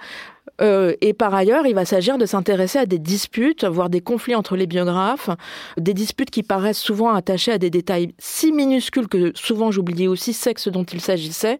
Euh, 0.60 0.94
et 1.00 1.12
par 1.12 1.34
ailleurs, 1.34 1.66
il 1.66 1.74
va 1.74 1.84
s'agir 1.84 2.18
de 2.18 2.26
s'intéresser 2.26 2.78
à 2.78 2.86
des 2.86 2.98
disputes, 2.98 3.64
voire 3.64 3.88
des 3.88 4.00
conflits 4.00 4.34
entre 4.34 4.56
les 4.56 4.66
biographes, 4.66 5.30
des 5.78 5.94
disputes 5.94 6.30
qui 6.30 6.42
paraissent 6.42 6.78
souvent 6.78 7.14
attachées 7.14 7.52
à 7.52 7.58
des 7.58 7.70
détails 7.70 8.14
si 8.18 8.52
minuscules 8.52 9.08
que 9.08 9.32
souvent 9.34 9.70
j'oubliais 9.70 10.08
aussi 10.08 10.32
sexe 10.32 10.68
dont 10.68 10.84
il 10.84 11.00
s'agissait 11.00 11.58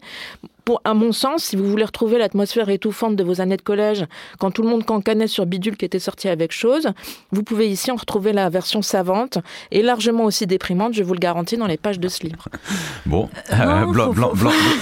pour, 0.65 0.81
à 0.85 0.95
mon 0.95 1.13
sens, 1.13 1.45
si 1.45 1.57
vous 1.57 1.69
voulez 1.69 1.85
retrouver 1.85 2.19
l'atmosphère 2.19 2.69
étouffante 2.69 3.17
de 3.17 3.25
vos 3.25 3.41
années 3.41 3.57
de 3.57 3.63
collège, 3.63 4.07
quand 4.39 4.51
tout 4.51 4.63
le 4.63 4.69
monde 4.69 4.85
cancanait 4.85 5.27
sur 5.27 5.47
Bidule 5.47 5.77
qui 5.77 5.85
était 5.85 5.99
sorti 5.99 6.29
avec 6.29 6.53
chose, 6.53 6.89
vous 7.33 7.43
pouvez 7.43 7.69
ici 7.69 7.91
en 7.91 7.97
retrouver 7.97 8.33
la 8.33 8.49
version 8.49 8.83
savante 8.83 9.39
et 9.71 9.83
largement 9.83 10.25
aussi 10.25 10.47
déprimante, 10.47 10.95
je 10.95 11.03
vous 11.03 11.15
le 11.15 11.19
garantis, 11.19 11.57
dans 11.57 11.67
les 11.67 11.77
pages 11.77 11.99
de 11.99 12.09
ce 12.09 12.25
livre. 12.25 12.49
Bon, 13.05 13.29
euh, 13.53 13.85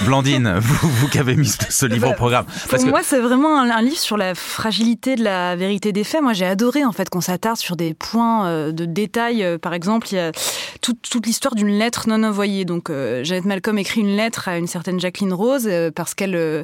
Blandine, 0.05 0.55
vous, 0.59 0.89
vous, 0.89 1.07
qui 1.07 1.17
avez 1.17 1.35
mis 1.35 1.47
ce 1.47 1.85
livre 1.85 2.11
au 2.11 2.13
programme. 2.13 2.45
Parce 2.69 2.83
pour 2.83 2.91
moi, 2.91 3.01
c'est 3.03 3.19
vraiment 3.19 3.59
un, 3.59 3.81
livre 3.81 3.97
sur 3.97 4.15
la 4.15 4.35
fragilité 4.35 5.15
de 5.15 5.23
la 5.23 5.55
vérité 5.55 5.91
des 5.91 6.03
faits. 6.03 6.21
Moi, 6.21 6.33
j'ai 6.33 6.45
adoré 6.45 6.85
en 6.85 6.91
fait 6.91 7.09
qu'on 7.09 7.19
s'attarde 7.19 7.57
sur 7.57 7.75
des 7.75 7.93
points 7.93 8.45
euh, 8.45 8.71
de 8.71 8.85
détail. 8.85 9.43
Euh, 9.43 9.57
par 9.57 9.73
exemple, 9.73 10.07
il 10.11 10.15
y 10.15 10.19
a 10.19 10.31
toute, 10.81 11.01
toute 11.09 11.25
l'histoire 11.25 11.55
d'une 11.55 11.77
lettre 11.77 12.07
non 12.07 12.23
envoyée. 12.23 12.63
Donc, 12.63 12.91
Janet 13.23 13.45
Malcolm 13.45 13.77
écrit 13.79 14.01
une 14.01 14.15
lettre 14.15 14.47
à 14.47 14.57
une 14.57 14.67
certaine 14.67 14.99
Jacqueline 14.99 15.33
Rose 15.33 15.67
euh, 15.70 15.70
parce 15.93 16.13
qu'elle, 16.13 16.35
euh, 16.35 16.63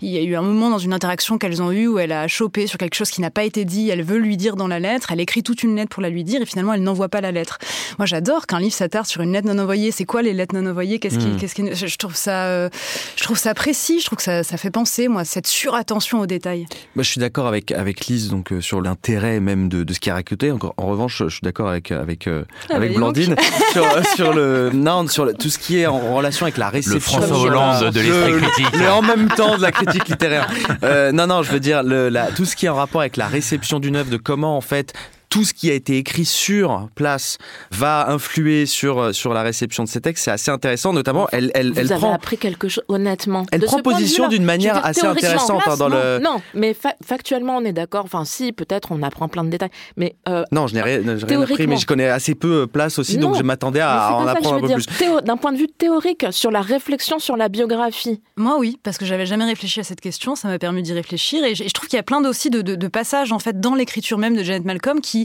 il 0.00 0.10
y 0.10 0.18
a 0.18 0.22
eu 0.22 0.34
un 0.36 0.42
moment 0.42 0.70
dans 0.70 0.78
une 0.78 0.92
interaction 0.92 1.38
qu'elles 1.38 1.62
ont 1.62 1.72
eue 1.72 1.86
où 1.86 1.98
elle 1.98 2.12
a 2.12 2.28
chopé 2.28 2.66
sur 2.66 2.78
quelque 2.78 2.94
chose 2.94 3.10
qui 3.10 3.20
n'a 3.20 3.30
pas 3.30 3.44
été 3.44 3.64
dit. 3.64 3.90
Elle 3.90 4.02
veut 4.02 4.18
lui 4.18 4.36
dire 4.36 4.56
dans 4.56 4.68
la 4.68 4.78
lettre. 4.78 5.12
Elle 5.12 5.20
écrit 5.20 5.42
toute 5.42 5.62
une 5.62 5.76
lettre 5.76 5.90
pour 5.90 6.02
la 6.02 6.10
lui 6.10 6.24
dire 6.24 6.42
et 6.42 6.46
finalement 6.46 6.74
elle 6.74 6.82
n'envoie 6.82 7.08
pas 7.08 7.20
la 7.20 7.32
lettre. 7.32 7.58
Moi, 7.98 8.06
j'adore 8.06 8.46
qu'un 8.46 8.60
livre 8.60 8.74
s'attarde 8.74 9.06
sur 9.06 9.22
une 9.22 9.32
lettre 9.32 9.48
non 9.48 9.58
envoyée. 9.58 9.90
C'est 9.90 10.04
quoi 10.04 10.22
les 10.22 10.32
lettres 10.32 10.54
non 10.54 10.68
envoyées? 10.68 10.98
Qu'est-ce 10.98 11.18
qui, 11.18 11.26
hmm. 11.26 11.36
qu'est-ce 11.36 11.54
qui, 11.54 11.74
je 11.74 11.96
trouve 11.96 12.16
ça, 12.16 12.46
euh, 12.46 12.68
je 13.16 13.22
trouve 13.24 13.38
ça 13.38 13.54
précis. 13.54 14.00
Je 14.00 14.06
trouve 14.06 14.18
que 14.18 14.24
ça, 14.24 14.42
ça 14.42 14.56
fait 14.56 14.70
penser, 14.70 15.08
moi, 15.08 15.24
cette 15.24 15.46
surattention 15.46 16.20
aux 16.20 16.26
détails. 16.26 16.66
Moi, 16.94 17.02
je 17.02 17.10
suis 17.10 17.20
d'accord 17.20 17.46
avec 17.46 17.72
avec 17.72 18.06
Lise 18.06 18.28
donc 18.28 18.52
sur 18.60 18.80
l'intérêt 18.80 19.40
même 19.40 19.68
de, 19.68 19.84
de 19.84 19.92
ce 19.92 20.00
qui 20.00 20.08
est 20.08 20.12
raconté. 20.12 20.50
En 20.50 20.86
revanche, 20.86 21.22
je 21.24 21.28
suis 21.28 21.42
d'accord 21.42 21.68
avec 21.68 21.92
avec 21.92 22.28
ah, 22.28 22.74
avec 22.74 22.94
Blandine 22.94 23.36
sur, 23.72 23.86
sur 24.14 24.32
le 24.32 24.70
non 24.72 25.06
sur 25.08 25.32
tout 25.34 25.48
ce 25.48 25.58
qui 25.58 25.78
est 25.78 25.86
en 25.86 26.14
relation 26.14 26.46
avec 26.46 26.56
la 26.56 26.68
réception. 26.68 26.94
Le 26.94 27.00
François 27.00 27.38
Hollande 27.38 27.92
de 27.92 28.00
l'esprit 28.00 28.32
mais 28.78 28.88
en 28.88 29.02
même 29.02 29.28
temps 29.28 29.56
de 29.56 29.62
la 29.62 29.72
critique 29.72 30.08
littéraire. 30.08 30.48
Euh, 30.82 31.12
non, 31.12 31.26
non, 31.26 31.42
je 31.42 31.52
veux 31.52 31.60
dire, 31.60 31.82
le, 31.82 32.10
tout 32.34 32.44
ce 32.44 32.56
qui 32.56 32.66
est 32.66 32.68
en 32.68 32.74
rapport 32.74 33.00
avec 33.00 33.16
la 33.16 33.26
réception 33.26 33.80
d'une 33.80 33.96
œuvre, 33.96 34.10
de 34.10 34.16
comment 34.16 34.56
en 34.56 34.60
fait 34.60 34.92
tout 35.28 35.44
ce 35.44 35.52
qui 35.52 35.70
a 35.70 35.74
été 35.74 35.98
écrit 35.98 36.24
sur 36.24 36.88
place 36.94 37.38
va 37.70 38.10
influer 38.10 38.66
sur 38.66 38.98
euh, 38.98 39.12
sur 39.12 39.34
la 39.34 39.42
réception 39.42 39.84
de 39.84 39.88
ces 39.88 40.00
textes. 40.00 40.24
C'est 40.24 40.30
assez 40.30 40.50
intéressant, 40.50 40.92
notamment. 40.92 41.28
Elle 41.32 41.50
elle 41.54 41.72
Vous 41.72 41.80
elle 41.80 41.92
avez 41.92 42.00
prend 42.00 42.14
appris 42.14 42.38
quelque 42.38 42.68
chose 42.68 42.84
honnêtement. 42.88 43.44
Elle 43.52 43.62
prend 43.62 43.80
position 43.80 44.28
d'une 44.28 44.44
manière 44.44 44.84
assez 44.84 45.06
intéressante 45.06 45.62
hein, 45.66 45.76
dans 45.76 45.88
non, 45.88 45.96
le. 45.96 46.18
Non, 46.18 46.42
mais 46.54 46.74
factuellement 47.04 47.56
on 47.56 47.64
est 47.64 47.72
d'accord. 47.72 48.04
Enfin 48.04 48.24
si, 48.24 48.52
peut-être 48.52 48.92
on 48.92 49.02
apprend 49.02 49.28
plein 49.28 49.44
de 49.44 49.50
détails, 49.50 49.70
mais 49.96 50.16
euh, 50.28 50.44
non, 50.52 50.66
je 50.66 50.74
n'ai 50.74 50.82
rien, 50.82 51.02
rien 51.02 51.42
appris, 51.42 51.66
mais 51.66 51.76
je 51.76 51.86
connais 51.86 52.08
assez 52.08 52.34
peu 52.34 52.62
euh, 52.62 52.66
place 52.66 52.98
aussi, 52.98 53.18
non, 53.18 53.28
donc 53.28 53.38
je 53.38 53.42
m'attendais 53.42 53.80
à 53.80 54.14
en 54.14 54.26
apprendre 54.26 54.56
un 54.56 54.60
peu 54.60 54.74
plus. 54.74 54.86
D'un 55.24 55.36
point 55.36 55.52
de 55.52 55.58
vue 55.58 55.68
théorique, 55.68 56.26
sur 56.30 56.50
la 56.50 56.60
réflexion 56.60 57.18
sur 57.18 57.36
la 57.36 57.48
biographie. 57.48 58.20
Moi 58.36 58.56
oui, 58.58 58.78
parce 58.82 58.98
que 58.98 59.04
j'avais 59.04 59.26
jamais 59.26 59.44
réfléchi 59.44 59.80
à 59.80 59.84
cette 59.84 60.00
question. 60.00 60.36
Ça 60.36 60.48
m'a 60.48 60.58
permis 60.58 60.82
d'y 60.82 60.92
réfléchir 60.92 61.44
et 61.44 61.54
je, 61.54 61.68
trouve 61.70 61.88
qu'il 61.88 61.96
y 61.96 62.00
a 62.00 62.04
plein 62.04 62.24
aussi 62.24 62.50
de, 62.50 62.62
de, 62.62 62.74
de 62.74 62.88
passages 62.88 63.32
en 63.32 63.38
fait 63.38 63.60
dans 63.60 63.74
l'écriture 63.74 64.18
même 64.18 64.36
de 64.36 64.42
Janet 64.42 64.64
Malcolm 64.64 65.00
qui 65.00 65.17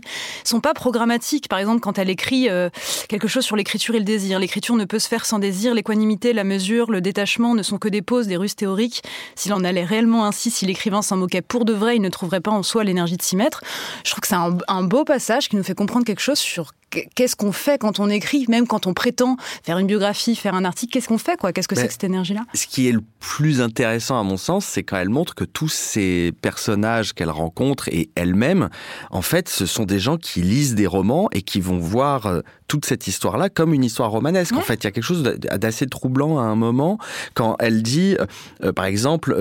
sont 0.43 0.61
pas 0.61 0.73
programmatique. 0.73 1.47
Par 1.47 1.59
exemple, 1.59 1.81
quand 1.81 1.97
elle 1.97 2.09
écrit 2.09 2.49
euh, 2.49 2.69
quelque 3.09 3.27
chose 3.27 3.43
sur 3.43 3.55
l'écriture 3.55 3.95
et 3.95 3.99
le 3.99 4.05
désir, 4.05 4.39
l'écriture 4.39 4.75
ne 4.75 4.85
peut 4.85 4.99
se 4.99 5.07
faire 5.07 5.25
sans 5.25 5.39
désir, 5.39 5.73
l'équanimité, 5.73 6.33
la 6.33 6.43
mesure, 6.43 6.91
le 6.91 7.01
détachement 7.01 7.55
ne 7.55 7.63
sont 7.63 7.77
que 7.77 7.87
des 7.87 8.01
poses, 8.01 8.27
des 8.27 8.37
ruses 8.37 8.55
théoriques. 8.55 9.03
S'il 9.35 9.53
en 9.53 9.63
allait 9.63 9.85
réellement 9.85 10.25
ainsi, 10.25 10.51
si 10.51 10.65
l'écrivain 10.65 11.01
s'en 11.01 11.17
moquait 11.17 11.41
pour 11.41 11.65
de 11.65 11.73
vrai, 11.73 11.95
il 11.95 12.01
ne 12.01 12.09
trouverait 12.09 12.41
pas 12.41 12.51
en 12.51 12.63
soi 12.63 12.83
l'énergie 12.83 13.17
de 13.17 13.21
s'y 13.21 13.35
mettre. 13.35 13.61
Je 14.05 14.11
trouve 14.11 14.21
que 14.21 14.27
c'est 14.27 14.35
un 14.35 14.83
beau 14.83 15.03
passage 15.03 15.49
qui 15.49 15.55
nous 15.55 15.63
fait 15.63 15.75
comprendre 15.75 16.05
quelque 16.05 16.21
chose 16.21 16.39
sur 16.39 16.71
qu'est-ce 17.15 17.35
qu'on 17.35 17.51
fait 17.51 17.77
quand 17.77 17.99
on 17.99 18.09
écrit, 18.09 18.45
même 18.49 18.67
quand 18.67 18.87
on 18.87 18.93
prétend 18.93 19.37
faire 19.63 19.77
une 19.77 19.87
biographie, 19.87 20.35
faire 20.35 20.55
un 20.55 20.65
article, 20.65 20.93
qu'est-ce 20.93 21.07
qu'on 21.07 21.17
fait 21.17 21.37
quoi? 21.37 21.53
Qu'est-ce 21.53 21.67
que 21.67 21.75
c'est 21.75 21.87
que 21.87 21.93
cette 21.93 22.03
énergie-là? 22.03 22.41
Ce 22.53 22.67
qui 22.67 22.87
est 22.87 22.91
le 22.91 23.01
plus 23.19 23.61
intéressant 23.61 24.19
à 24.19 24.23
mon 24.23 24.37
sens, 24.37 24.65
c'est 24.65 24.83
quand 24.83 24.97
elle 24.97 25.09
montre 25.09 25.35
que 25.35 25.43
tous 25.43 25.69
ces 25.69 26.33
personnages 26.41 27.13
qu'elle 27.13 27.29
rencontre 27.29 27.87
et 27.89 28.09
elle-même, 28.15 28.69
en 29.11 29.21
fait, 29.21 29.49
ce 29.49 29.65
sont 29.65 29.85
des 29.85 29.99
gens 29.99 30.17
qui 30.17 30.41
lisent 30.41 30.75
des 30.75 30.87
romans 30.87 31.29
et 31.31 31.41
qui 31.41 31.61
vont 31.61 31.79
voir 31.79 32.25
euh, 32.25 32.41
toute 32.67 32.85
cette 32.85 33.07
histoire-là 33.07 33.49
comme 33.49 33.73
une 33.73 33.83
histoire 33.83 34.11
romanesque. 34.11 34.55
En 34.55 34.61
fait, 34.61 34.75
il 34.75 34.85
y 34.85 34.87
a 34.87 34.91
quelque 34.91 35.03
chose 35.03 35.23
d'assez 35.23 35.87
troublant 35.87 36.39
à 36.39 36.43
un 36.43 36.55
moment 36.55 36.97
quand 37.33 37.55
elle 37.59 37.83
dit, 37.83 38.15
euh, 38.19 38.25
euh, 38.63 38.73
par 38.73 38.85
exemple, 38.85 39.35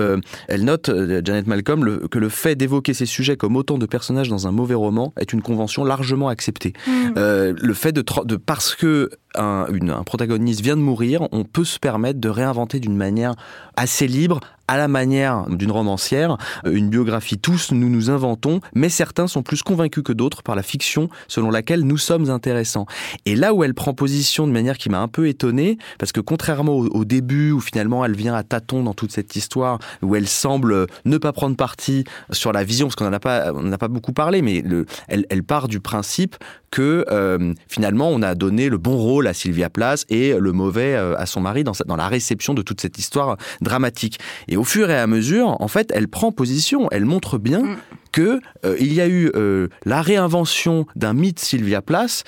elle 0.47 0.65
note, 0.65 0.91
Janet 1.23 1.47
Malcolm, 1.47 2.07
que 2.09 2.19
le 2.19 2.29
fait 2.29 2.55
d'évoquer 2.55 2.93
ces 2.93 3.05
sujets 3.05 3.37
comme 3.37 3.55
autant 3.55 3.77
de 3.77 3.85
personnages 3.85 4.29
dans 4.29 4.47
un 4.47 4.51
mauvais 4.51 4.75
roman 4.75 5.13
est 5.19 5.33
une 5.33 5.41
convention 5.41 5.83
largement 5.83 6.29
acceptée. 6.29 6.73
Mmh. 6.87 7.42
Euh, 7.43 7.53
le 7.59 7.73
fait 7.73 7.91
de, 7.91 8.03
de 8.25 8.35
parce 8.35 8.75
que 8.75 9.09
un, 9.35 9.65
un, 9.89 10.03
protagoniste 10.03 10.61
vient 10.61 10.75
de 10.75 10.81
mourir, 10.81 11.27
on 11.31 11.43
peut 11.43 11.65
se 11.65 11.79
permettre 11.79 12.19
de 12.19 12.29
réinventer 12.29 12.79
d'une 12.79 12.95
manière 12.95 13.33
assez 13.75 14.07
libre, 14.07 14.39
à 14.67 14.77
la 14.77 14.87
manière 14.87 15.45
d'une 15.49 15.71
romancière, 15.71 16.37
euh, 16.65 16.73
une 16.73 16.89
biographie. 16.89 17.37
Tous, 17.37 17.71
nous 17.71 17.89
nous 17.89 18.09
inventons, 18.09 18.59
mais 18.73 18.89
certains 18.89 19.27
sont 19.27 19.43
plus 19.43 19.61
convaincus 19.61 20.03
que 20.03 20.13
d'autres 20.13 20.43
par 20.43 20.55
la 20.55 20.63
fiction 20.63 21.09
selon 21.27 21.51
laquelle 21.51 21.81
nous 21.81 21.97
sommes 21.97 22.29
intéressants. 22.29 22.85
Et 23.25 23.35
là 23.35 23.53
où 23.53 23.63
elle 23.63 23.73
prend 23.73 23.93
position 23.93 24.47
de 24.47 24.51
manière 24.51 24.77
qui 24.77 24.89
m'a 24.89 24.99
un 24.99 25.07
peu 25.07 25.27
étonné, 25.27 25.77
parce 25.99 26.11
que 26.11 26.21
contrairement 26.21 26.75
au, 26.77 27.05
début, 27.05 27.51
où 27.51 27.59
finalement 27.59 28.05
elle 28.05 28.15
vient 28.15 28.35
à 28.35 28.43
tâtons 28.43 28.83
dans 28.83 28.93
toute 28.93 29.11
cette 29.11 29.35
histoire, 29.35 29.79
où 30.01 30.15
elle 30.15 30.27
semble 30.27 30.87
ne 31.05 31.17
pas 31.17 31.33
prendre 31.33 31.55
parti 31.55 32.03
sur 32.31 32.51
la 32.51 32.63
vision, 32.63 32.87
parce 32.87 32.95
qu'on 32.95 33.05
n'en 33.05 33.13
a 33.13 33.19
pas, 33.19 33.51
on 33.53 33.63
n'a 33.63 33.77
pas 33.77 33.87
beaucoup 33.87 34.13
parlé, 34.13 34.41
mais 34.41 34.61
le, 34.61 34.85
elle, 35.07 35.43
part 35.43 35.67
du 35.67 35.79
principe 35.79 36.37
que 36.71 37.05
euh, 37.11 37.53
finalement 37.67 38.09
on 38.09 38.21
a 38.21 38.33
donné 38.33 38.69
le 38.69 38.77
bon 38.77 38.97
rôle 38.97 39.27
à 39.27 39.33
Sylvia 39.33 39.69
Plath 39.69 40.05
et 40.09 40.33
le 40.33 40.51
mauvais 40.53 40.95
euh, 40.95 41.15
à 41.17 41.25
son 41.25 41.41
mari 41.41 41.63
dans, 41.63 41.73
la 41.95 42.07
réception 42.07 42.53
de 42.53 42.61
toute 42.61 42.81
cette 42.81 42.97
histoire 42.97 43.37
dramatique. 43.61 44.19
Au 44.57 44.63
fur 44.63 44.89
et 44.89 44.97
à 44.97 45.07
mesure, 45.07 45.57
en 45.59 45.67
fait, 45.67 45.91
elle 45.93 46.07
prend 46.07 46.31
position, 46.31 46.87
elle 46.91 47.05
montre 47.05 47.37
bien 47.37 47.63
mm. 47.63 47.77
que 48.11 48.39
euh, 48.65 48.75
il 48.79 48.93
y 48.93 49.01
a 49.01 49.07
eu 49.07 49.31
euh, 49.35 49.67
la 49.85 50.01
réinvention 50.01 50.85
d'un 50.95 51.13
mythe 51.13 51.39
Sylvia 51.39 51.81
Plath 51.81 52.23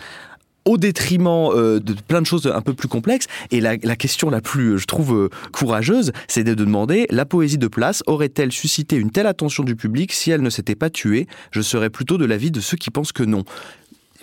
au 0.67 0.77
détriment 0.77 1.51
euh, 1.51 1.79
de 1.79 1.93
plein 1.93 2.21
de 2.21 2.25
choses 2.25 2.47
un 2.47 2.61
peu 2.61 2.73
plus 2.73 2.87
complexes. 2.87 3.27
Et 3.51 3.61
la, 3.61 3.75
la 3.83 3.95
question 3.95 4.29
la 4.31 4.41
plus, 4.41 4.79
je 4.79 4.85
trouve, 4.87 5.29
courageuse, 5.51 6.11
c'est 6.27 6.43
de 6.43 6.55
demander, 6.55 7.05
la 7.11 7.25
poésie 7.25 7.59
de 7.59 7.67
place 7.67 8.01
aurait-elle 8.07 8.51
suscité 8.51 8.95
une 8.95 9.11
telle 9.11 9.27
attention 9.27 9.63
du 9.63 9.75
public 9.75 10.11
si 10.11 10.31
elle 10.31 10.41
ne 10.41 10.49
s'était 10.49 10.75
pas 10.75 10.89
tuée? 10.89 11.27
Je 11.51 11.61
serais 11.61 11.91
plutôt 11.91 12.17
de 12.17 12.25
l'avis 12.25 12.49
de 12.49 12.61
ceux 12.61 12.77
qui 12.77 12.89
pensent 12.89 13.11
que 13.11 13.23
non 13.23 13.43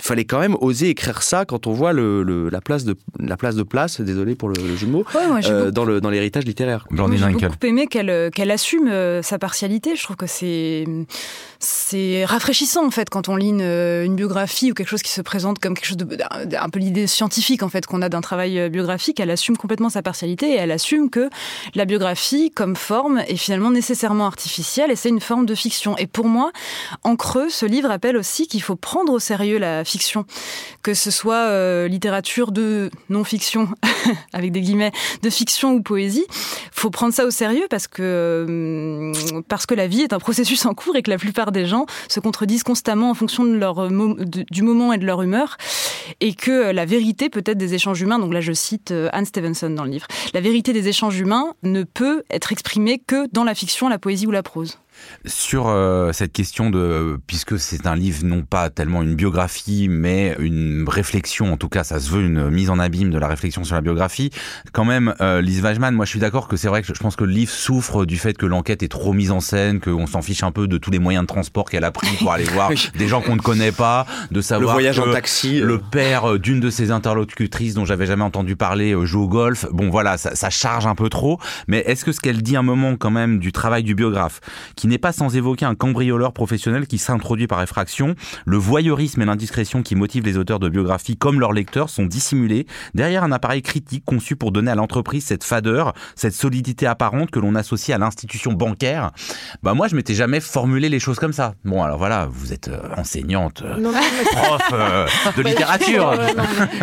il 0.02 0.06
fallait 0.06 0.24
quand 0.24 0.40
même 0.40 0.56
oser 0.60 0.88
écrire 0.88 1.22
ça 1.22 1.44
quand 1.44 1.68
on 1.68 1.72
voit 1.72 1.92
le, 1.92 2.24
le, 2.24 2.48
la 2.48 2.60
place 2.60 2.84
de 2.84 2.96
la 3.20 3.36
place 3.36 3.54
de 3.54 3.62
place 3.62 4.00
désolé 4.00 4.34
pour 4.34 4.48
le, 4.48 4.54
le 4.60 4.74
jeu 4.76 4.86
de 4.88 4.92
mots 4.92 5.04
Ouais, 5.14 5.28
moi, 5.28 5.40
j'ai 5.40 5.50
euh, 5.50 5.58
beaucoup- 5.60 5.70
dans 5.70 5.84
le 5.84 6.00
dans 6.00 6.10
l'héritage 6.10 6.44
littéraire 6.44 6.86
J'en 6.90 7.10
ai 7.12 7.16
beaucoup 7.18 7.54
aimé 7.62 7.86
qu'elle 7.86 8.10
euh, 8.10 8.28
qu'elle 8.30 8.50
assume 8.50 8.88
euh, 8.88 9.22
sa 9.22 9.38
partialité. 9.38 9.94
Je 9.94 10.02
trouve 10.02 10.16
que 10.16 10.26
c'est 10.26 10.84
c'est 11.60 12.24
rafraîchissant 12.24 12.84
en 12.84 12.90
fait 12.90 13.08
quand 13.10 13.28
on 13.28 13.36
lit 13.36 13.50
une, 13.50 13.60
une 13.62 14.16
biographie 14.16 14.72
ou 14.72 14.74
quelque 14.74 14.88
chose 14.88 15.02
qui 15.02 15.12
se 15.12 15.20
présente 15.22 15.58
comme 15.60 15.74
quelque 15.74 15.86
chose 15.86 15.96
de 15.96 16.04
d'un- 16.16 16.46
d'un- 16.46 16.62
un 16.62 16.68
peu 16.68 16.80
l'idée 16.80 17.06
scientifique 17.06 17.62
en 17.62 17.68
fait 17.68 17.86
qu'on 17.86 18.02
a 18.02 18.08
d'un 18.08 18.20
travail 18.20 18.68
biographique. 18.70 19.20
Elle 19.20 19.30
assume 19.30 19.56
complètement 19.56 19.88
sa 19.90 20.02
partialité 20.02 20.50
et 20.50 20.56
elle 20.56 20.72
assume 20.72 21.10
que 21.10 21.30
la 21.74 21.84
biographie 21.84 22.50
comme 22.50 22.74
forme 22.76 23.22
est 23.28 23.36
finalement 23.36 23.70
nécessairement 23.70 24.26
artificielle 24.26 24.90
et 24.90 24.96
c'est 24.96 25.08
une 25.10 25.20
forme 25.20 25.46
de 25.46 25.54
fiction. 25.54 25.96
Et 25.98 26.06
pour 26.08 26.26
moi, 26.26 26.50
en 27.04 27.14
creux, 27.16 27.48
ce 27.48 27.66
livre 27.66 27.88
rappelle 27.88 28.16
aussi 28.16 28.48
qu'il 28.48 28.62
faut 28.62 28.76
prendre 28.76 29.12
au 29.12 29.18
sérieux 29.20 29.58
la 29.58 29.84
fiction, 29.84 29.91
que 30.82 30.94
ce 30.94 31.10
soit 31.10 31.48
euh, 31.48 31.88
littérature 31.88 32.52
de 32.52 32.90
non-fiction 33.08 33.68
avec 34.32 34.52
des 34.52 34.60
guillemets 34.60 34.92
de 35.22 35.30
fiction 35.30 35.72
ou 35.72 35.82
poésie 35.82 36.26
faut 36.72 36.90
prendre 36.90 37.14
ça 37.14 37.24
au 37.24 37.30
sérieux 37.30 37.66
parce 37.70 37.86
que 37.86 38.02
euh, 38.48 39.12
parce 39.48 39.66
que 39.66 39.74
la 39.74 39.86
vie 39.86 40.00
est 40.00 40.12
un 40.12 40.18
processus 40.18 40.64
en 40.66 40.74
cours 40.74 40.96
et 40.96 41.02
que 41.02 41.10
la 41.10 41.18
plupart 41.18 41.52
des 41.52 41.66
gens 41.66 41.86
se 42.08 42.20
contredisent 42.20 42.64
constamment 42.64 43.10
en 43.10 43.14
fonction 43.14 43.44
euh, 43.44 44.14
du 44.50 44.62
moment 44.62 44.92
et 44.92 44.98
de 44.98 45.06
leur 45.06 45.22
humeur. 45.22 45.56
Et 46.20 46.34
que 46.34 46.72
la 46.72 46.84
vérité 46.84 47.28
peut-être 47.28 47.58
des 47.58 47.74
échanges 47.74 48.00
humains. 48.00 48.18
Donc 48.18 48.32
là 48.32 48.40
je 48.40 48.52
cite 48.52 48.92
Anne 49.12 49.24
Stevenson 49.24 49.70
dans 49.70 49.84
le 49.84 49.90
livre. 49.90 50.06
La 50.34 50.40
vérité 50.40 50.72
des 50.72 50.88
échanges 50.88 51.18
humains 51.18 51.54
ne 51.62 51.84
peut 51.84 52.24
être 52.30 52.52
exprimée 52.52 52.98
que 52.98 53.28
dans 53.32 53.44
la 53.44 53.54
fiction 53.54 53.88
la 53.88 53.98
poésie 53.98 54.26
ou 54.26 54.30
la 54.30 54.42
prose 54.42 54.78
Sur 55.24 55.68
euh, 55.68 56.12
cette 56.12 56.32
question 56.32 56.70
de, 56.70 57.18
puisque 57.26 57.58
c'est 57.58 57.86
un 57.86 57.94
livre 57.94 58.24
non 58.24 58.42
pas 58.42 58.70
tellement 58.70 59.02
une 59.02 59.14
biographie, 59.14 59.88
mais 59.88 60.36
une 60.38 60.84
réflexion, 60.88 61.52
en 61.52 61.56
tout 61.56 61.68
cas 61.68 61.84
ça 61.84 62.00
se 62.00 62.10
veut 62.10 62.22
une 62.22 62.50
mise 62.50 62.70
en 62.70 62.78
abîme 62.78 63.10
de 63.10 63.18
la 63.18 63.28
réflexion 63.28 63.64
sur 63.64 63.74
la 63.74 63.80
biographie, 63.80 64.30
quand 64.72 64.84
même, 64.84 65.14
euh, 65.20 65.40
Lise 65.40 65.62
Wajman, 65.62 65.92
moi 65.94 66.04
je 66.04 66.10
suis 66.10 66.20
d'accord 66.20 66.48
que 66.48 66.56
c'est 66.56 66.68
vrai 66.68 66.82
que 66.82 66.92
je 66.92 67.00
pense 67.00 67.16
que 67.16 67.24
le 67.24 67.32
livre 67.32 67.52
souffre 67.52 68.04
du 68.04 68.18
fait 68.18 68.36
que 68.36 68.46
l'enquête 68.46 68.82
est 68.82 68.88
trop 68.88 69.12
mise 69.12 69.30
en 69.30 69.40
scène, 69.40 69.80
qu'on 69.80 70.06
s'en 70.06 70.22
fiche 70.22 70.42
un 70.42 70.50
peu 70.50 70.66
de 70.66 70.78
tous 70.78 70.90
les 70.90 70.98
moyens 70.98 71.22
de 71.22 71.28
transport 71.28 71.70
qu'elle 71.70 71.84
a 71.84 71.92
pris 71.92 72.16
pour 72.18 72.32
aller 72.32 72.44
voir 72.44 72.70
des 72.98 73.08
gens 73.08 73.20
qu'on 73.20 73.36
ne 73.36 73.40
connaît 73.40 73.72
pas, 73.72 74.06
de 74.30 74.36
le 74.36 74.42
savoir 74.42 74.74
voyage 74.74 75.00
que 75.00 75.08
en 75.08 75.12
taxi 75.12 75.60
euh, 75.60 75.66
le 75.66 75.78
père 75.78 76.38
d'une 76.38 76.60
de 76.60 76.70
ses 76.70 76.90
interlocutrices 76.90 77.74
dont 77.74 77.84
j'avais 77.84 78.06
jamais 78.06 78.24
entendu 78.24 78.56
parler 78.56 78.92
euh, 78.92 79.06
joue 79.06 79.22
au 79.22 79.28
golf. 79.28 79.66
Bon 79.70 79.90
voilà, 79.90 80.18
ça, 80.18 80.34
ça 80.34 80.50
charge 80.50 80.86
un 80.86 80.94
peu 80.94 81.08
trop. 81.08 81.38
Mais 81.68 81.78
est-ce 81.86 82.04
que 82.04 82.12
ce 82.12 82.20
qu'elle 82.20 82.42
dit 82.42 82.56
un 82.56 82.62
moment 82.62 82.96
quand 82.96 83.10
même 83.10 83.38
du 83.38 83.52
travail 83.52 83.82
du 83.82 83.94
biographe, 83.94 84.40
qui 84.76 84.88
n'est 84.92 84.98
pas 84.98 85.12
sans 85.12 85.34
évoquer 85.36 85.64
un 85.64 85.74
cambrioleur 85.74 86.32
professionnel 86.32 86.86
qui 86.86 86.98
s'introduit 86.98 87.46
par 87.46 87.62
effraction, 87.62 88.14
le 88.44 88.56
voyeurisme 88.58 89.22
et 89.22 89.24
l'indiscrétion 89.24 89.82
qui 89.82 89.94
motivent 89.96 90.24
les 90.24 90.36
auteurs 90.38 90.58
de 90.60 90.68
biographies 90.68 91.16
comme 91.16 91.40
leurs 91.40 91.52
lecteurs 91.52 91.88
sont 91.90 92.04
dissimulés 92.06 92.66
derrière 92.94 93.24
un 93.24 93.32
appareil 93.32 93.62
critique 93.62 94.04
conçu 94.04 94.36
pour 94.36 94.52
donner 94.52 94.70
à 94.70 94.74
l'entreprise 94.74 95.24
cette 95.24 95.44
fadeur, 95.44 95.94
cette 96.14 96.34
solidité 96.34 96.86
apparente 96.86 97.30
que 97.30 97.38
l'on 97.40 97.54
associe 97.54 97.94
à 97.94 97.98
l'institution 97.98 98.52
bancaire. 98.52 99.10
Bah 99.62 99.72
moi 99.74 99.88
je 99.88 99.96
m'étais 99.96 100.14
jamais 100.14 100.40
formulé 100.40 100.88
les 100.88 101.00
choses 101.00 101.18
comme 101.18 101.32
ça. 101.32 101.54
Bon 101.64 101.82
alors 101.82 101.96
voilà, 101.98 102.28
vous 102.30 102.52
êtes 102.52 102.68
euh, 102.68 102.80
enseignante, 102.96 103.62
euh, 103.64 103.76
Non, 103.78 103.92
non, 103.92 103.98
mais- 103.98 104.24
prof 104.42 104.62
euh, 104.72 105.06
de 105.36 105.42
littérature. 105.42 106.12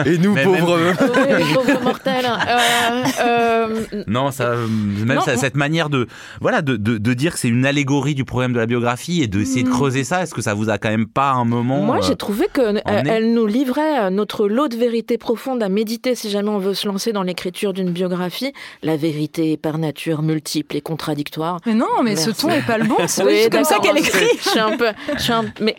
Et 0.06 0.18
nous 0.18 0.34
Mais 0.34 0.44
pauvres 0.44 0.80
Oui, 0.80 1.54
pauvre 1.54 1.84
mortel. 1.84 2.26
Euh, 2.26 3.04
euh, 3.22 4.04
Non, 4.08 4.32
ça, 4.32 4.56
même 4.56 5.16
Non, 5.18 5.22
ça- 5.22 5.34
moi- 5.34 5.38
cette 5.42 5.56
manière 5.56 5.90
de, 5.90 6.08
voilà, 6.42 6.62
de, 6.64 6.76
de, 6.76 6.98
de 6.98 7.14
dire 7.14 7.34
que 7.34 7.40
c'est 7.40 7.48
une 7.50 7.66
allégorie 7.66 7.99
du 8.04 8.26
problème 8.26 8.54
de 8.54 8.60
la 8.60 8.66
biographie 8.66 9.22
et 9.22 9.28
d'essayer 9.28 9.64
de 9.64 9.70
Mm. 9.70 9.74
creuser 9.74 10.04
ça. 10.04 10.24
Est-ce 10.24 10.34
que 10.34 10.42
ça 10.42 10.54
vous 10.54 10.70
a 10.70 10.78
quand 10.78 10.90
même 10.90 11.06
pas 11.08 11.32
un 11.32 11.44
moment 11.46 11.82
Moi, 11.82 11.98
euh, 11.98 12.02
j'ai 12.02 12.16
trouvé 12.16 12.48
qu'elle 12.54 12.82
emmené 12.86 13.10
elle 13.10 13.34
nous 13.34 13.46
livrait 13.46 14.00
euh, 14.06 14.10
notre 14.10 14.48
lot 14.48 14.68
de 14.68 14.76
vérité 14.78 15.18
profonde 15.18 15.62
à 15.62 15.70
méditer 15.70 16.16
si 16.16 16.30
jamais 16.30 16.50
on 16.50 16.58
veut 16.60 16.74
se 16.74 16.88
lancer 16.88 17.12
dans 17.12 17.24
l'écriture 17.24 17.74
d'une 17.74 17.92
biographie. 17.92 18.54
La 18.84 18.96
vérité 18.98 19.52
est 19.54 19.58
par 19.58 19.78
nature 19.78 20.22
multiple 20.22 20.76
et 20.78 20.82
contradictoire. 20.82 21.60
mais 21.66 21.74
non 21.76 21.86
mais 22.04 22.12
Merci. 22.16 22.24
ce 22.34 22.42
ton 22.42 22.50
est 22.50 22.66
pas 22.66 22.78
le 22.78 22.86
bon 22.86 22.96
c'est 23.08 23.24
Oui, 23.26 23.48
comme 23.52 23.64
ça 23.66 23.78
qu'elle 23.80 23.98
écrit 23.98 24.26
Je 24.44 24.50
suis 24.50 24.60
un 24.60 24.78
peu, 24.78 24.88
je 25.16 25.20
suis 25.22 25.34
un, 25.34 25.46
mais 25.62 25.76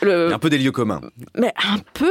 le, 0.00 0.32
un 0.32 0.38
peu 0.38 0.50
des 0.50 0.58
lieux 0.58 0.72
communs 0.72 1.00
mais 1.36 1.52
un 1.72 1.78
peu. 1.94 2.10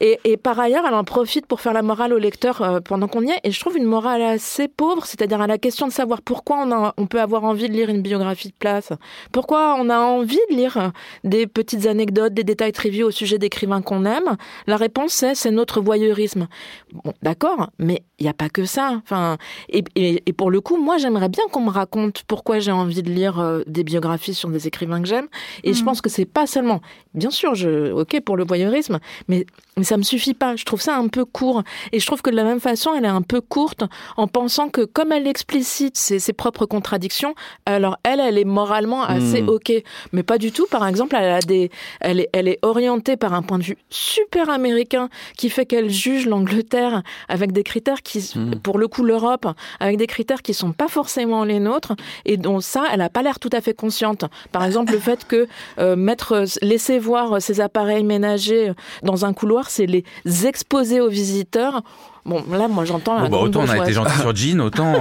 Et, 0.00 0.18
et 0.24 0.36
par 0.36 0.58
ailleurs, 0.58 0.84
elle 0.86 0.94
en 0.94 1.04
profite 1.04 1.46
pour 1.46 1.60
faire 1.60 1.72
la 1.72 1.82
morale 1.82 2.12
au 2.12 2.18
lecteur 2.18 2.62
euh, 2.62 2.80
pendant 2.80 3.08
qu'on 3.08 3.22
y 3.22 3.30
est. 3.30 3.40
Et 3.44 3.50
je 3.50 3.60
trouve 3.60 3.76
une 3.76 3.84
morale 3.84 4.22
assez 4.22 4.68
pauvre, 4.68 5.04
c'est-à-dire 5.06 5.40
à 5.40 5.46
la 5.46 5.58
question 5.58 5.86
de 5.86 5.92
savoir 5.92 6.22
pourquoi 6.22 6.58
on, 6.64 6.72
a, 6.72 6.94
on 6.96 7.06
peut 7.06 7.20
avoir 7.20 7.44
envie 7.44 7.68
de 7.68 7.74
lire 7.74 7.88
une 7.88 8.02
biographie 8.02 8.48
de 8.48 8.54
place. 8.68 8.92
Pourquoi 9.32 9.76
on 9.78 9.88
a 9.90 9.98
envie 9.98 10.38
de 10.50 10.56
lire 10.56 10.92
des 11.24 11.46
petites 11.46 11.86
anecdotes, 11.86 12.34
des 12.34 12.44
détails 12.44 12.72
triviaux 12.72 13.08
au 13.08 13.10
sujet 13.10 13.38
d'écrivains 13.38 13.82
qu'on 13.82 14.04
aime? 14.04 14.36
La 14.66 14.76
réponse 14.76 15.12
c'est 15.12 15.34
c'est 15.34 15.50
notre 15.50 15.80
voyeurisme. 15.80 16.48
Bon, 16.92 17.12
d'accord, 17.22 17.70
mais 17.78 18.02
il 18.18 18.24
n'y 18.24 18.28
a 18.30 18.34
pas 18.34 18.48
que 18.48 18.64
ça. 18.64 19.00
Enfin, 19.02 19.36
et, 19.68 19.84
et, 19.94 20.22
et 20.26 20.32
pour 20.32 20.50
le 20.50 20.60
coup, 20.60 20.76
moi 20.76 20.98
j'aimerais 20.98 21.28
bien 21.28 21.44
qu'on 21.52 21.62
me 21.62 21.70
raconte 21.70 22.22
pourquoi 22.26 22.58
j'ai 22.58 22.72
envie 22.72 23.02
de 23.02 23.10
lire 23.10 23.38
euh, 23.38 23.62
des 23.66 23.84
biographies 23.84 24.34
sur 24.34 24.48
des 24.50 24.66
écrivains 24.66 25.00
que 25.02 25.08
j'aime. 25.08 25.28
Et 25.64 25.72
je 25.72 25.78
Mhm. 25.80 25.84
pense 25.86 26.00
que 26.00 26.10
c'est 26.10 26.24
pas 26.26 26.46
seulement, 26.46 26.80
bien 27.14 27.30
sûr, 27.30 27.54
je, 27.54 27.92
ok 27.92 28.20
pour 28.20 28.36
le 28.36 28.44
voyeurisme, 28.44 28.98
mais, 29.28 29.46
mais 29.76 29.84
ça 29.84 29.96
me 29.96 30.02
suffit 30.02 30.34
pas. 30.34 30.56
Je 30.56 30.64
trouve 30.64 30.80
ça 30.80 30.96
un 30.96 31.08
peu 31.08 31.24
court. 31.24 31.62
Et 31.92 32.00
je 32.00 32.06
trouve 32.06 32.20
que 32.22 32.30
de 32.30 32.36
la 32.36 32.44
même 32.44 32.60
façon, 32.60 32.90
elle 32.96 33.04
est 33.04 33.08
un 33.08 33.22
peu 33.22 33.40
courte 33.40 33.84
en 34.16 34.26
pensant 34.26 34.68
que 34.68 34.82
comme 34.84 35.12
elle 35.12 35.26
explicite 35.26 35.96
ses, 35.96 36.18
ses 36.18 36.32
propres 36.32 36.66
contradictions, 36.66 37.34
alors 37.66 37.96
elle, 38.02 38.20
elle 38.20 38.38
est 38.38 38.44
moralement 38.58 39.02
assez 39.16 39.40
Mhm. 39.42 39.48
ok. 39.56 39.68
Mais 40.14 40.24
pas 40.30 40.38
du 40.44 40.50
tout. 40.56 40.66
Par 40.76 40.84
exemple, 40.90 41.14
elle 41.18 41.32
a 41.40 41.44
des, 41.54 41.64
elle 42.00 42.18
est, 42.22 42.28
elle 42.36 42.48
est 42.52 42.58
orientée 42.62 43.16
par 43.24 43.32
un 43.38 43.42
point 43.48 43.58
de 43.62 43.66
vue 43.70 43.78
super 43.90 44.44
américain 44.58 45.08
qui 45.38 45.48
fait 45.54 45.66
qu'elle 45.70 45.90
juge 45.90 46.24
l'Angleterre 46.32 46.94
avec 47.28 47.48
des 47.58 47.64
critères 47.70 48.02
qui, 48.08 48.18
Mhm. 48.34 48.58
pour 48.66 48.76
le 48.82 48.86
coup, 48.92 49.04
l'Europe, 49.10 49.46
avec 49.80 49.96
des 50.02 50.06
critères 50.14 50.42
qui 50.46 50.54
sont 50.62 50.72
pas 50.82 50.88
forcément 50.98 51.42
les 51.44 51.60
nôtres 51.68 51.94
et 52.30 52.36
dont 52.36 52.60
ça, 52.60 52.82
elle 52.92 53.00
a 53.08 53.10
pas 53.16 53.22
l'air 53.22 53.38
tout 53.44 53.50
à 53.58 53.60
fait 53.60 53.74
consciente. 53.84 54.22
Par 54.56 54.62
exemple, 54.68 54.92
le 54.92 54.98
fait 55.08 55.20
que 55.32 55.40
euh, 55.78 55.94
mettre, 55.96 56.30
laisser 56.62 56.98
voir 56.98 57.40
ses 57.46 57.60
appareils 57.60 58.04
ménagers 58.14 58.72
dans 59.02 59.24
un 59.28 59.32
couloir, 59.32 59.64
c'est 59.74 59.86
les 59.86 60.04
exposer 60.50 61.00
aux 61.00 61.08
visiteurs. 61.22 61.82
Bon, 62.28 62.44
là, 62.50 62.68
moi, 62.68 62.84
j'entends 62.84 63.20
Bon, 63.22 63.28
bah, 63.28 63.38
autant 63.38 63.62
on 63.64 63.68
a 63.68 63.78
été 63.78 63.92
gentil 63.92 64.18
sur 64.18 64.36
Jean, 64.36 64.60
autant 64.60 64.94
euh, 64.94 64.98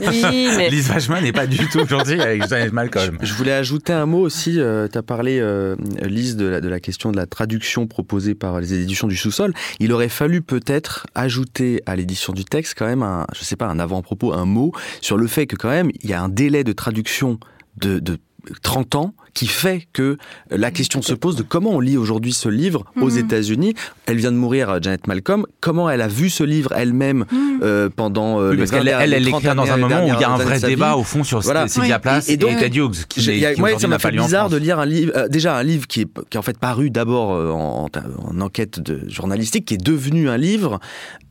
Oui, 0.08 0.48
mais 0.56 0.70
Lise 0.70 0.88
Vachman 0.88 1.22
n'est 1.22 1.32
pas 1.32 1.46
du 1.46 1.58
tout 1.68 1.86
gentil 1.86 2.20
avec 2.20 2.48
Janet 2.48 2.72
Malcolm. 2.72 3.18
Je 3.20 3.34
voulais 3.34 3.52
ajouter 3.52 3.92
un 3.92 4.06
mot 4.06 4.20
aussi. 4.20 4.54
tu 4.54 4.98
as 4.98 5.02
parlé, 5.02 5.38
euh, 5.40 5.76
Lise, 6.02 6.36
de 6.36 6.46
la, 6.46 6.60
de 6.60 6.68
la 6.68 6.80
question 6.80 7.12
de 7.12 7.16
la 7.16 7.26
traduction 7.26 7.86
proposée 7.86 8.34
par 8.34 8.60
les 8.60 8.72
éditions 8.72 9.08
du 9.08 9.16
sous-sol. 9.16 9.52
Il 9.78 9.92
aurait 9.92 10.08
fallu 10.08 10.40
peut-être 10.40 11.06
ajouter 11.14 11.82
à 11.86 11.96
l'édition 11.96 12.32
du 12.32 12.44
texte 12.44 12.74
quand 12.78 12.86
même 12.86 13.02
un, 13.02 13.26
je 13.34 13.44
sais 13.44 13.56
pas, 13.56 13.66
un 13.66 13.78
avant-propos, 13.78 14.32
un 14.32 14.46
mot 14.46 14.72
sur 15.00 15.18
le 15.18 15.26
fait 15.26 15.46
que 15.46 15.56
quand 15.56 15.68
même 15.68 15.90
il 16.00 16.08
y 16.08 16.14
a 16.14 16.22
un 16.22 16.28
délai 16.28 16.64
de 16.64 16.72
traduction 16.72 17.38
de, 17.76 17.98
de 17.98 18.18
30 18.62 18.94
ans 18.94 19.14
qui 19.34 19.46
fait 19.46 19.86
que 19.92 20.16
la 20.50 20.70
question 20.70 21.00
se 21.02 21.12
pose 21.14 21.36
de 21.36 21.42
comment 21.42 21.70
on 21.70 21.80
lit 21.80 21.96
aujourd'hui 21.96 22.32
ce 22.32 22.48
livre 22.48 22.84
aux 23.00 23.10
Mhm. 23.10 23.18
États-Unis. 23.18 23.74
Elle 24.06 24.16
vient 24.16 24.32
de 24.32 24.36
mourir, 24.36 24.68
euh, 24.70 24.78
Janet 24.80 25.06
Malcolm. 25.06 25.44
Comment 25.60 25.88
elle 25.90 26.00
a 26.00 26.08
vu 26.08 26.28
ce 26.30 26.42
livre 26.44 26.72
elle-même 26.74 27.24
Mhm. 27.30 27.60
euh, 27.62 27.88
pendant 27.94 28.40
euh, 28.40 28.50
Oui, 28.50 28.56
les 28.56 28.58
parce 28.62 28.70
qu'elle 28.70 28.88
20 28.90 28.98
elle, 29.00 29.12
elle 29.12 29.22
l'écrit 29.24 29.42
30 29.44 29.56
dans 29.56 29.70
un 29.70 29.76
moment 29.76 30.02
où 30.04 30.08
il 30.14 30.20
y 30.20 30.24
a 30.24 30.30
un 30.30 30.38
vrai 30.38 30.58
débat 30.60 30.96
au 30.96 31.04
fond 31.04 31.22
sur 31.24 31.40
Voilà. 31.40 31.68
Sylvia 31.68 31.96
Oui. 31.96 32.02
Plath 32.02 32.28
Et- 32.28 32.32
et, 32.32 32.34
et 32.34 32.36
donc, 32.36 32.58
Ted 32.58 32.76
Hughes, 32.78 33.04
qui, 33.08 33.20
J'ai- 33.20 33.32
n'est- 33.32 33.36
il 33.38 33.40
y 33.40 33.46
a- 33.46 33.54
qui 33.54 33.60
moi, 33.60 33.68
aujourd'hui 33.68 33.82
ça 33.82 33.88
m'a 33.88 33.98
pas 33.98 34.10
fait 34.10 34.16
bizarre 34.16 34.48
de 34.48 34.56
lire 34.56 34.78
un 34.78 34.86
livre, 34.86 35.12
euh, 35.14 35.28
déjà 35.28 35.56
un 35.56 35.62
livre 35.62 35.86
qui 35.86 36.00
est, 36.02 36.08
qui 36.30 36.36
est 36.36 36.38
en 36.38 36.42
fait 36.42 36.58
paru 36.58 36.90
d'abord 36.90 37.30
en, 37.54 37.88
en 38.24 38.40
enquête 38.40 38.80
de 38.80 39.02
journalistique, 39.08 39.66
qui 39.66 39.74
est 39.74 39.84
devenu 39.84 40.28
un 40.28 40.36
livre. 40.38 40.80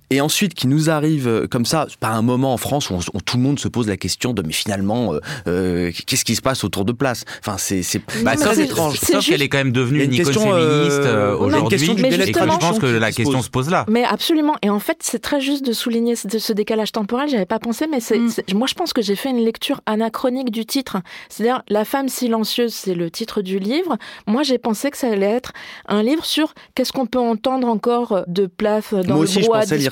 Et 0.09 0.21
ensuite, 0.21 0.53
qui 0.53 0.67
nous 0.67 0.89
arrive 0.89 1.27
euh, 1.27 1.47
comme 1.47 1.65
ça, 1.65 1.85
par 1.99 2.13
un 2.15 2.21
moment 2.21 2.53
en 2.53 2.57
France 2.57 2.89
où, 2.89 2.93
on- 2.95 3.17
où 3.17 3.21
tout 3.21 3.37
le 3.37 3.43
monde 3.43 3.59
se 3.59 3.67
pose 3.67 3.87
la 3.87 3.97
question 3.97 4.33
de 4.33 4.41
mais 4.41 4.53
finalement, 4.53 5.13
euh, 5.13 5.19
euh, 5.47 5.91
qu'est-ce 6.05 6.23
qui 6.23 6.35
se 6.35 6.41
passe 6.41 6.63
autour 6.63 6.85
de 6.85 6.93
place? 6.93 7.25
Enfin, 7.39 7.57
c'est 7.57 7.83
c'est 7.83 8.01
Bah, 8.23 8.35
c'est- 8.37 8.63
étrange. 8.63 8.97
c'est 9.01 9.13
Sauf 9.13 9.25
qu'elle 9.25 9.41
est 9.41 9.49
quand 9.49 9.57
même 9.57 9.71
devenue 9.73 10.01
a 10.01 10.03
une 10.05 10.13
une 10.13 10.15
icône 10.21 10.33
question, 10.33 10.51
féministe 10.53 10.99
euh, 10.99 11.35
aujourd'hui. 11.37 11.75
Et 11.75 12.31
que 12.31 12.39
je 12.39 12.45
pense 12.57 12.79
que 12.79 12.85
la 12.85 13.11
se 13.11 13.17
question 13.17 13.37
pose. 13.39 13.45
se 13.45 13.49
pose 13.49 13.69
là. 13.69 13.85
Mais 13.89 14.03
absolument. 14.05 14.55
Et 14.61 14.69
en 14.69 14.79
fait, 14.79 14.97
c'est 15.01 15.19
très 15.19 15.41
juste 15.41 15.65
de 15.65 15.73
souligner 15.73 16.15
ce, 16.15 16.27
ce 16.39 16.53
décalage 16.53 16.91
temporel. 16.93 17.27
J'avais 17.29 17.45
pas 17.45 17.59
pensé, 17.59 17.85
mais 17.91 17.99
c'est, 17.99 18.17
Mm. 18.17 18.29
moi, 18.55 18.67
je 18.67 18.73
pense 18.75 18.93
que 18.93 19.01
j'ai 19.01 19.15
fait 19.15 19.29
une 19.29 19.43
lecture 19.43 19.81
anachronique 19.85 20.51
du 20.51 20.65
titre. 20.65 20.97
C'est-à-dire, 21.29 21.63
La 21.69 21.83
femme 21.85 22.07
silencieuse, 22.09 22.73
c'est 22.73 22.95
le 22.95 23.11
titre 23.11 23.41
du 23.41 23.59
livre. 23.59 23.97
Moi, 24.25 24.43
j'ai 24.43 24.57
pensé 24.57 24.89
que 24.89 24.97
ça 24.97 25.07
allait 25.09 25.25
être 25.25 25.51
un 25.87 26.01
livre 26.01 26.23
sur 26.25 26.53
qu'est-ce 26.75 26.91
qu'on 26.93 27.05
peut 27.05 27.19
entendre 27.19 27.67
encore 27.67 28.23
de 28.27 28.45
place 28.45 28.93
dans 28.93 29.03
Moi 29.03 29.15
le 29.15 29.21
aussi, 29.21 29.41
je 29.41 29.47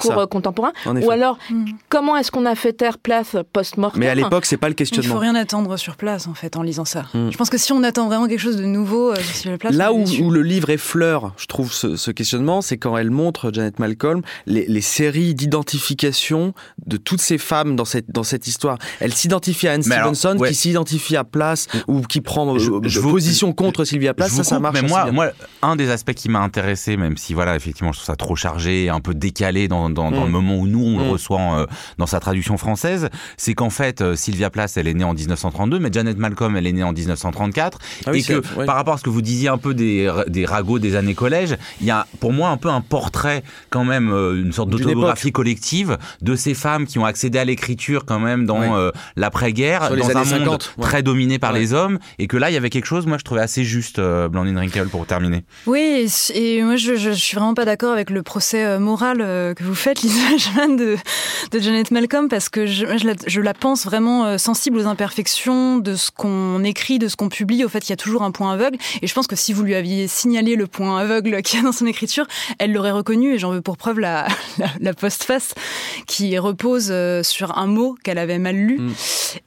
discours 0.06 0.22
euh, 0.22 0.28
contemporain 0.28 0.72
Ou 0.86 1.12
alors, 1.12 1.38
mm. 1.50 1.66
comment 1.90 2.16
est-ce 2.18 2.32
qu'on 2.32 2.46
a 2.46 2.56
fait 2.56 2.74
taire 2.74 2.98
place 2.98 3.36
post-mortem 3.54 4.00
Mais 4.00 4.08
à 4.08 4.16
l'époque, 4.16 4.46
c'est 4.46 4.58
pas 4.58 4.70
le 4.70 4.74
questionnement. 4.74 5.10
Il 5.10 5.14
faut 5.14 5.20
rien 5.20 5.36
attendre 5.36 5.78
sur 5.78 5.96
place, 5.96 6.28
en 6.28 6.34
fait, 6.34 6.58
en 6.58 6.62
lisant 6.62 6.86
ça. 6.86 7.06
Mm. 7.14 7.32
Je 7.32 7.38
pense 7.38 7.50
que 7.50 7.58
si 7.58 7.72
on 7.74 7.84
attend 7.84 8.08
vraiment 8.08 8.28
quelque 8.28 8.40
chose 8.40 8.58
de 8.58 8.66
nouveau 8.66 9.12
euh, 9.12 9.16
sur 9.16 9.58
place... 9.58 9.74
Là 9.74 9.94
où, 9.94 10.04
où, 10.04 10.32
le 10.32 10.42
livre 10.42 10.70
effleure, 10.70 11.34
je 11.38 11.46
trouve, 11.46 11.72
ce, 11.72 12.12
questionnement, 12.12 12.62
c'est 12.62 12.78
quand 12.78 12.98
elle 12.98 13.12
montre, 13.12 13.52
Janet 13.52 13.80
Malcolm, 13.80 14.22
les, 14.46 14.66
les 14.68 14.82
séries 14.82 15.36
d'identification 15.36 16.54
de 16.86 16.98
toutes 16.98 17.22
ces 17.22 17.38
femmes 17.38 17.76
dans 17.76 17.86
cette, 17.86 18.12
dans 18.12 18.24
cette 18.24 18.48
histoire. 18.48 18.78
Elle 19.00 19.14
s'identifie 19.14 19.68
à 19.68 19.74
Anne 19.74 19.84
Stevenson, 19.84 20.38
qui 20.46 20.56
s'identifie 20.56 21.16
à 21.16 21.24
Place, 21.24 21.68
mm. 21.74 21.78
ou 21.88 22.02
qui 22.02 22.22
prend 22.22 22.58
je, 22.58 22.72
je 22.84 23.00
position 23.00 23.54
contre 23.54 23.86
Sylvia 23.86 24.14
Place, 24.14 24.32
ça, 24.32 24.44
ça 24.44 24.60
marche. 24.60 24.82
Mais 24.82 24.88
moi, 24.88 25.12
moi, 25.12 25.32
un 25.62 25.76
des 25.76 25.90
aspects 25.90 26.14
qui 26.14 26.30
m'a 26.30 26.40
intéressé, 26.40 26.98
même 26.98 27.18
si, 27.18 27.34
voilà, 27.34 27.56
effectivement, 27.56 27.92
je 27.92 28.00
trouve 28.00 28.08
ça 28.08 28.16
trop 28.16 28.36
chargé, 28.36 28.90
un 28.90 29.00
peu 29.00 29.14
décalé 29.14 29.68
dans, 29.68 29.90
dans, 29.96 30.12
dans 30.12 30.26
le 30.26 30.32
moment 30.32 30.58
où 30.58 30.68
nous, 30.68 30.84
on 30.84 31.00
le 31.00 31.10
reçoit 31.10 31.40
euh, 31.40 31.66
dans 31.98 32.06
sa 32.06 32.20
traduction 32.20 32.58
française, 32.58 33.10
c'est 33.38 33.56
qu'en 33.56 33.72
fait, 33.72 34.02
euh, 34.02 34.16
Sylvia 34.16 34.52
Plath, 34.52 34.74
elle 34.76 34.88
est 34.88 34.94
née 34.94 35.04
en 35.04 35.14
1932, 35.14 35.80
mais 35.80 35.90
Janet 35.92 36.18
Malcolm, 36.18 36.56
elle 36.56 36.68
est 36.68 36.74
née 36.74 36.84
en 36.84 36.94
1934. 36.94 37.80
Ah 38.06 38.12
et 38.14 38.22
que 38.22 38.66
par 38.66 38.76
rapport 38.76 38.96
à 38.96 38.98
ce 38.98 39.04
que 39.04 39.10
vous 39.10 39.22
disiez 39.22 39.50
un 39.50 39.58
peu 39.58 39.74
des, 39.74 40.12
des 40.28 40.46
ragots 40.46 40.78
des 40.78 40.96
années 40.96 41.16
collège, 41.16 41.58
il 41.82 41.88
y 41.88 41.92
a 41.92 42.06
pour 42.20 42.34
moi 42.34 42.50
un 42.50 42.58
peu 42.58 42.70
un 42.70 42.82
portrait, 42.82 43.44
quand 43.70 43.86
même, 43.86 44.12
euh, 44.12 44.42
une 44.42 44.52
sorte 44.52 44.70
d'autobiographie 44.70 45.32
collective 45.32 45.98
de 46.22 46.36
ces 46.36 46.54
femmes 46.54 46.86
qui 46.86 47.00
ont 47.00 47.06
accédé 47.06 47.40
à 47.40 47.46
l'écriture 47.46 48.06
quand 48.06 48.20
même 48.20 48.46
dans 48.46 48.92
l'après-guerre, 49.16 49.96
dans 49.96 50.18
un 50.18 50.26
50, 50.26 50.46
monde 50.46 50.64
très 50.82 51.02
dominé 51.02 51.40
par 51.40 51.54
les 51.54 51.74
hommes, 51.74 52.00
et 52.20 52.28
que 52.28 52.38
là, 52.38 52.50
il 52.50 52.54
y 52.54 52.58
avait 52.58 52.70
quelque 52.70 52.86
chose, 52.86 53.06
moi, 53.06 53.18
je 53.18 53.24
trouvais 53.24 53.42
assez 53.42 53.64
juste, 53.64 54.00
Blandine 54.00 54.58
Rinkel, 54.58 54.88
pour 54.88 55.06
terminer. 55.06 55.44
Oui, 55.66 56.08
et 56.34 56.62
moi, 56.64 56.76
je, 56.76 56.96
je, 56.96 57.12
suis 57.12 57.36
vraiment 57.36 57.54
pas 57.54 57.66
d'accord 57.66 57.94
avec 57.94 58.10
le 58.10 58.24
procès 58.24 58.78
moral 58.80 59.18
que 59.56 59.64
vous 59.64 59.76
faites, 59.76 59.85
Lisa 59.94 60.68
de, 60.68 60.98
de 61.52 61.60
Janet 61.60 61.92
Malcolm 61.92 62.28
parce 62.30 62.50
que 62.50 62.66
je, 62.66 62.86
je, 63.28 63.42
la, 63.42 63.54
pense 63.54 63.86
vraiment 63.86 64.26
euh, 64.26 64.38
sensible 64.38 64.78
aux 64.78 64.88
imperfections 64.88 65.78
de 65.78 65.96
ce 65.96 66.12
qu'on 66.12 66.64
écrit, 66.64 67.00
de 67.00 67.08
ce 67.08 67.16
qu'on 67.16 67.30
publie. 67.30 67.64
Au 67.64 67.70
fait, 67.70 67.88
il 67.88 67.92
y 67.92 67.94
a 67.94 67.98
toujours 67.98 68.24
un 68.24 68.32
point 68.32 68.54
aveugle. 68.54 68.78
Et 69.02 69.08
je 69.08 69.14
pense 69.14 69.28
que 69.28 69.36
si 69.36 69.54
vous 69.54 69.64
lui 69.64 69.76
aviez 69.76 70.08
signalé 70.08 70.56
le 70.56 70.68
point 70.68 71.00
aveugle 71.00 71.42
qu'il 71.42 71.60
y 71.60 71.62
a 71.62 71.66
dans 71.66 71.72
son 71.72 71.86
écriture, 71.86 72.26
elle 72.60 72.74
l'aurait 72.74 72.92
reconnu. 72.92 73.34
Et 73.34 73.40
j'en 73.40 73.52
veux 73.52 73.62
pour 73.62 73.78
preuve 73.78 74.00
la, 74.00 74.28
la, 74.80 74.94
postface 74.94 75.54
qui 76.08 76.38
repose 76.38 76.88
euh, 76.90 77.24
sur 77.24 77.58
un 77.58 77.68
mot 77.68 77.96
qu'elle 78.04 78.18
avait 78.18 78.40
mal 78.40 78.56
lu 78.56 78.80
mm. 78.80 78.94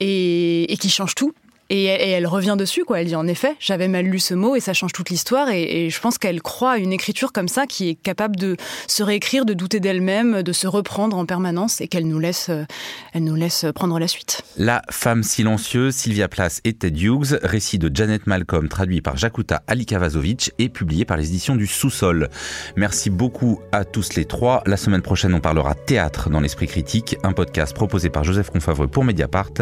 et, 0.01 0.73
et 0.73 0.77
qui 0.77 0.91
change 0.91 1.15
tout. 1.15 1.33
Et, 1.71 1.85
elle 1.85 2.27
revient 2.27 2.57
dessus, 2.59 2.85
quoi. 2.85 3.01
Elle 3.01 3.09
dit 3.09 3.17
en 3.17 3.27
effet, 3.27 3.57
j'avais 3.61 3.89
mal 3.89 4.07
lu 4.07 4.19
ce 4.19 4.35
mot 4.35 4.57
et 4.57 4.61
ça 4.61 4.73
change 4.73 4.93
toute 4.93 5.11
l'histoire. 5.11 5.49
Et, 5.51 5.91
je 5.91 6.01
pense 6.01 6.19
qu'elle 6.19 6.41
croit 6.41 6.73
à 6.73 6.79
une 6.79 6.93
écriture 6.93 7.33
comme 7.33 7.49
ça 7.49 7.67
qui 7.67 7.91
est 7.91 7.95
capable 7.95 8.37
de 8.37 8.57
se 8.87 9.03
réécrire, 9.03 9.45
de 9.45 9.55
douter 9.55 9.81
d'elle-même, 9.81 10.43
de 10.43 10.53
se 10.53 10.67
reprendre 10.67 11.17
en 11.17 11.27
permanence 11.27 11.81
et 11.81 11.89
qu'elle 11.89 12.07
nous 12.07 12.19
laisse, 12.19 12.49
euh, 12.49 12.65
elle 13.13 13.25
nous 13.25 13.35
laisse 13.35 13.67
prendre 13.75 13.99
la 13.99 14.09
suite. 14.09 14.43
La 14.57 14.83
femme 14.91 15.23
silencieuse, 15.23 15.95
Sylvia 15.95 16.29
Plath 16.29 16.61
et 16.65 16.73
Ted 16.73 16.99
Hughes, 16.99 17.39
récit 17.43 17.79
de 17.79 17.95
Janet 17.95 18.27
Malcolm, 18.27 18.69
traduit 18.69 19.01
par 19.01 19.17
Jakuta 19.17 19.63
Alikavazovic 19.67 20.53
et 20.59 20.69
publié 20.69 21.05
par 21.05 21.17
les 21.17 21.29
éditions 21.29 21.57
du 21.57 21.67
Sous-sol. 21.67 22.29
Merci 22.77 23.11
beaucoup 23.11 23.61
à 23.73 23.85
tous 23.85 24.15
les 24.15 24.25
trois. 24.25 24.63
La 24.67 24.77
semaine 24.77 25.03
prochaine, 25.03 25.35
on 25.35 25.41
parlera 25.41 25.75
théâtre 25.75 26.31
dans 26.31 26.41
l'esprit 26.41 26.67
critique, 26.67 27.17
un 27.23 27.33
podcast 27.33 27.75
proposé 27.75 28.09
par 28.11 28.25
Joseph 28.25 28.51
Confavreux 28.51 28.89
pour 28.89 29.05
Mediapart, 29.05 29.53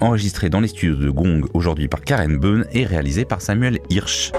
enregistré 0.00 0.48
dans 0.48 0.60
les 0.60 0.68
studios 0.68 0.96
de 0.96 1.10
Gong 1.10 1.42
aujourd'hui 1.56 1.88
par 1.88 2.02
Karen 2.02 2.36
Beun 2.36 2.64
et 2.72 2.84
réalisé 2.84 3.24
par 3.24 3.40
Samuel 3.40 3.80
Hirsch. 3.90 4.32